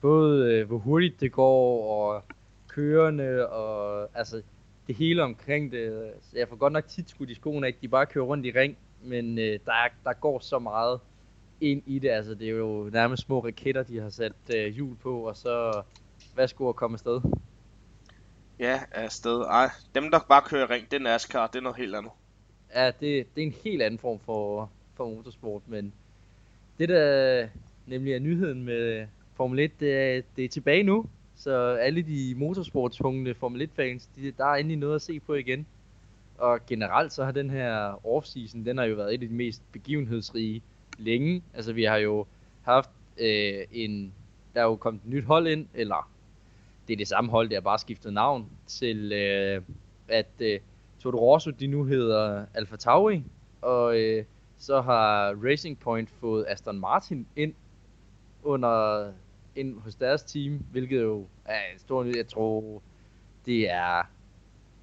[0.00, 2.22] Både øh, hvor hurtigt det går, og
[2.68, 4.42] kørende, og altså
[4.86, 6.12] det hele omkring det.
[6.22, 8.50] Så jeg får godt nok tit skudt i skoene, at de bare kører rundt i
[8.50, 9.72] ring, men øh, der,
[10.04, 11.00] der går så meget
[11.60, 12.08] ind i det.
[12.08, 15.82] Altså det er jo nærmest små raketter, de har sat øh, hjul på, og så
[16.36, 17.20] værsgo at komme afsted.
[18.58, 19.40] Ja, afsted.
[19.40, 22.12] Ej, dem der bare kører ring, det er NASCAR, det er noget helt andet.
[22.74, 25.92] Ja, det, det er en helt anden form for, for motorsport, men
[26.78, 27.48] det der
[27.86, 31.06] nemlig er nyheden med Formel 1, det er, det er tilbage nu.
[31.36, 35.34] Så alle de motorsportspunkte Formel 1 fans, de, der er endelig noget at se på
[35.34, 35.66] igen.
[36.38, 39.62] Og generelt så har den her offseason, den har jo været et af de mest
[39.72, 40.62] begivenhedsrige
[40.98, 41.42] længe.
[41.54, 42.26] Altså vi har jo
[42.62, 44.12] haft øh, en,
[44.54, 46.10] der er jo kommet et nyt hold ind, eller
[46.88, 49.62] det er det samme hold, der har bare skiftet navn til, øh,
[50.08, 50.60] at øh,
[51.00, 53.22] Toro Rosso, de nu hedder Alfa Tauri,
[53.62, 54.24] og øh,
[54.58, 57.54] så har Racing Point fået Aston Martin ind
[58.42, 59.12] under
[59.56, 62.16] ind hos deres team, hvilket jo er en stor nyhed.
[62.16, 62.82] Jeg tror,
[63.46, 64.02] det er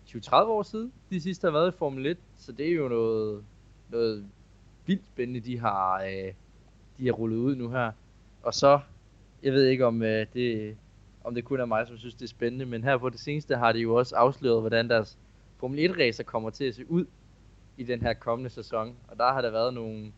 [0.07, 3.43] 20-30 år siden, de sidste har været i Formel 1, så det er jo noget,
[3.89, 4.25] noget
[4.85, 6.33] vildt spændende, de har, øh,
[6.97, 7.91] de har rullet ud nu her.
[8.43, 8.79] Og så,
[9.43, 10.77] jeg ved ikke om øh, det,
[11.23, 13.55] om det kun er mig, som synes, det er spændende, men her på det seneste
[13.55, 15.17] har de jo også afsløret, hvordan deres
[15.57, 17.05] Formel 1 racer kommer til at se ud
[17.77, 18.95] i den her kommende sæson.
[19.07, 20.11] Og der har der været nogle,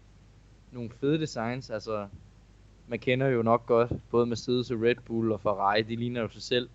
[0.71, 2.07] nogle fede designs, altså
[2.87, 6.27] man kender jo nok godt både Mercedes og Red Bull og Ferrari, de ligner jo
[6.27, 6.69] sig selv.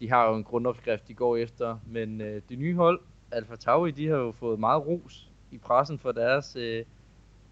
[0.00, 3.00] De har jo en grundopskrift, de går efter, men øh, det nye hold,
[3.32, 6.84] Alfa Tauri, de har jo fået meget ros i pressen for deres, øh,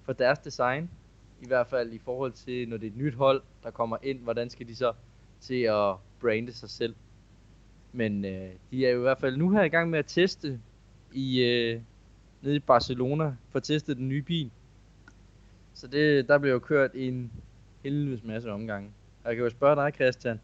[0.02, 0.90] for deres design.
[1.42, 4.20] I hvert fald i forhold til, når det er et nyt hold, der kommer ind,
[4.20, 4.92] hvordan skal de så
[5.40, 6.94] til at brande sig selv.
[7.92, 10.60] Men øh, de er jo i hvert fald nu her i gang med at teste
[11.12, 11.80] i øh,
[12.42, 14.50] nede i Barcelona for at teste den nye bil.
[15.74, 17.32] Så det, der blev jo kørt en
[17.82, 18.90] helvedes masse omgange.
[19.24, 20.40] Og jeg kan jo spørge dig, Christian.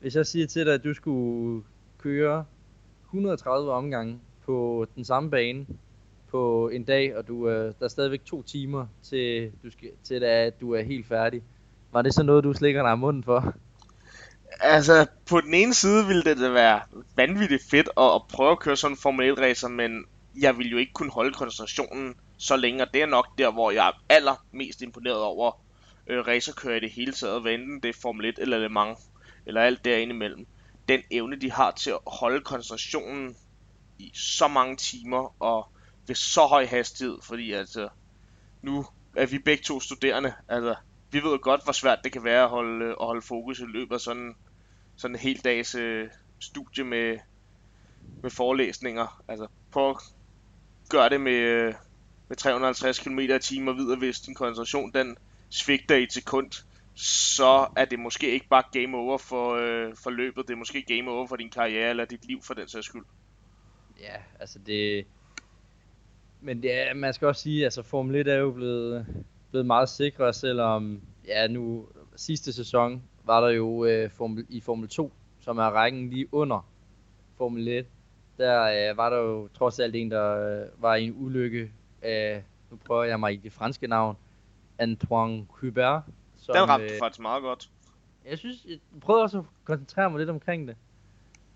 [0.00, 1.62] Hvis jeg siger til dig, at du skulle
[1.98, 2.44] køre
[3.04, 5.66] 130 omgange på den samme bane
[6.30, 10.24] på en dag, og du, øh, der er stadigvæk to timer til, du skal, til
[10.24, 11.42] at du er helt færdig.
[11.92, 13.54] Var det så noget, du slikker dig i munden for?
[14.60, 16.80] Altså, på den ene side ville det da være
[17.16, 20.04] vanvittigt fedt at, at prøve at køre sådan en Formel 1 racer, men
[20.40, 23.70] jeg vil jo ikke kunne holde koncentrationen så længe, og det er nok der, hvor
[23.70, 25.60] jeg er allermest imponeret over
[26.06, 28.98] øh, racerkører i det hele taget, hvad enten det er Formel 1 eller Le Mans,
[29.46, 30.46] eller alt derinde imellem.
[30.88, 33.36] Den evne, de har til at holde koncentrationen
[33.98, 35.68] i så mange timer, og
[36.06, 37.88] ved så høj hastighed, fordi altså,
[38.62, 38.86] nu
[39.16, 40.74] er vi begge to studerende, altså,
[41.10, 43.64] vi ved godt, hvor svært det kan være at holde, øh, at holde fokus i
[43.64, 44.34] løbet af sådan,
[44.96, 46.08] sådan en hel dags øh,
[46.40, 47.18] studie med,
[48.22, 49.22] med forelæsninger.
[49.28, 49.96] Altså, prøv at
[50.90, 51.74] gør det med, øh,
[52.28, 55.16] med 350 km i timen og videre, hvis din koncentration den
[55.50, 56.50] svigter i et sekund,
[56.94, 60.82] så er det måske ikke bare game over for, øh, for løbet, det er måske
[60.82, 63.04] game over for din karriere eller dit liv for den sags skyld.
[64.00, 65.06] Ja, altså det...
[66.40, 69.06] Men det er, man skal også sige, altså Formel 1 er jo blevet,
[69.50, 74.88] blevet meget sikre, selvom ja, nu sidste sæson var der jo øh, Formel, i Formel
[74.88, 76.68] 2, som er rækken lige under
[77.38, 77.86] Formel 1.
[78.40, 81.72] Der øh, var der jo trods alt en, der øh, var i en ulykke
[82.02, 84.16] af, nu prøver jeg mig i det franske navn,
[84.78, 86.02] Antoine Hubert.
[86.36, 87.70] Som, Den ramte øh, faktisk meget godt.
[88.26, 90.76] Jeg synes, jeg prøvede også at koncentrere mig lidt omkring det.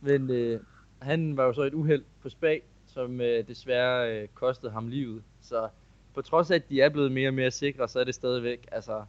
[0.00, 0.60] Men øh,
[1.02, 5.22] han var jo så et uheld på spag, som øh, desværre øh, kostede ham livet.
[5.42, 5.68] Så
[6.14, 8.68] på trods af, at de er blevet mere og mere sikre, så er det stadigvæk
[8.72, 9.04] altså,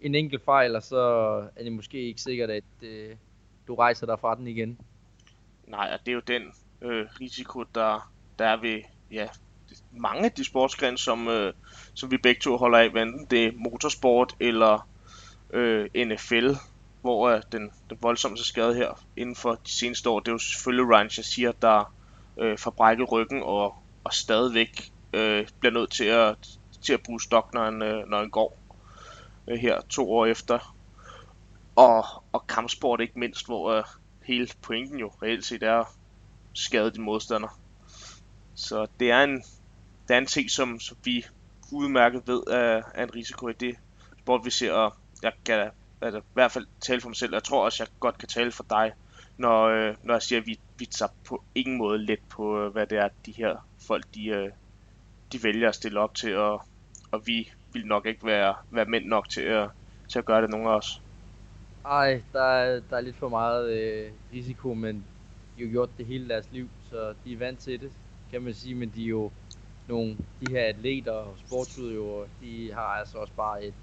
[0.00, 0.98] en enkelt fejl, og så
[1.56, 3.16] er det måske ikke sikkert, at øh,
[3.68, 4.80] du rejser dig fra den igen.
[5.66, 6.42] Nej, og det er jo den
[6.82, 9.26] øh, risiko, der, der er ved ja,
[9.92, 11.52] mange af de sportsgrene, som, øh,
[11.94, 14.88] som vi begge to holder af, enten det er motorsport eller
[15.50, 16.50] øh, NFL,
[17.00, 20.38] hvor øh, den, den voldsomste skade her inden for de seneste år, det er jo
[20.38, 21.94] selvfølgelig Ryan Shazier, der
[22.36, 23.74] øh, får brækket ryggen og,
[24.04, 26.36] og stadigvæk øh, bliver nødt til at,
[26.82, 28.58] til at bruge stok, når han, øh, når han går
[29.48, 30.74] øh, her to år efter.
[31.76, 33.84] Og, og kampsport ikke mindst, hvor øh,
[34.22, 35.97] hele pointen jo reelt set er
[36.52, 37.60] skade din modstander.
[38.54, 39.42] Så det er en,
[40.08, 41.26] det er en ting, som, som vi
[41.72, 43.76] udmærket ved er, er en risiko i det
[44.18, 44.72] sport, vi ser.
[44.72, 45.70] Og jeg kan
[46.00, 47.32] altså, i hvert fald tale for mig selv.
[47.32, 48.92] Jeg tror også, jeg godt kan tale for dig,
[49.36, 52.72] når, øh, når jeg siger, at vi, vi tager på ingen måde let på, øh,
[52.72, 54.50] hvad det er, de her folk, de, øh,
[55.32, 56.62] de vælger at stille op til, og,
[57.10, 59.70] og vi vil nok ikke være, være mænd nok til at,
[60.08, 61.02] til at gøre det, nogen af os.
[61.84, 65.04] Ej, der er, der er lidt for meget øh, risiko, men
[65.58, 67.92] de har jo gjort det hele deres liv, så de er vant til det,
[68.30, 69.30] kan man sige, men de er jo
[69.88, 73.74] nogle, de her atleter og sportsudøvere, de har altså også bare et,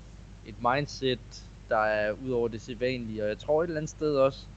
[0.46, 4.16] et mindset, der er ud over det sædvanlige, og jeg tror et eller andet sted
[4.18, 4.48] også,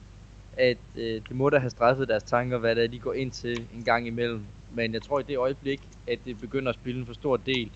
[0.53, 3.31] at øh, det må da have straffet deres tanker, hvad det er, de går ind
[3.31, 4.45] til en gang imellem.
[4.69, 7.71] Men jeg tror i det øjeblik, at det begynder at spille en for stor del,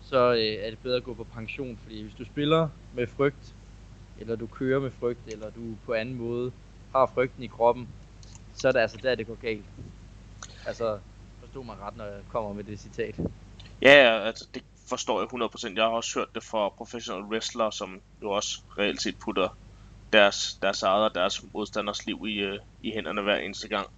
[0.00, 3.56] så øh, er det bedre at gå på pension, fordi hvis du spiller med frygt,
[4.16, 6.52] eller du kører med frygt, eller du på anden måde
[6.92, 7.88] har frygten i kroppen,
[8.58, 9.64] så er det altså der, det går galt.
[10.66, 10.98] Altså,
[11.40, 13.14] forstod mig ret, når jeg kommer med det citat.
[13.82, 15.74] Ja, altså det forstår jeg 100%.
[15.76, 19.56] Jeg har også hørt det fra professionelle wrestlere, som jo også reelt set putter
[20.12, 23.88] deres, deres eget og deres modstanders liv i, øh, i hænderne hver eneste gang.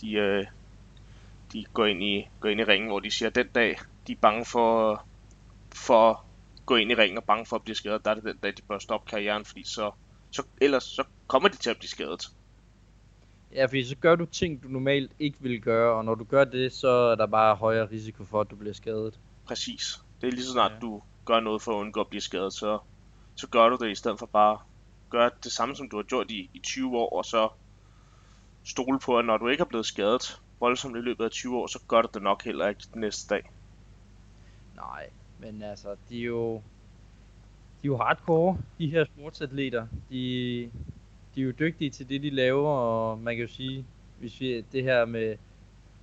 [0.00, 0.46] De, øh,
[1.52, 4.12] de går, ind i, går ind i ringen, hvor de siger, at den dag, de
[4.12, 5.04] er bange for,
[5.74, 6.16] for at
[6.66, 8.56] gå ind i ringen og bange for at blive skadet, der er det den dag,
[8.56, 9.90] de bør stoppe karrieren, fordi så,
[10.30, 12.30] så, ellers så kommer de til at blive skadet.
[13.54, 16.44] Ja, fordi så gør du ting, du normalt ikke vil gøre, og når du gør
[16.44, 19.18] det, så er der bare højere risiko for, at du bliver skadet.
[19.46, 20.00] Præcis.
[20.20, 20.78] Det er lige så snart ja.
[20.78, 22.78] du gør noget for at undgå at blive skadet, så,
[23.34, 24.58] så gør du det i stedet for bare
[25.10, 27.48] gøre det samme, som du har gjort i, i 20 år, og så
[28.64, 31.66] stole på, at når du ikke er blevet skadet voldsomt i løbet af 20 år,
[31.66, 33.50] så gør du det nok heller ikke næste dag.
[34.76, 36.60] Nej, men altså, de er jo, de
[37.84, 39.86] er jo hardcore, de her sportsatleter.
[40.10, 40.70] De,
[41.34, 43.84] de er jo dygtige til det, de laver, og man kan jo sige,
[44.18, 45.36] hvis vi det her med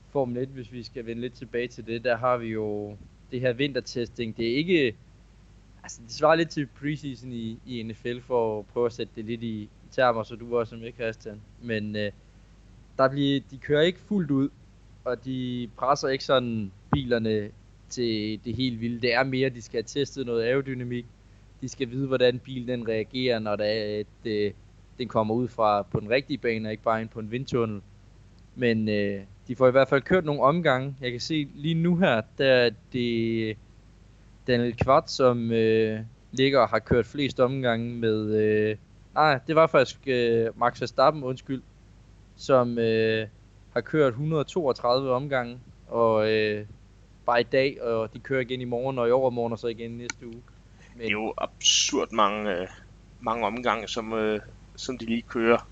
[0.10, 2.98] Formel 1, hvis vi skal vende lidt tilbage til det, der har vi jo
[3.32, 4.38] det her vintertesting.
[4.38, 4.96] Det er ikke,
[5.84, 9.26] altså det svarer lidt til preseason i, i NFL, for at prøve at sætte det
[9.26, 11.42] lidt i, i termer, så du også er med, Christian.
[11.62, 12.12] Men øh,
[12.98, 14.50] der bliver, de kører ikke fuldt ud,
[15.06, 17.52] og de presser ikke sådan bilerne
[17.90, 19.02] til det helt vilde.
[19.02, 21.06] Det er mere, at de skal have testet noget aerodynamik.
[21.62, 24.52] De skal vide, hvordan bilen den reagerer, når der er, et, øh,
[24.98, 27.82] den kommer ud fra på den rigtige bane, og ikke bare ind på en vindtunnel.
[28.56, 30.96] Men øh, de får i hvert fald kørt nogle omgange.
[31.02, 33.58] Jeg kan se lige nu her, der er det
[34.48, 36.00] Daniel Kvart, som øh,
[36.32, 38.36] ligger og har kørt flest omgange med...
[38.36, 38.78] Øh,
[39.14, 41.62] nej, det var faktisk øh, Max Verstappen, undskyld,
[42.36, 43.28] som øh,
[43.74, 46.66] har kørt 132 omgange, og øh,
[47.26, 49.92] bare i dag, og de kører igen i morgen, og i overmorgen, og så igen
[49.92, 50.42] næste uge.
[50.96, 51.02] Men...
[51.02, 52.68] Det er jo absurd mange, øh,
[53.22, 54.40] mange omgange, som, øh,
[54.78, 55.68] som de lige kører.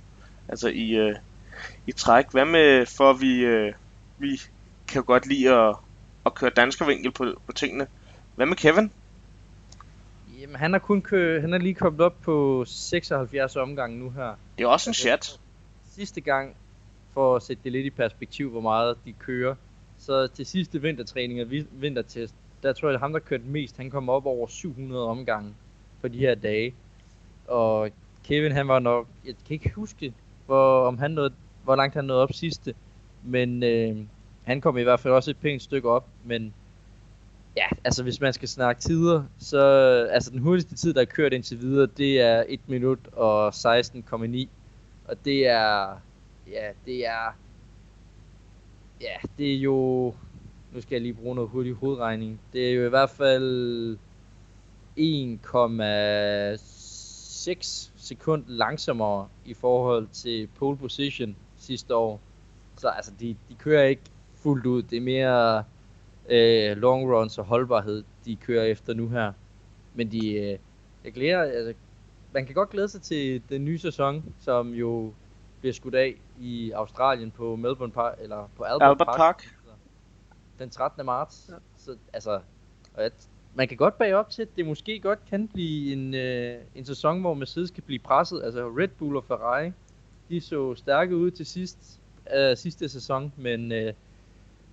[0.48, 1.16] Altså i, øh,
[1.88, 2.32] i træk.
[2.32, 3.74] Hvad med, for vi, øh,
[4.18, 4.42] vi
[4.88, 5.76] kan jo godt lide at,
[6.26, 7.88] at køre danskervinkel på, på tingene.
[8.36, 8.92] Hvad med Kevin?
[10.40, 14.36] Jamen, han har kun kø han er lige kommet op på 76 omgange nu her.
[14.58, 15.40] Det er også en chat.
[15.92, 16.56] Sidste gang,
[17.14, 19.56] for at sætte det lidt i perspektiv, hvor meget de kører,
[20.00, 23.90] så til sidste vintertræning og vintertest, der tror jeg, at ham, der kørte mest, han
[23.90, 25.54] kom op over 700 omgange
[26.02, 26.74] på de her dage.
[27.48, 27.90] Og
[28.28, 30.14] Kevin, han var nok, jeg kan ikke huske,
[30.46, 31.34] hvor, om han nåede,
[31.64, 32.74] hvor langt han nåede op sidste,
[33.24, 34.08] men øh,
[34.44, 36.54] han kom i hvert fald også et pænt stykke op, men
[37.58, 39.60] ja, altså hvis man skal snakke tider, så
[40.12, 44.48] altså den hurtigste tid, der er kørt indtil videre, det er 1 minut og 16,9,
[45.06, 46.00] og det er,
[46.48, 47.32] ja, det er,
[49.02, 50.14] ja, det er jo,
[50.72, 53.98] nu skal jeg lige bruge noget hurtig hovedregning, det er jo i hvert fald
[54.96, 55.42] 1,
[57.48, 62.20] 1,6 sekund langsommere i forhold til pole position sidste år.
[62.78, 64.02] Så altså, de, de kører ikke
[64.36, 64.82] fuldt ud.
[64.84, 65.64] Det er mere
[66.30, 69.34] øh, long runs og holdbarhed, de kører efter nu her.
[69.94, 70.60] Men de, øh,
[71.04, 71.74] jeg glæder, altså,
[72.34, 75.14] man kan godt glæde sig til den nye sæson, som jo
[75.60, 79.56] bliver skudt af i Australien på Melbourne Park, eller på Albert, Albert Park, Park.
[80.60, 81.06] den 13.
[81.06, 81.50] marts.
[81.50, 81.56] Ja.
[81.78, 82.40] Så altså,
[82.94, 83.12] og jeg,
[83.56, 86.86] man kan godt bage op til, at det måske godt kan blive en, øh, en
[86.86, 88.42] sæson, hvor Mercedes kan blive presset.
[88.44, 89.72] Altså Red Bull og Ferrari,
[90.30, 92.00] de så stærke ud til sidst,
[92.36, 93.94] øh, sidste sæson, men øh,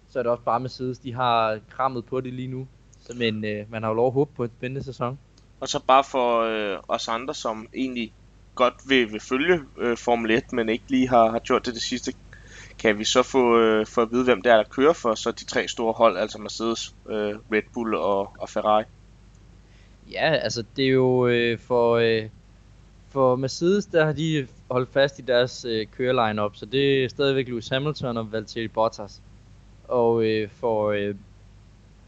[0.09, 2.67] så er det også bare Mercedes, de har krammet på det lige nu.
[3.01, 5.19] Så, men øh, man har jo lov at håbe på en spændende sæson.
[5.61, 8.13] Og så bare for øh, os andre, som egentlig
[8.55, 11.83] godt vil, vil følge øh, Formel 1, men ikke lige har, har gjort det det
[11.83, 12.13] sidste,
[12.78, 15.31] kan vi så få, øh, få at vide, hvem det er, der kører for så
[15.31, 18.85] de tre store hold, altså Mercedes, øh, Red Bull og, og Ferrari?
[20.12, 22.28] Ja, altså det er jo øh, for, øh,
[23.09, 27.49] for Mercedes, der har de holdt fast i deres øh, køreline-up, så det er stadigvæk
[27.49, 29.23] Lewis Hamilton og Valtteri Bottas.
[29.89, 31.15] Og øh, for, øh,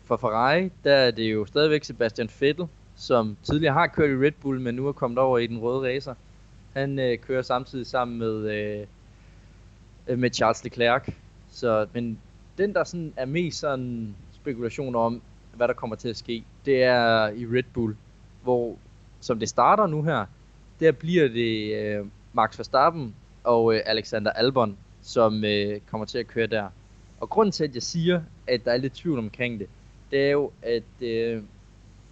[0.04, 2.66] for Ferrari, der er det jo stadigvæk Sebastian Vettel,
[2.96, 5.94] som tidligere har kørt i Red Bull, men nu er kommet over i den røde
[5.94, 6.14] racer.
[6.72, 8.86] Han øh, kører samtidig sammen med, øh,
[10.08, 11.08] øh, med Charles Leclerc.
[11.50, 12.18] Så, men
[12.58, 15.22] den, der sådan er mest sådan spekulation om,
[15.56, 17.96] hvad der kommer til at ske, det er i Red Bull,
[18.42, 18.76] hvor
[19.20, 20.26] som det starter nu her,
[20.80, 23.14] der bliver det øh, Max Verstappen
[23.44, 26.68] og øh, Alexander Albon, som øh, kommer til at køre der.
[27.20, 29.68] Og grunden til, at jeg siger, at der er lidt tvivl omkring det,
[30.10, 31.42] det er jo, at øh,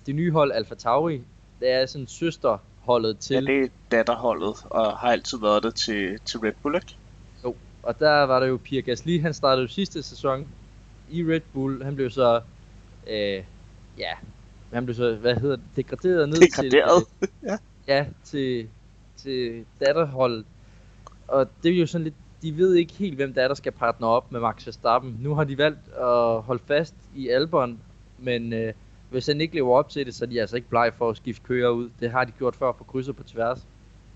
[0.06, 1.22] det nye hold Alfa Tauri,
[1.60, 3.34] det er sådan søsterholdet til...
[3.34, 6.96] Ja, det er datterholdet, og har altid været det til, til Red Bull, ikke?
[7.82, 10.48] Og der var der jo Pierre Gasly, han startede jo sidste sæson
[11.10, 11.84] i Red Bull.
[11.84, 12.40] Han blev så,
[13.10, 13.44] øh,
[13.98, 14.12] ja,
[14.72, 17.04] han blev så, hvad hedder det, degraderet ned Degraderet?
[17.20, 17.28] til...
[17.42, 17.56] Øh, ja.
[17.88, 18.68] Ja, til,
[19.16, 20.44] til datterholdet.
[21.28, 23.72] Og det er jo sådan lidt, de ved ikke helt, hvem der er, der skal
[23.72, 25.16] partner op med Max Verstappen.
[25.20, 27.78] Nu har de valgt at holde fast i Albon,
[28.18, 28.72] men øh,
[29.10, 31.16] hvis han ikke lever op til det, så er de altså ikke bleg for at
[31.16, 31.90] skifte kører ud.
[32.00, 33.66] Det har de gjort før på krydser på tværs.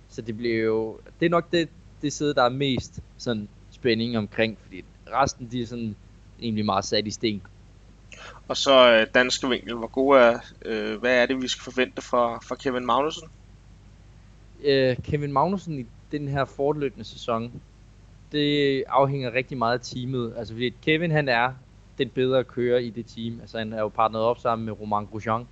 [0.09, 1.69] Så det bliver jo, det er nok det,
[2.07, 5.97] det side, der er mest sådan spænding omkring, fordi resten de er sådan
[6.41, 7.43] egentlig meget sat i sten.
[8.49, 12.03] Og så øh, danske vinkel, hvor god er, øh, hvad er det, vi skal forvente
[12.03, 13.29] fra, fra Kevin Magnussen?
[14.65, 17.53] Øh, Kevin Magnussen i den her fortløbende sæson,
[18.33, 20.35] det afhænger rigtig meget af teamet.
[20.37, 21.53] Altså fordi Kevin han er
[21.99, 23.41] den bedre kører i det team.
[23.41, 25.47] Altså han er jo partneret op sammen med Romain Grosjean.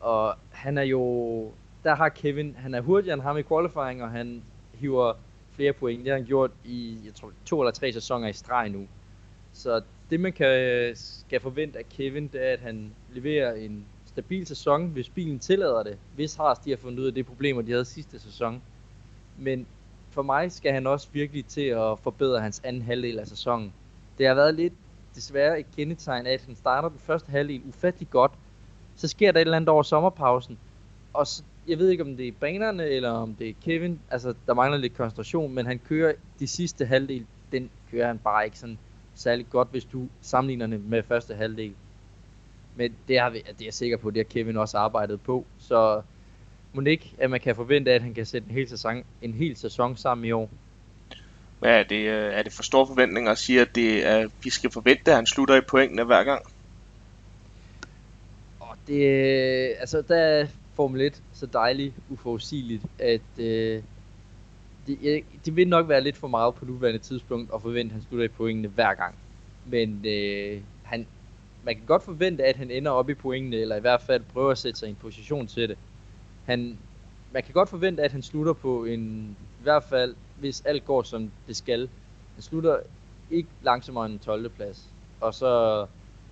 [0.00, 1.52] Og han er jo,
[1.84, 4.42] der har Kevin, han er hurtigere end ham i qualifying, og han
[4.74, 5.12] hiver
[5.58, 6.04] flere point.
[6.04, 8.86] Det har han gjort i, jeg tror, to eller tre sæsoner i streg nu.
[9.52, 14.46] Så det man kan, skal forvente af Kevin, det er, at han leverer en stabil
[14.46, 15.98] sæson, hvis bilen tillader det.
[16.14, 18.62] Hvis Haas de har fundet ud af det problemer, de havde sidste sæson.
[19.38, 19.66] Men
[20.10, 23.72] for mig skal han også virkelig til at forbedre hans anden halvdel af sæsonen.
[24.18, 24.72] Det har været lidt
[25.14, 28.32] desværre et kendetegn af, at han starter den første halvdel ufattelig godt.
[28.96, 30.58] Så sker der et eller andet over sommerpausen.
[31.12, 34.00] Og så, jeg ved ikke, om det er banerne, eller om det er Kevin.
[34.10, 38.44] Altså, der mangler lidt koncentration, men han kører de sidste halvdel, den kører han bare
[38.44, 38.78] ikke sådan
[39.14, 41.72] særlig godt, hvis du sammenligner det med første halvdel.
[42.76, 45.46] Men det, har vi, det er jeg sikker på, det har Kevin også arbejdet på.
[45.58, 46.02] Så
[46.72, 49.56] må ikke, at man kan forvente, at han kan sætte en hel sæson, en hel
[49.56, 50.50] sæson sammen i år.
[51.58, 54.50] Hvad er det, øh, er det for store forventninger at sige, at det er, vi
[54.50, 56.42] skal forvente, at han slutter i pointene hver gang?
[58.60, 59.04] Og det,
[59.80, 60.46] altså der er
[60.78, 63.82] Formel 1 så dejligt uforudsigeligt, at øh,
[64.86, 68.02] det, det vil nok være lidt for meget på nuværende tidspunkt at forvente, at han
[68.02, 69.14] slutter i pointene hver gang.
[69.64, 71.06] Men øh, han,
[71.64, 74.50] man kan godt forvente, at han ender op i pointene, eller i hvert fald prøver
[74.50, 75.78] at sætte sig i en position til det.
[76.44, 76.78] Han,
[77.32, 81.02] man kan godt forvente, at han slutter på en, i hvert fald, hvis alt går
[81.02, 81.90] som det skal.
[82.34, 82.80] Han slutter
[83.30, 84.50] ikke langsommere end 12.
[84.50, 84.94] plads.
[85.20, 85.86] Og så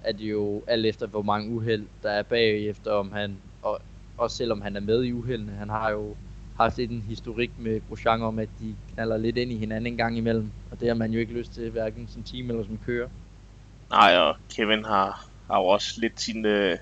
[0.05, 3.81] er det jo alt efter, hvor mange uheld der er bagefter, om han, og
[4.17, 5.53] også selvom han er med i uheldene.
[5.53, 6.17] Han har jo
[6.57, 9.97] haft lidt en historik med Grosjean om, at de knaller lidt ind i hinanden en
[9.97, 10.51] gang imellem.
[10.71, 13.09] Og det har man jo ikke lyst til, hverken som team eller som kører.
[13.91, 16.47] Nej, og Kevin har, har jo også lidt sin...
[16.47, 16.79] Øh,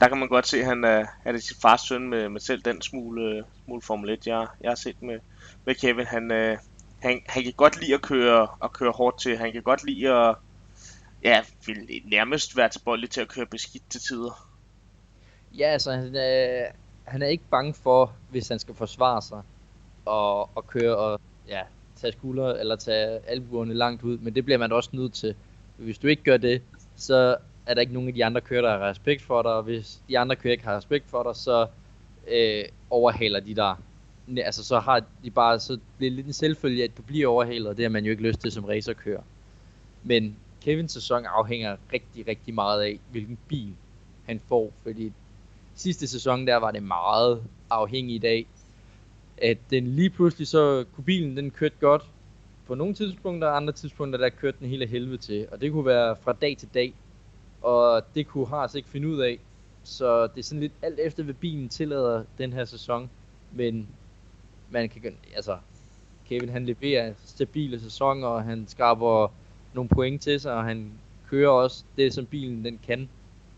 [0.00, 2.40] der kan man godt se, at han er, er det sin fars søn med, med
[2.40, 5.18] selv den smule, øh, smule Formel 1, jeg, jeg har set med,
[5.66, 6.06] med Kevin.
[6.06, 6.58] Han, øh,
[7.02, 9.36] han, han kan godt lide at køre, at køre hårdt til.
[9.36, 10.36] Han kan godt lide at
[11.24, 14.47] ja, vil nærmest være tilbøjelig til at køre beskidt til tider.
[15.58, 16.66] Ja, altså han er,
[17.04, 19.42] han er ikke bange for, hvis han skal forsvare sig
[20.04, 21.60] og, og køre og ja,
[21.96, 25.34] tage skuldre eller tage albuerne langt ud, men det bliver man også nødt til.
[25.76, 26.62] Hvis du ikke gør det,
[26.96, 29.62] så er der ikke nogen af de andre kører, der har respekt for dig, og
[29.62, 31.66] hvis de andre kører ikke har respekt for dig, så
[32.28, 33.76] øh, overhaler de dig.
[34.38, 37.68] Altså så har de bare, så bliver det lidt en selvfølge, at du bliver overhalet,
[37.68, 39.22] og det har man jo ikke lyst til som racerkører.
[40.02, 43.74] Men Kevins sæson afhænger rigtig, rigtig meget af, hvilken bil
[44.26, 45.12] han får, fordi
[45.78, 48.46] sidste sæson der var det meget afhængigt af,
[49.42, 52.02] at den lige pludselig så kunne bilen den kørte godt,
[52.68, 55.48] på nogle tidspunkter og andre tidspunkter, der kørte den hele helvede til.
[55.52, 56.94] Og det kunne være fra dag til dag.
[57.62, 59.38] Og det kunne Haas ikke finde ud af.
[59.84, 63.10] Så det er sådan lidt alt efter, hvad bilen tillader den her sæson.
[63.52, 63.88] Men
[64.70, 65.58] man kan, altså,
[66.28, 69.28] Kevin han leverer stabile sæsoner, og han skaber
[69.74, 70.92] nogle point til sig, og han
[71.30, 73.08] kører også det, som bilen den kan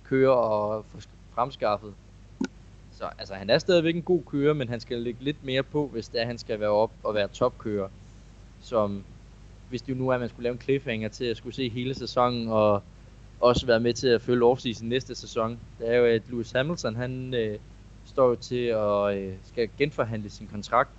[0.04, 1.00] køre og få
[1.34, 1.94] fremskaffet.
[3.00, 5.88] Så altså, han er stadigvæk en god kører, men han skal lægge lidt mere på,
[5.88, 7.88] hvis det er, han skal være op og være topkører.
[8.62, 9.04] Som,
[9.68, 11.94] hvis det nu er, at man skulle lave en cliffhanger til at skulle se hele
[11.94, 12.82] sæsonen, og
[13.40, 15.58] også være med til at følge offseason næste sæson.
[15.78, 17.58] Det er jo, at Lewis Hamilton, han øh,
[18.04, 20.90] står til at øh, skal genforhandle sin kontrakt.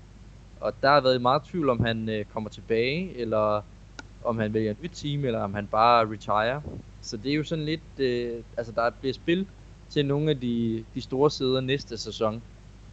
[0.56, 3.62] Og der har været meget tvivl, om han øh, kommer tilbage, eller
[4.24, 6.62] om han vælger et nyt team, eller om han bare retire.
[7.02, 9.48] Så det er jo sådan lidt, øh, altså der bliver spil
[9.94, 12.44] til nogle af de, de store sæder næste sæson.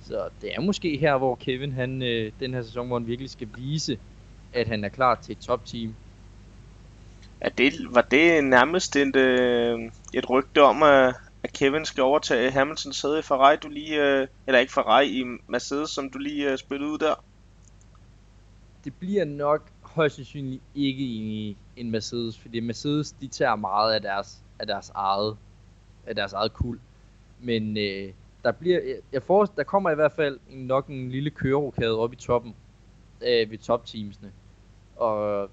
[0.01, 3.31] Så det er måske her, hvor Kevin, han, øh, den her sæson, hvor han virkelig
[3.31, 3.99] skal vise,
[4.53, 5.95] at han er klar til et topteam.
[7.41, 9.79] Er det, var det nærmest et, øh,
[10.15, 14.27] et rygte om, at, at Kevin skal overtage Hamiltons sæde i Ferrari, du lige, øh,
[14.47, 17.25] eller ikke Ferrari, i Mercedes, som du lige øh, spillede ud der?
[18.85, 24.03] Det bliver nok højst sandsynligt ikke i en Mercedes, fordi Mercedes, de tager meget af
[24.03, 25.37] deres, af deres eget,
[26.07, 26.79] af deres eget kul.
[27.41, 28.13] Men øh,
[28.43, 28.81] der bliver,
[29.13, 32.55] jeg får, der kommer i hvert fald en, nok en lille kørerokade op i toppen,
[33.23, 34.33] øh, ved topteamsene.
[34.97, 35.51] Og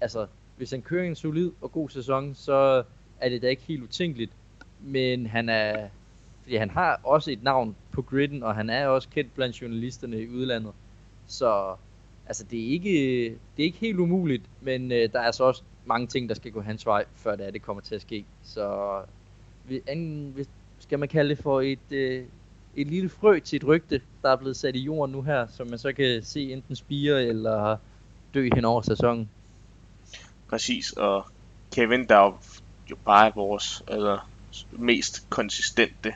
[0.00, 0.26] altså,
[0.56, 2.82] hvis han kører en solid og god sæson, så
[3.20, 4.32] er det da ikke helt utænkeligt.
[4.80, 5.88] Men han er,
[6.42, 10.20] fordi han har også et navn på griden, og han er også kendt blandt journalisterne
[10.20, 10.72] i udlandet.
[11.26, 11.74] Så
[12.26, 13.24] altså, det, er ikke,
[13.56, 16.52] det er ikke helt umuligt, men øh, der er så også mange ting, der skal
[16.52, 18.24] gå hans vej, før det, er, det kommer til at ske.
[18.42, 18.98] Så
[19.64, 20.48] hvis,
[20.88, 22.24] skal man kalde det for et, øh,
[22.76, 25.66] et lille frø til et rygte, der er blevet sat i jorden nu her, som
[25.66, 27.76] man så kan se enten spire eller
[28.34, 29.28] dø hen over sæsonen.
[30.48, 31.26] Præcis, og
[31.74, 32.40] Kevin, der er
[32.90, 34.28] jo bare vores eller,
[34.72, 36.14] mest konsistente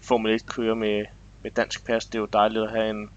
[0.00, 1.04] Formel 1 kører med,
[1.42, 2.04] med dansk pas.
[2.04, 3.10] Det er jo dejligt at have en,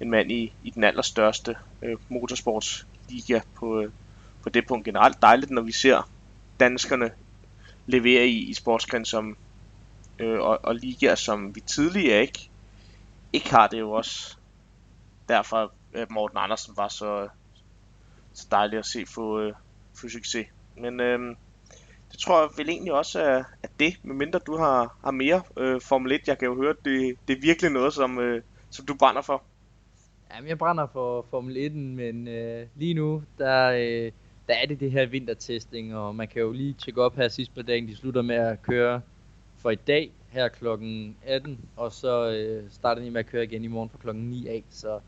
[0.00, 3.90] en mand i, i den allerstørste øh, motorsportsliga på, øh,
[4.42, 4.84] på det punkt.
[4.84, 6.10] Generelt dejligt, når vi ser
[6.60, 7.10] danskerne
[7.86, 9.36] levere i, i sportsgren som
[10.18, 12.50] øh, og, og ligaer, som vi tidligere ikke,
[13.32, 13.66] ikke har.
[13.66, 14.36] Det er jo også
[15.28, 17.28] derfor, at Morten Andersen var så,
[18.32, 19.52] så dejlig at se få, øh,
[19.94, 20.46] få succes.
[20.76, 21.36] Men øh,
[22.12, 25.80] det tror jeg vel egentlig også er, er det, medmindre du har, har mere øh,
[25.80, 26.20] Formel 1.
[26.26, 29.42] Jeg kan jo høre, det, det er virkelig noget, som, øh, som du brænder for.
[30.34, 34.12] Jamen, jeg brænder for Formel 1, men øh, lige nu, der, øh,
[34.48, 37.54] der er det det her vintertesting, og man kan jo lige tjekke op her sidst
[37.54, 39.00] på dagen, de slutter med at køre
[39.64, 43.64] for i dag her klokken 18, og så øh, starter de med at køre igen
[43.64, 45.00] i morgen fra klokken 9 af, så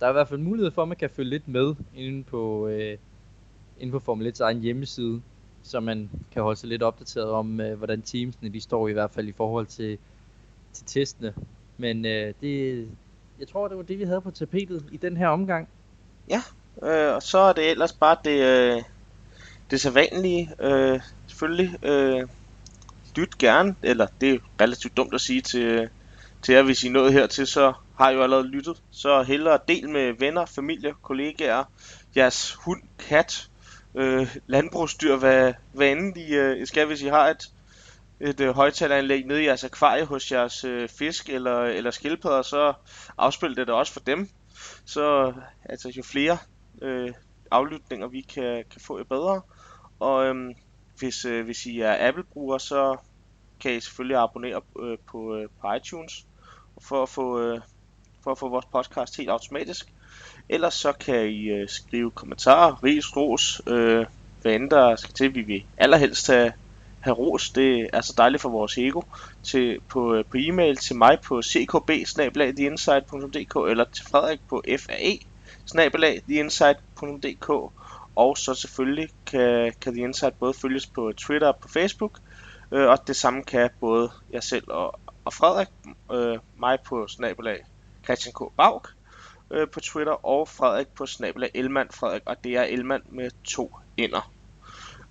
[0.00, 2.68] der er i hvert fald mulighed for, at man kan følge lidt med inde på,
[2.68, 2.98] øh,
[3.78, 5.22] inde på Formel 1's egen hjemmeside,
[5.62, 9.10] så man kan holde sig lidt opdateret om, øh, hvordan teamsene de står i hvert
[9.10, 9.98] fald i forhold til,
[10.72, 11.34] til testene.
[11.76, 12.88] Men øh, det,
[13.38, 15.68] jeg tror, det var det, vi havde på tapetet i den her omgang.
[16.30, 16.42] Ja,
[16.82, 18.82] øh, og så er det ellers bare det, øh,
[19.70, 20.50] det sædvanlige.
[20.60, 22.28] Øh, selvfølgelig øh,
[23.18, 25.88] lyt gerne, eller det er relativt dumt at sige til,
[26.42, 28.82] til jer, hvis I er nået hertil, så har I jo allerede lyttet.
[28.90, 31.64] Så hellere del med venner, familie, kollegaer,
[32.16, 33.48] jeres hund, kat,
[33.94, 37.50] øh, landbrugsdyr, hvad, hvad end I øh, skal, hvis I har et,
[38.20, 42.72] et øh, højtaleranlæg nede i jeres akvarie hos jeres øh, fisk eller, eller skildpadder, så
[43.18, 44.28] afspil det da også for dem.
[44.84, 45.32] Så
[45.64, 46.38] altså, jo flere
[46.82, 47.12] øh,
[47.50, 49.42] aflytninger vi kan, kan få, jo bedre.
[50.00, 50.54] Og øhm,
[50.98, 52.96] hvis, øh, hvis I er Apple-brugere, så
[53.60, 56.26] kan I selvfølgelig abonnere øh, på, øh, på iTunes
[56.80, 57.60] for at få øh,
[58.24, 59.92] for at få vores podcast helt automatisk.
[60.48, 64.06] Ellers så kan I øh, skrive kommentarer, ris, ros, øh,
[64.42, 65.34] hvad end der skal til.
[65.34, 66.52] Vi vil allerhelst have,
[67.00, 67.50] have ros.
[67.50, 69.02] Det er så dejligt for vores ego.
[69.42, 72.04] Til, på, øh, på e-mail til mig på ckb e
[73.70, 75.18] eller til Frederik på fae
[78.18, 82.18] og så selvfølgelig kan, kan The Insight både følges på Twitter og på Facebook.
[82.72, 85.68] Øh, og det samme kan både jeg selv og, og Frederik,
[86.12, 87.64] øh, mig på snabelag
[88.04, 88.56] Christian K.
[88.56, 88.86] Baug
[89.50, 93.76] øh, på Twitter, og Frederik på snabelag Elmand Frederik, og det er Elmand med to
[93.96, 94.32] ender.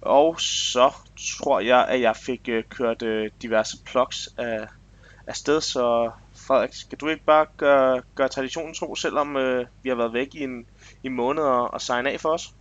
[0.01, 0.91] Og så
[1.39, 4.67] tror jeg, at jeg fik øh, kørt øh, diverse plugs af,
[5.27, 9.89] af sted, så Frederik, skal du ikke bare gøre, gøre traditionen tro, selvom øh, vi
[9.89, 10.65] har været væk i en,
[11.03, 12.53] i måneder og, og signe af for os?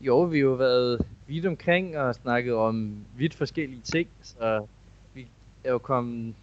[0.00, 4.66] Jo, vi har jo været vidt omkring og snakket om vidt forskellige ting, så
[5.14, 5.26] vi
[5.64, 6.34] er jo kommet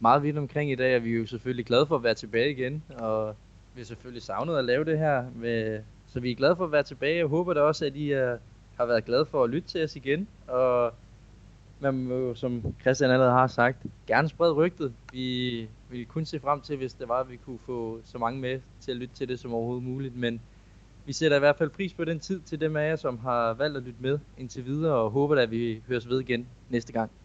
[0.00, 2.50] meget vidt omkring i dag, og vi er jo selvfølgelig glade for at være tilbage
[2.50, 3.36] igen, og
[3.74, 6.72] vi er selvfølgelig savnet at lave det her med Så vi er glade for at
[6.72, 7.16] være tilbage.
[7.16, 8.38] Jeg håber da også, at I er,
[8.76, 10.28] har været glade for at lytte til os igen.
[10.48, 10.92] Og
[11.80, 14.94] man må som Christian allerede har sagt, gerne sprede rygtet.
[15.12, 18.40] Vi vil kun se frem til, hvis det var, at vi kunne få så mange
[18.40, 20.16] med til at lytte til det som overhovedet muligt.
[20.16, 20.40] Men
[21.10, 23.54] vi sætter i hvert fald pris på den tid til dem af jer, som har
[23.54, 27.19] valgt at lytte med indtil videre, og håber at vi høres ved igen næste gang.